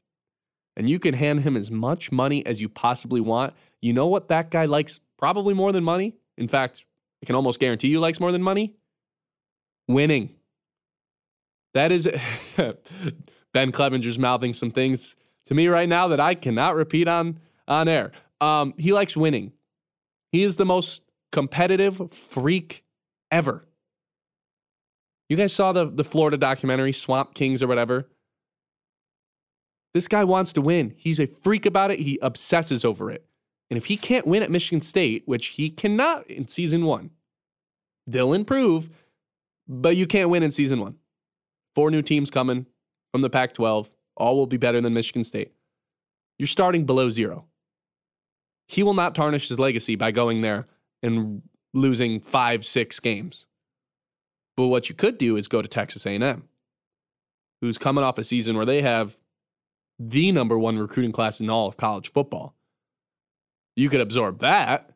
And 0.75 0.87
you 0.87 0.99
can 0.99 1.13
hand 1.13 1.41
him 1.41 1.57
as 1.57 1.69
much 1.69 2.11
money 2.11 2.45
as 2.45 2.61
you 2.61 2.69
possibly 2.69 3.21
want. 3.21 3.53
You 3.81 3.93
know 3.93 4.07
what 4.07 4.29
that 4.29 4.51
guy 4.51 4.65
likes 4.65 4.99
probably 5.17 5.53
more 5.53 5.71
than 5.71 5.83
money? 5.83 6.15
In 6.37 6.47
fact, 6.47 6.85
I 7.21 7.25
can 7.25 7.35
almost 7.35 7.59
guarantee 7.59 7.89
you 7.89 7.99
likes 7.99 8.19
more 8.19 8.31
than 8.31 8.43
money. 8.43 8.75
Winning. 9.87 10.35
That 11.73 11.91
is 11.91 12.09
Ben 13.53 13.71
Clevenger's 13.71 14.19
mouthing 14.19 14.53
some 14.53 14.71
things 14.71 15.15
to 15.45 15.53
me 15.53 15.67
right 15.67 15.89
now 15.89 16.07
that 16.09 16.19
I 16.19 16.35
cannot 16.35 16.75
repeat 16.75 17.07
on 17.07 17.39
on 17.67 17.87
air. 17.87 18.11
Um, 18.39 18.73
he 18.77 18.93
likes 18.93 19.15
winning. 19.15 19.53
He 20.31 20.43
is 20.43 20.57
the 20.57 20.65
most 20.65 21.03
competitive 21.31 22.11
freak 22.13 22.83
ever. 23.29 23.67
You 25.29 25.37
guys 25.37 25.53
saw 25.53 25.71
the, 25.71 25.85
the 25.85 26.03
Florida 26.03 26.37
documentary, 26.37 26.91
Swamp 26.91 27.33
Kings 27.33 27.63
or 27.63 27.67
whatever? 27.67 28.09
This 29.93 30.07
guy 30.07 30.23
wants 30.23 30.53
to 30.53 30.61
win. 30.61 30.93
He's 30.97 31.19
a 31.19 31.25
freak 31.27 31.65
about 31.65 31.91
it. 31.91 31.99
He 31.99 32.19
obsesses 32.21 32.85
over 32.85 33.11
it. 33.11 33.25
And 33.69 33.77
if 33.77 33.85
he 33.85 33.97
can't 33.97 34.27
win 34.27 34.43
at 34.43 34.51
Michigan 34.51 34.81
State, 34.81 35.23
which 35.25 35.47
he 35.47 35.69
cannot 35.69 36.27
in 36.27 36.47
season 36.47 36.85
one, 36.85 37.11
they'll 38.05 38.33
improve, 38.33 38.89
but 39.67 39.95
you 39.95 40.05
can't 40.05 40.29
win 40.29 40.43
in 40.43 40.51
season 40.51 40.79
one. 40.79 40.97
Four 41.75 41.91
new 41.91 42.01
teams 42.01 42.29
coming 42.29 42.67
from 43.11 43.21
the 43.21 43.29
Pac 43.29 43.53
12. 43.53 43.91
All 44.17 44.35
will 44.35 44.47
be 44.47 44.57
better 44.57 44.81
than 44.81 44.93
Michigan 44.93 45.23
State. 45.23 45.53
You're 46.37 46.47
starting 46.47 46.85
below 46.85 47.09
zero. 47.09 47.45
He 48.71 48.83
will 48.83 48.93
not 48.93 49.15
tarnish 49.15 49.49
his 49.49 49.59
legacy 49.59 49.97
by 49.97 50.11
going 50.11 50.39
there 50.39 50.65
and 51.03 51.41
losing 51.73 52.21
five, 52.21 52.65
six 52.65 53.01
games. 53.01 53.45
But 54.55 54.67
what 54.67 54.87
you 54.87 54.95
could 54.95 55.17
do 55.17 55.35
is 55.35 55.49
go 55.49 55.61
to 55.61 55.67
Texas 55.67 56.05
A&M, 56.05 56.47
who's 57.59 57.77
coming 57.77 58.01
off 58.01 58.17
a 58.17 58.23
season 58.23 58.55
where 58.55 58.65
they 58.65 58.81
have 58.81 59.19
the 59.99 60.31
number 60.31 60.57
one 60.57 60.79
recruiting 60.79 61.11
class 61.11 61.41
in 61.41 61.49
all 61.49 61.67
of 61.67 61.75
college 61.75 62.13
football. 62.13 62.55
You 63.75 63.89
could 63.89 63.99
absorb 63.99 64.39
that. 64.39 64.89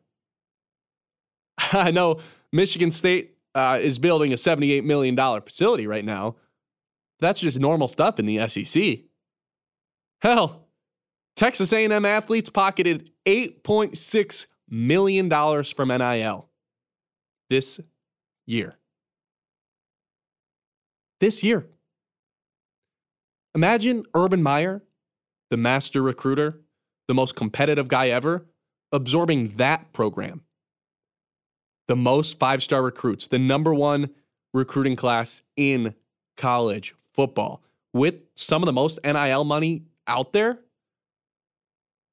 I 1.72 1.90
know 1.90 2.20
Michigan 2.52 2.90
State 2.90 3.36
uh, 3.54 3.78
is 3.80 3.98
building 3.98 4.32
a 4.32 4.36
$78 4.36 4.84
million 4.84 5.14
facility 5.42 5.86
right 5.86 6.04
now. 6.04 6.36
That's 7.20 7.42
just 7.42 7.60
normal 7.60 7.88
stuff 7.88 8.18
in 8.18 8.24
the 8.24 8.48
SEC. 8.48 9.00
Hell, 10.22 10.65
Texas 11.36 11.72
A&M 11.72 12.04
athletes 12.04 12.48
pocketed 12.48 13.10
$8.6 13.26 14.46
million 14.68 15.62
from 15.64 15.88
NIL 15.88 16.48
this 17.50 17.78
year. 18.46 18.76
This 21.20 21.42
year. 21.42 21.66
Imagine 23.54 24.04
Urban 24.14 24.42
Meyer, 24.42 24.82
the 25.50 25.56
master 25.56 26.02
recruiter, 26.02 26.60
the 27.08 27.14
most 27.14 27.36
competitive 27.36 27.88
guy 27.88 28.08
ever, 28.08 28.46
absorbing 28.92 29.48
that 29.56 29.92
program. 29.92 30.42
The 31.88 31.96
most 31.96 32.38
five 32.38 32.62
star 32.62 32.82
recruits, 32.82 33.28
the 33.28 33.38
number 33.38 33.72
one 33.72 34.10
recruiting 34.52 34.96
class 34.96 35.42
in 35.56 35.94
college 36.36 36.94
football, 37.14 37.62
with 37.92 38.16
some 38.34 38.62
of 38.62 38.66
the 38.66 38.72
most 38.72 38.98
NIL 39.04 39.44
money 39.44 39.84
out 40.06 40.32
there. 40.32 40.60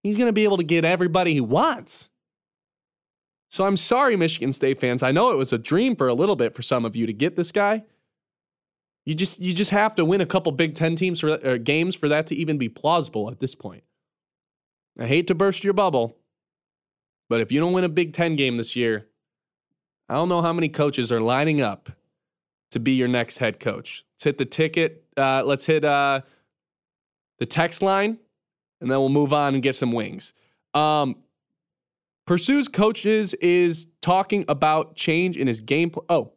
He's 0.03 0.17
going 0.17 0.27
to 0.27 0.33
be 0.33 0.43
able 0.43 0.57
to 0.57 0.63
get 0.63 0.85
everybody 0.85 1.33
he 1.33 1.41
wants. 1.41 2.09
So 3.49 3.65
I'm 3.65 3.77
sorry, 3.77 4.15
Michigan 4.15 4.51
State 4.51 4.79
fans. 4.79 5.01
I 5.01 5.11
know 5.11 5.31
it 5.31 5.37
was 5.37 5.53
a 5.53 5.57
dream 5.57 5.95
for 5.95 6.07
a 6.07 6.13
little 6.13 6.35
bit 6.35 6.53
for 6.53 6.61
some 6.61 6.85
of 6.85 6.95
you 6.95 7.05
to 7.05 7.13
get 7.13 7.35
this 7.35 7.51
guy. 7.51 7.83
You 9.05 9.13
just 9.13 9.39
you 9.39 9.53
just 9.53 9.71
have 9.71 9.95
to 9.95 10.05
win 10.05 10.21
a 10.21 10.25
couple 10.25 10.51
Big 10.51 10.75
Ten 10.75 10.95
teams 10.95 11.19
for 11.19 11.45
uh, 11.45 11.57
games 11.57 11.93
for 11.95 12.09
that 12.09 12.27
to 12.27 12.35
even 12.35 12.57
be 12.57 12.69
plausible 12.69 13.29
at 13.29 13.39
this 13.39 13.53
point. 13.53 13.83
I 14.99 15.07
hate 15.07 15.27
to 15.27 15.35
burst 15.35 15.63
your 15.63 15.73
bubble, 15.73 16.17
but 17.29 17.41
if 17.41 17.51
you 17.51 17.59
don't 17.59 17.73
win 17.73 17.83
a 17.83 17.89
Big 17.89 18.13
Ten 18.13 18.35
game 18.35 18.57
this 18.57 18.75
year, 18.75 19.07
I 20.09 20.15
don't 20.15 20.29
know 20.29 20.41
how 20.41 20.53
many 20.53 20.69
coaches 20.69 21.11
are 21.11 21.19
lining 21.19 21.61
up 21.61 21.91
to 22.71 22.79
be 22.79 22.93
your 22.93 23.07
next 23.07 23.37
head 23.37 23.59
coach. 23.59 24.05
Let's 24.15 24.23
hit 24.23 24.37
the 24.37 24.45
ticket. 24.45 25.03
Uh, 25.15 25.43
let's 25.45 25.65
hit 25.65 25.83
uh, 25.83 26.21
the 27.39 27.45
text 27.45 27.81
line, 27.81 28.17
and 28.83 28.91
then 28.91 28.99
we'll 28.99 29.09
move 29.09 29.33
on 29.33 29.53
and 29.53 29.63
get 29.63 29.75
some 29.75 29.91
wings. 29.91 30.33
Um, 30.73 31.15
Pursue's 32.27 32.67
coaches 32.67 33.33
is 33.35 33.87
talking 34.01 34.45
about 34.47 34.95
change 34.95 35.37
in 35.37 35.47
his 35.47 35.61
game. 35.61 35.91
Oh, 36.09 36.33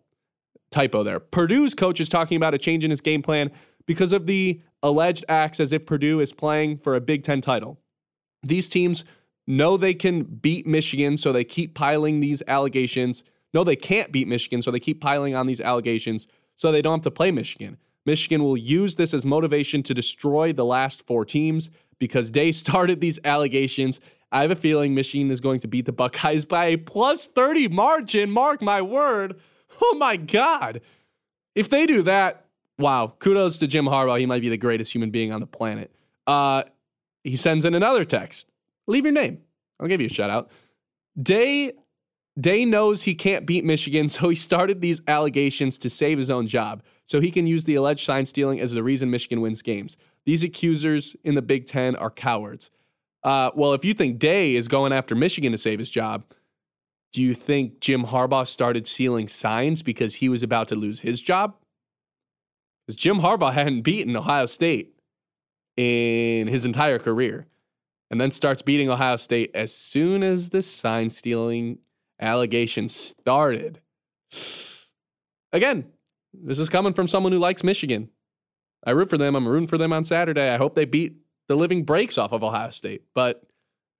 typo 0.70 1.02
there. 1.02 1.20
Purdue's 1.20 1.74
coach 1.74 2.00
is 2.00 2.08
talking 2.08 2.36
about 2.36 2.54
a 2.54 2.58
change 2.58 2.84
in 2.84 2.90
his 2.90 3.00
game 3.00 3.20
plan 3.20 3.50
because 3.84 4.12
of 4.12 4.26
the 4.26 4.62
alleged 4.82 5.24
acts 5.28 5.60
as 5.60 5.72
if 5.72 5.86
Purdue 5.86 6.20
is 6.20 6.32
playing 6.32 6.78
for 6.78 6.94
a 6.94 7.00
Big 7.00 7.24
Ten 7.24 7.40
title. 7.40 7.80
These 8.42 8.68
teams 8.68 9.04
know 9.46 9.76
they 9.76 9.94
can 9.94 10.22
beat 10.22 10.66
Michigan, 10.66 11.16
so 11.16 11.32
they 11.32 11.44
keep 11.44 11.74
piling 11.74 12.20
these 12.20 12.42
allegations. 12.46 13.24
No, 13.52 13.64
they 13.64 13.76
can't 13.76 14.12
beat 14.12 14.28
Michigan, 14.28 14.62
so 14.62 14.70
they 14.70 14.80
keep 14.80 15.00
piling 15.00 15.34
on 15.34 15.46
these 15.46 15.60
allegations 15.60 16.28
so 16.56 16.70
they 16.70 16.82
don't 16.82 16.98
have 16.98 17.02
to 17.02 17.10
play 17.10 17.30
Michigan. 17.30 17.76
Michigan 18.04 18.42
will 18.42 18.56
use 18.56 18.94
this 18.94 19.12
as 19.12 19.26
motivation 19.26 19.82
to 19.82 19.92
destroy 19.92 20.52
the 20.52 20.64
last 20.64 21.06
four 21.06 21.24
teams 21.24 21.70
because 21.98 22.32
they 22.32 22.52
started 22.64 23.00
these 23.00 23.18
allegations. 23.24 24.00
I 24.32 24.42
have 24.42 24.50
a 24.50 24.56
feeling 24.56 24.94
Michigan 24.94 25.30
is 25.30 25.40
going 25.40 25.60
to 25.60 25.68
beat 25.68 25.86
the 25.86 25.92
Buckeyes 25.92 26.44
by 26.44 26.66
a 26.66 26.76
plus 26.76 27.28
30 27.28 27.68
margin. 27.68 28.30
Mark 28.30 28.60
my 28.60 28.82
word. 28.82 29.40
Oh 29.80 29.96
my 29.98 30.16
God. 30.16 30.80
If 31.54 31.68
they 31.70 31.86
do 31.86 32.02
that, 32.02 32.46
wow, 32.78 33.14
kudos 33.18 33.58
to 33.58 33.66
Jim 33.66 33.86
Harbaugh. 33.86 34.18
He 34.18 34.26
might 34.26 34.42
be 34.42 34.48
the 34.48 34.56
greatest 34.56 34.94
human 34.94 35.10
being 35.10 35.32
on 35.32 35.40
the 35.40 35.46
planet. 35.46 35.90
Uh, 36.26 36.64
he 37.24 37.36
sends 37.36 37.64
in 37.64 37.74
another 37.74 38.04
text. 38.04 38.50
Leave 38.86 39.04
your 39.04 39.12
name. 39.12 39.38
I'll 39.80 39.88
give 39.88 40.00
you 40.00 40.06
a 40.06 40.12
shout 40.12 40.30
out. 40.30 40.50
Day 41.20 41.72
Day 42.38 42.64
knows 42.64 43.02
he 43.02 43.14
can't 43.14 43.46
beat 43.46 43.64
Michigan, 43.64 44.08
so 44.10 44.28
he 44.28 44.36
started 44.36 44.80
these 44.80 45.00
allegations 45.06 45.78
to 45.78 45.90
save 45.90 46.18
his 46.18 46.30
own 46.30 46.46
job, 46.46 46.82
so 47.04 47.20
he 47.20 47.30
can 47.30 47.46
use 47.46 47.64
the 47.64 47.74
alleged 47.74 48.04
sign 48.04 48.26
stealing 48.26 48.60
as 48.60 48.72
the 48.72 48.82
reason 48.82 49.10
Michigan 49.10 49.40
wins 49.40 49.62
games. 49.62 49.96
These 50.24 50.42
accusers 50.42 51.16
in 51.24 51.34
the 51.34 51.42
Big 51.42 51.66
Ten 51.66 51.96
are 51.96 52.10
cowards. 52.10 52.70
Uh, 53.22 53.50
well, 53.54 53.72
if 53.72 53.84
you 53.84 53.94
think 53.94 54.18
Day 54.18 54.54
is 54.54 54.68
going 54.68 54.92
after 54.92 55.14
Michigan 55.14 55.52
to 55.52 55.58
save 55.58 55.78
his 55.78 55.90
job, 55.90 56.24
do 57.12 57.22
you 57.22 57.34
think 57.34 57.80
Jim 57.80 58.04
Harbaugh 58.04 58.46
started 58.46 58.86
stealing 58.86 59.28
signs 59.28 59.82
because 59.82 60.16
he 60.16 60.28
was 60.28 60.42
about 60.42 60.68
to 60.68 60.74
lose 60.74 61.00
his 61.00 61.22
job? 61.22 61.54
Because 62.86 62.96
Jim 62.96 63.20
Harbaugh 63.20 63.52
hadn't 63.52 63.82
beaten 63.82 64.16
Ohio 64.16 64.46
State 64.46 64.94
in 65.76 66.46
his 66.46 66.66
entire 66.66 66.98
career 66.98 67.46
and 68.10 68.20
then 68.20 68.30
starts 68.30 68.62
beating 68.62 68.90
Ohio 68.90 69.16
State 69.16 69.50
as 69.54 69.72
soon 69.72 70.22
as 70.22 70.50
the 70.50 70.62
sign 70.62 71.10
stealing 71.10 71.78
allegations 72.20 72.94
started. 72.94 73.80
Again, 75.52 75.86
this 76.32 76.58
is 76.58 76.68
coming 76.68 76.92
from 76.92 77.08
someone 77.08 77.32
who 77.32 77.38
likes 77.38 77.64
Michigan. 77.64 78.10
I 78.84 78.90
root 78.90 79.10
for 79.10 79.18
them. 79.18 79.34
I'm 79.34 79.48
rooting 79.48 79.66
for 79.66 79.78
them 79.78 79.92
on 79.92 80.04
Saturday. 80.04 80.52
I 80.52 80.56
hope 80.56 80.74
they 80.74 80.84
beat 80.84 81.16
the 81.48 81.56
living 81.56 81.84
breaks 81.84 82.18
off 82.18 82.32
of 82.32 82.42
Ohio 82.42 82.70
State. 82.70 83.02
But 83.14 83.42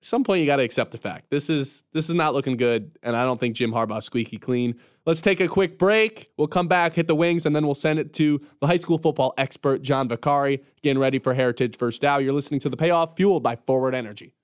at 0.01 0.05
some 0.05 0.23
point, 0.23 0.41
you 0.41 0.45
got 0.45 0.57
to 0.57 0.63
accept 0.63 0.91
the 0.91 0.97
fact 0.97 1.29
this 1.29 1.49
is 1.49 1.83
this 1.91 2.07
is 2.07 2.15
not 2.15 2.33
looking 2.33 2.57
good, 2.57 2.97
and 3.01 3.15
I 3.15 3.23
don't 3.23 3.39
think 3.39 3.55
Jim 3.55 3.71
Harbaugh 3.71 4.03
squeaky 4.03 4.37
clean. 4.37 4.75
Let's 5.05 5.21
take 5.21 5.39
a 5.39 5.47
quick 5.47 5.79
break. 5.79 6.29
We'll 6.37 6.47
come 6.47 6.67
back, 6.67 6.93
hit 6.93 7.07
the 7.07 7.15
wings, 7.15 7.45
and 7.45 7.55
then 7.55 7.65
we'll 7.65 7.75
send 7.75 7.97
it 7.97 8.13
to 8.13 8.41
the 8.61 8.67
high 8.67 8.77
school 8.77 8.97
football 8.97 9.33
expert 9.37 9.81
John 9.81 10.07
Vicari, 10.07 10.63
getting 10.83 10.99
ready 10.99 11.17
for 11.17 11.33
Heritage 11.33 11.77
First 11.77 12.01
Down. 12.01 12.23
You're 12.23 12.33
listening 12.33 12.59
to 12.61 12.69
the 12.69 12.77
Payoff, 12.77 13.15
fueled 13.15 13.41
by 13.41 13.55
Forward 13.55 13.95
Energy. 13.95 14.36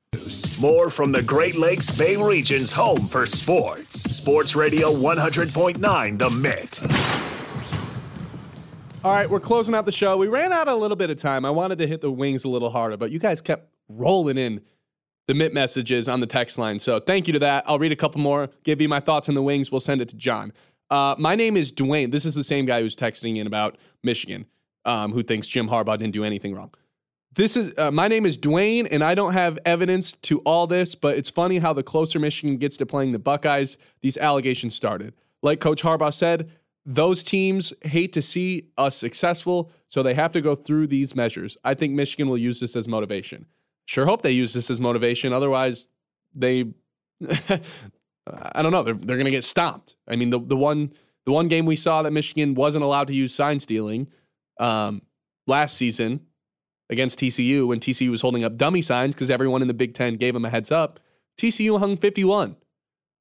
More 0.59 0.89
from 0.89 1.11
the 1.11 1.21
Great 1.21 1.55
Lakes 1.55 1.91
Bay 1.91 2.15
region's 2.15 2.71
home 2.71 3.07
for 3.07 3.25
sports. 3.27 4.01
Sports 4.15 4.55
Radio 4.55 4.91
100.9 4.91 6.17
The 6.17 6.29
Mitt. 6.29 6.79
All 9.03 9.11
right, 9.11 9.29
we're 9.29 9.39
closing 9.39 9.75
out 9.75 9.86
the 9.86 9.91
show. 9.91 10.17
We 10.17 10.27
ran 10.27 10.51
out 10.51 10.67
a 10.67 10.75
little 10.75 10.97
bit 10.97 11.09
of 11.09 11.17
time. 11.17 11.45
I 11.45 11.51
wanted 11.51 11.77
to 11.79 11.88
hit 11.88 12.01
the 12.01 12.09
wings 12.09 12.45
a 12.45 12.49
little 12.49 12.69
harder, 12.69 12.97
but 12.97 13.11
you 13.11 13.19
guys 13.19 13.41
kept 13.41 13.69
rolling 13.88 14.38
in 14.38 14.61
the 15.27 15.34
Mitt 15.34 15.53
messages 15.53 16.09
on 16.09 16.19
the 16.19 16.27
text 16.27 16.57
line. 16.57 16.79
So 16.79 16.99
thank 16.99 17.27
you 17.27 17.34
to 17.34 17.39
that. 17.39 17.65
I'll 17.67 17.79
read 17.79 17.91
a 17.91 17.95
couple 17.95 18.19
more, 18.19 18.49
give 18.63 18.81
you 18.81 18.89
my 18.89 18.99
thoughts 18.99 19.29
on 19.29 19.36
the 19.36 19.43
wings. 19.43 19.71
We'll 19.71 19.81
send 19.81 20.01
it 20.01 20.09
to 20.09 20.15
John. 20.15 20.51
Uh, 20.89 21.15
my 21.19 21.36
name 21.36 21.57
is 21.57 21.71
Dwayne. 21.71 22.11
This 22.11 22.25
is 22.25 22.34
the 22.34 22.43
same 22.43 22.65
guy 22.65 22.81
who's 22.81 22.95
texting 22.95 23.38
in 23.38 23.45
about 23.45 23.77
Michigan, 24.03 24.45
um, 24.86 25.11
who 25.11 25.21
thinks 25.21 25.47
Jim 25.47 25.67
Harbaugh 25.69 25.97
didn't 25.97 26.13
do 26.13 26.23
anything 26.23 26.55
wrong. 26.55 26.71
This 27.36 27.57
is 27.57 27.73
uh, 27.77 27.89
my 27.89 28.07
name 28.07 28.25
is 28.25 28.38
Dwayne, 28.38 28.88
and 28.91 29.03
I 29.03 29.15
don't 29.15 29.34
have 29.34 29.57
evidence 29.65 30.13
to 30.23 30.39
all 30.39 30.67
this, 30.67 30.93
but 30.93 31.17
it's 31.17 31.29
funny 31.29 31.59
how 31.59 31.73
the 31.73 31.81
closer 31.81 32.19
Michigan 32.19 32.57
gets 32.57 32.77
to 32.77 32.86
playing 32.86 33.11
the 33.11 33.19
Buckeyes, 33.19 33.77
these 34.01 34.17
allegations 34.17 34.75
started. 34.75 35.13
Like 35.41 35.59
Coach 35.59 35.81
Harbaugh 35.81 36.13
said, 36.13 36.51
those 36.86 37.23
teams 37.23 37.73
hate 37.81 38.13
to 38.13 38.21
see 38.21 38.67
us 38.77 38.95
successful, 38.95 39.71
so 39.88 40.03
they 40.03 40.13
have 40.13 40.31
to 40.34 40.41
go 40.41 40.53
through 40.53 40.88
these 40.88 41.15
measures. 41.15 41.57
I 41.63 41.73
think 41.73 41.93
Michigan 41.93 42.27
will 42.27 42.38
use 42.38 42.59
this 42.59 42.75
as 42.75 42.88
motivation. 42.88 43.47
Sure 43.86 44.05
hope 44.05 44.21
they 44.21 44.31
use 44.31 44.53
this 44.53 44.69
as 44.69 44.79
motivation. 44.79 45.34
Otherwise, 45.34 45.88
they 46.36 46.65
I 47.27 48.61
don't 48.61 48.71
know, 48.71 48.84
they're 48.84 48.93
they're 48.93 49.17
gonna 49.17 49.31
get 49.31 49.43
stomped. 49.43 49.95
I 50.07 50.17
mean, 50.17 50.29
the 50.29 50.39
the 50.39 50.57
one 50.57 50.91
the 51.25 51.31
one 51.31 51.47
game 51.47 51.65
we 51.65 51.77
saw 51.77 52.03
that 52.03 52.11
Michigan 52.11 52.53
wasn't 52.53 52.84
allowed 52.84 53.07
to 53.07 53.13
use 53.15 53.34
sign 53.34 53.59
stealing 53.59 54.07
um, 54.59 55.01
last 55.47 55.77
season 55.77 56.27
against 56.89 57.19
TCU 57.19 57.67
when 57.67 57.79
TCU 57.79 58.09
was 58.09 58.21
holding 58.21 58.43
up 58.43 58.57
dummy 58.57 58.81
signs 58.81 59.15
because 59.15 59.31
everyone 59.31 59.61
in 59.61 59.67
the 59.67 59.73
Big 59.73 59.93
Ten 59.93 60.15
gave 60.15 60.34
them 60.34 60.45
a 60.45 60.49
heads 60.49 60.71
up. 60.71 60.99
TCU 61.38 61.79
hung 61.79 61.97
51. 61.97 62.55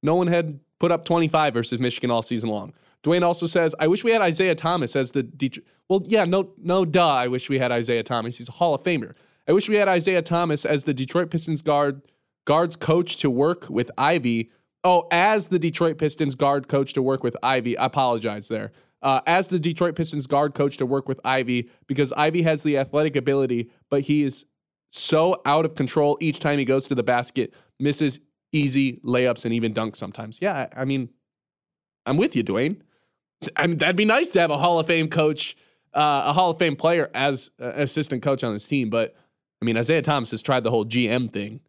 No 0.02 0.14
one 0.14 0.26
had 0.26 0.60
put 0.80 0.90
up 0.90 1.04
25 1.04 1.54
versus 1.54 1.80
Michigan 1.80 2.10
all 2.10 2.22
season 2.22 2.50
long. 2.50 2.72
Dwayne 3.02 3.22
also 3.22 3.46
says, 3.46 3.74
"I 3.80 3.88
wish 3.88 4.04
we 4.04 4.12
had 4.12 4.26
Isiah 4.26 4.54
Thomas 4.54 4.94
as 4.94 5.12
the 5.12 5.22
Detroit." 5.22 5.66
Well, 5.88 6.02
yeah, 6.06 6.24
no, 6.24 6.52
no, 6.56 6.84
duh. 6.84 7.14
I 7.14 7.28
wish 7.28 7.48
we 7.48 7.58
had 7.58 7.72
Isiah 7.72 8.02
Thomas. 8.02 8.38
He's 8.38 8.48
a 8.48 8.52
Hall 8.52 8.74
of 8.74 8.82
Famer. 8.82 9.14
I 9.48 9.52
wish 9.52 9.68
we 9.68 9.76
had 9.76 9.88
Isiah 9.88 10.22
Thomas 10.22 10.64
as 10.64 10.84
the 10.84 10.94
Detroit 10.94 11.30
Pistons 11.30 11.62
guard 11.62 12.02
guards 12.44 12.76
coach 12.76 13.16
to 13.16 13.30
work 13.30 13.68
with 13.68 13.90
Ivey. 13.98 14.50
Oh, 14.84 15.06
as 15.10 15.48
the 15.48 15.58
Detroit 15.58 15.98
Pistons 15.98 16.34
guard 16.34 16.68
coach 16.68 16.92
to 16.94 17.02
work 17.02 17.22
with 17.22 17.36
Ivey. 17.42 17.76
I 17.76 17.86
apologize 17.86 18.48
there. 18.48 18.72
Uh, 19.02 19.20
as 19.26 19.48
the 19.48 19.58
Detroit 19.58 19.96
Pistons 19.96 20.26
guard 20.26 20.54
coach 20.54 20.76
to 20.76 20.86
work 20.86 21.08
with 21.08 21.20
Ivey 21.24 21.68
because 21.88 22.12
Ivey 22.12 22.42
has 22.42 22.62
the 22.62 22.78
athletic 22.78 23.16
ability, 23.16 23.68
but 23.90 24.02
he 24.02 24.22
is 24.22 24.46
so 24.92 25.40
out 25.44 25.64
of 25.64 25.74
control 25.74 26.16
each 26.20 26.38
time 26.38 26.58
he 26.58 26.64
goes 26.64 26.86
to 26.88 26.94
the 26.94 27.02
basket, 27.02 27.52
misses 27.80 28.20
easy 28.52 28.98
layups 28.98 29.44
and 29.44 29.52
even 29.52 29.74
dunks 29.74 29.96
sometimes. 29.96 30.38
Yeah, 30.40 30.68
I 30.76 30.84
mean, 30.84 31.08
I'm 32.06 32.16
with 32.16 32.36
you, 32.36 32.44
Dwayne. 32.44 32.76
I 33.56 33.66
mean, 33.66 33.78
that'd 33.78 33.96
be 33.96 34.04
nice 34.04 34.28
to 34.28 34.40
have 34.40 34.50
a 34.50 34.58
Hall 34.58 34.78
of 34.78 34.86
Fame 34.86 35.08
coach, 35.08 35.56
uh, 35.94 36.24
a 36.26 36.32
Hall 36.32 36.50
of 36.50 36.58
Fame 36.58 36.76
player 36.76 37.10
as 37.14 37.50
uh, 37.60 37.72
assistant 37.74 38.22
coach 38.22 38.44
on 38.44 38.52
this 38.52 38.68
team. 38.68 38.90
But 38.90 39.16
I 39.60 39.64
mean, 39.64 39.76
Isiah 39.76 40.02
Thomas 40.02 40.30
has 40.30 40.42
tried 40.42 40.62
the 40.62 40.70
whole 40.70 40.84
GM 40.84 41.32
thing. 41.32 41.60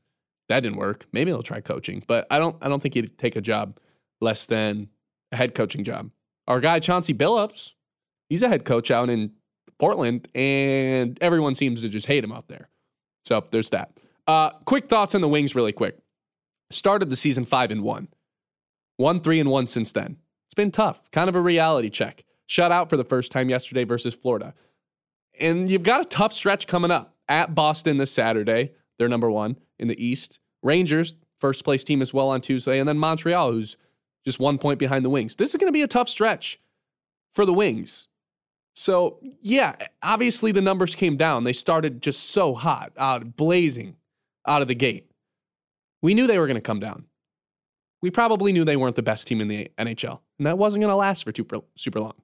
That 0.49 0.59
didn't 0.59 0.77
work. 0.77 1.07
Maybe 1.11 1.31
he'll 1.31 1.41
try 1.41 1.61
coaching, 1.61 2.03
but 2.05 2.27
I 2.29 2.37
don't. 2.37 2.55
I 2.61 2.67
don't 2.67 2.81
think 2.81 2.93
he'd 2.93 3.17
take 3.17 3.35
a 3.35 3.41
job 3.41 3.79
less 4.21 4.45
than 4.45 4.89
a 5.31 5.35
head 5.35 5.55
coaching 5.55 5.83
job. 5.83 6.11
Our 6.47 6.59
guy 6.59 6.79
Chauncey 6.79 7.13
Billups, 7.13 7.71
he's 8.29 8.43
a 8.43 8.49
head 8.49 8.65
coach 8.65 8.91
out 8.91 9.09
in 9.09 9.31
Portland, 9.79 10.27
and 10.35 11.17
everyone 11.21 11.55
seems 11.55 11.81
to 11.81 11.89
just 11.89 12.07
hate 12.07 12.23
him 12.23 12.31
out 12.31 12.47
there. 12.47 12.69
So 13.25 13.45
there's 13.51 13.69
that. 13.69 13.99
Uh, 14.27 14.51
quick 14.65 14.87
thoughts 14.87 15.15
on 15.15 15.21
the 15.21 15.27
Wings, 15.27 15.55
really 15.55 15.71
quick. 15.71 15.97
Started 16.69 17.09
the 17.09 17.15
season 17.15 17.45
five 17.45 17.71
and 17.71 17.83
one, 17.83 18.07
one 18.97 19.19
three 19.19 19.39
and 19.39 19.49
one 19.49 19.67
since 19.67 19.91
then. 19.91 20.17
It's 20.47 20.55
been 20.55 20.71
tough, 20.71 21.09
kind 21.11 21.29
of 21.29 21.35
a 21.35 21.41
reality 21.41 21.89
check. 21.89 22.23
Shut 22.45 22.71
out 22.71 22.89
for 22.89 22.97
the 22.97 23.03
first 23.03 23.31
time 23.31 23.49
yesterday 23.49 23.83
versus 23.83 24.13
Florida, 24.13 24.53
and 25.39 25.69
you've 25.69 25.83
got 25.83 26.01
a 26.01 26.05
tough 26.05 26.33
stretch 26.33 26.67
coming 26.67 26.91
up 26.91 27.15
at 27.27 27.55
Boston 27.55 27.97
this 27.97 28.11
Saturday. 28.11 28.71
They're 28.97 29.09
number 29.09 29.31
one 29.31 29.57
in 29.79 29.87
the 29.87 30.03
East. 30.05 30.39
Rangers, 30.61 31.15
first 31.39 31.63
place 31.63 31.83
team 31.83 32.01
as 32.01 32.13
well 32.13 32.29
on 32.29 32.41
Tuesday, 32.41 32.79
and 32.79 32.87
then 32.87 32.97
Montreal, 32.97 33.51
who's 33.51 33.77
just 34.25 34.39
one 34.39 34.57
point 34.57 34.79
behind 34.79 35.03
the 35.03 35.09
Wings. 35.09 35.35
This 35.35 35.49
is 35.49 35.57
going 35.57 35.67
to 35.67 35.73
be 35.73 35.81
a 35.81 35.87
tough 35.87 36.09
stretch 36.09 36.59
for 37.33 37.45
the 37.45 37.53
Wings. 37.53 38.07
So, 38.75 39.19
yeah, 39.41 39.75
obviously 40.01 40.51
the 40.51 40.61
numbers 40.61 40.95
came 40.95 41.15
down. 41.15 41.43
They 41.43 41.53
started 41.53 42.01
just 42.01 42.31
so 42.31 42.53
hot, 42.55 42.91
out 42.97 43.35
blazing 43.35 43.97
out 44.47 44.61
of 44.61 44.67
the 44.67 44.75
gate. 44.75 45.09
We 46.01 46.13
knew 46.13 46.27
they 46.27 46.39
were 46.39 46.47
going 46.47 46.55
to 46.55 46.61
come 46.61 46.79
down. 46.79 47.05
We 48.01 48.09
probably 48.11 48.51
knew 48.51 48.65
they 48.65 48.75
weren't 48.75 48.95
the 48.95 49.03
best 49.03 49.27
team 49.27 49.39
in 49.39 49.47
the 49.47 49.71
NHL, 49.77 50.19
and 50.37 50.47
that 50.47 50.57
wasn't 50.57 50.81
going 50.81 50.91
to 50.91 50.95
last 50.95 51.23
for 51.23 51.31
super, 51.33 51.59
super 51.77 52.01
long. 52.01 52.15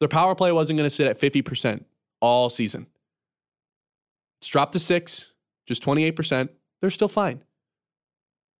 Their 0.00 0.08
power 0.08 0.34
play 0.34 0.52
wasn't 0.52 0.78
going 0.78 0.88
to 0.88 0.94
sit 0.94 1.06
at 1.06 1.18
50% 1.18 1.84
all 2.20 2.50
season. 2.50 2.86
It's 4.40 4.48
dropped 4.48 4.74
to 4.74 4.78
six, 4.78 5.32
just 5.66 5.82
28%. 5.82 6.50
They're 6.80 6.90
still 6.90 7.08
fine. 7.08 7.42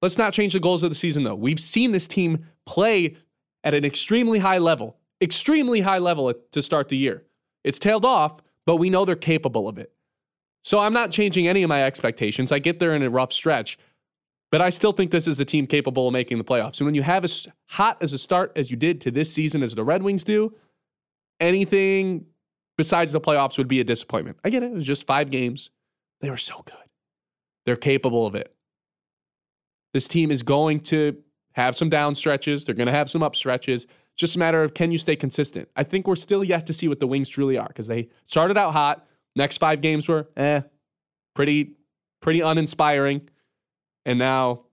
Let's 0.00 0.18
not 0.18 0.32
change 0.32 0.52
the 0.52 0.60
goals 0.60 0.82
of 0.82 0.90
the 0.90 0.96
season, 0.96 1.24
though. 1.24 1.34
We've 1.34 1.58
seen 1.58 1.90
this 1.90 2.06
team 2.06 2.46
play 2.66 3.16
at 3.64 3.74
an 3.74 3.84
extremely 3.84 4.38
high 4.38 4.58
level, 4.58 4.96
extremely 5.20 5.80
high 5.80 5.98
level 5.98 6.32
to 6.32 6.62
start 6.62 6.88
the 6.88 6.96
year. 6.96 7.24
It's 7.64 7.78
tailed 7.78 8.04
off, 8.04 8.40
but 8.66 8.76
we 8.76 8.90
know 8.90 9.04
they're 9.04 9.16
capable 9.16 9.68
of 9.68 9.78
it. 9.78 9.92
So 10.64 10.78
I'm 10.78 10.92
not 10.92 11.10
changing 11.10 11.48
any 11.48 11.62
of 11.62 11.68
my 11.68 11.82
expectations. 11.82 12.52
I 12.52 12.58
get 12.58 12.78
there 12.78 12.94
in 12.94 13.02
a 13.02 13.10
rough 13.10 13.32
stretch, 13.32 13.78
but 14.50 14.60
I 14.60 14.70
still 14.70 14.92
think 14.92 15.10
this 15.10 15.26
is 15.26 15.40
a 15.40 15.44
team 15.44 15.66
capable 15.66 16.06
of 16.06 16.12
making 16.12 16.38
the 16.38 16.44
playoffs. 16.44 16.78
And 16.80 16.86
when 16.86 16.94
you 16.94 17.02
have 17.02 17.24
as 17.24 17.48
hot 17.70 18.02
as 18.02 18.12
a 18.12 18.18
start 18.18 18.52
as 18.54 18.70
you 18.70 18.76
did 18.76 19.00
to 19.02 19.10
this 19.10 19.32
season 19.32 19.62
as 19.62 19.74
the 19.74 19.84
Red 19.84 20.02
Wings 20.02 20.24
do, 20.24 20.54
anything 21.40 22.26
besides 22.76 23.12
the 23.12 23.20
playoffs 23.20 23.58
would 23.58 23.68
be 23.68 23.80
a 23.80 23.84
disappointment. 23.84 24.38
I 24.44 24.50
get 24.50 24.62
it. 24.62 24.70
It 24.70 24.74
was 24.74 24.86
just 24.86 25.06
five 25.06 25.30
games. 25.30 25.70
They 26.20 26.30
were 26.30 26.36
so 26.36 26.62
good. 26.64 26.76
They're 27.66 27.76
capable 27.76 28.26
of 28.26 28.34
it. 28.34 28.54
This 29.92 30.08
team 30.08 30.30
is 30.30 30.42
going 30.42 30.80
to 30.80 31.16
have 31.52 31.74
some 31.74 31.88
down 31.88 32.14
stretches. 32.14 32.64
They're 32.64 32.74
going 32.74 32.86
to 32.86 32.92
have 32.92 33.10
some 33.10 33.22
up 33.22 33.34
stretches. 33.34 33.86
Just 34.16 34.36
a 34.36 34.38
matter 34.38 34.62
of 34.62 34.74
can 34.74 34.90
you 34.90 34.98
stay 34.98 35.16
consistent? 35.16 35.68
I 35.76 35.84
think 35.84 36.06
we're 36.06 36.16
still 36.16 36.42
yet 36.42 36.66
to 36.66 36.72
see 36.72 36.88
what 36.88 37.00
the 37.00 37.06
Wings 37.06 37.28
truly 37.28 37.56
are 37.56 37.68
because 37.68 37.86
they 37.86 38.08
started 38.26 38.56
out 38.56 38.72
hot. 38.72 39.06
Next 39.36 39.58
five 39.58 39.80
games 39.80 40.08
were 40.08 40.28
eh, 40.36 40.62
pretty, 41.34 41.76
pretty 42.20 42.40
uninspiring. 42.40 43.28
And 44.04 44.18
now 44.18 44.64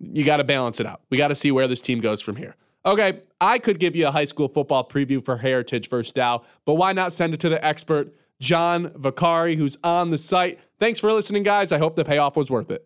you 0.00 0.24
got 0.24 0.38
to 0.38 0.44
balance 0.44 0.80
it 0.80 0.86
out. 0.86 1.02
We 1.10 1.18
got 1.18 1.28
to 1.28 1.34
see 1.34 1.50
where 1.50 1.68
this 1.68 1.80
team 1.80 2.00
goes 2.00 2.20
from 2.20 2.36
here. 2.36 2.56
Okay, 2.84 3.22
I 3.40 3.58
could 3.58 3.78
give 3.78 3.94
you 3.94 4.08
a 4.08 4.10
high 4.10 4.24
school 4.24 4.48
football 4.48 4.86
preview 4.88 5.24
for 5.24 5.36
Heritage 5.36 5.88
versus 5.88 6.12
Dow, 6.12 6.42
but 6.64 6.74
why 6.74 6.92
not 6.92 7.12
send 7.12 7.32
it 7.32 7.38
to 7.40 7.48
the 7.48 7.64
expert, 7.64 8.12
John 8.40 8.88
Vicari, 8.90 9.56
who's 9.56 9.76
on 9.84 10.10
the 10.10 10.18
site? 10.18 10.58
Thanks 10.80 10.98
for 10.98 11.12
listening, 11.12 11.44
guys. 11.44 11.70
I 11.70 11.78
hope 11.78 11.94
the 11.94 12.04
payoff 12.04 12.36
was 12.36 12.50
worth 12.50 12.72
it. 12.72 12.84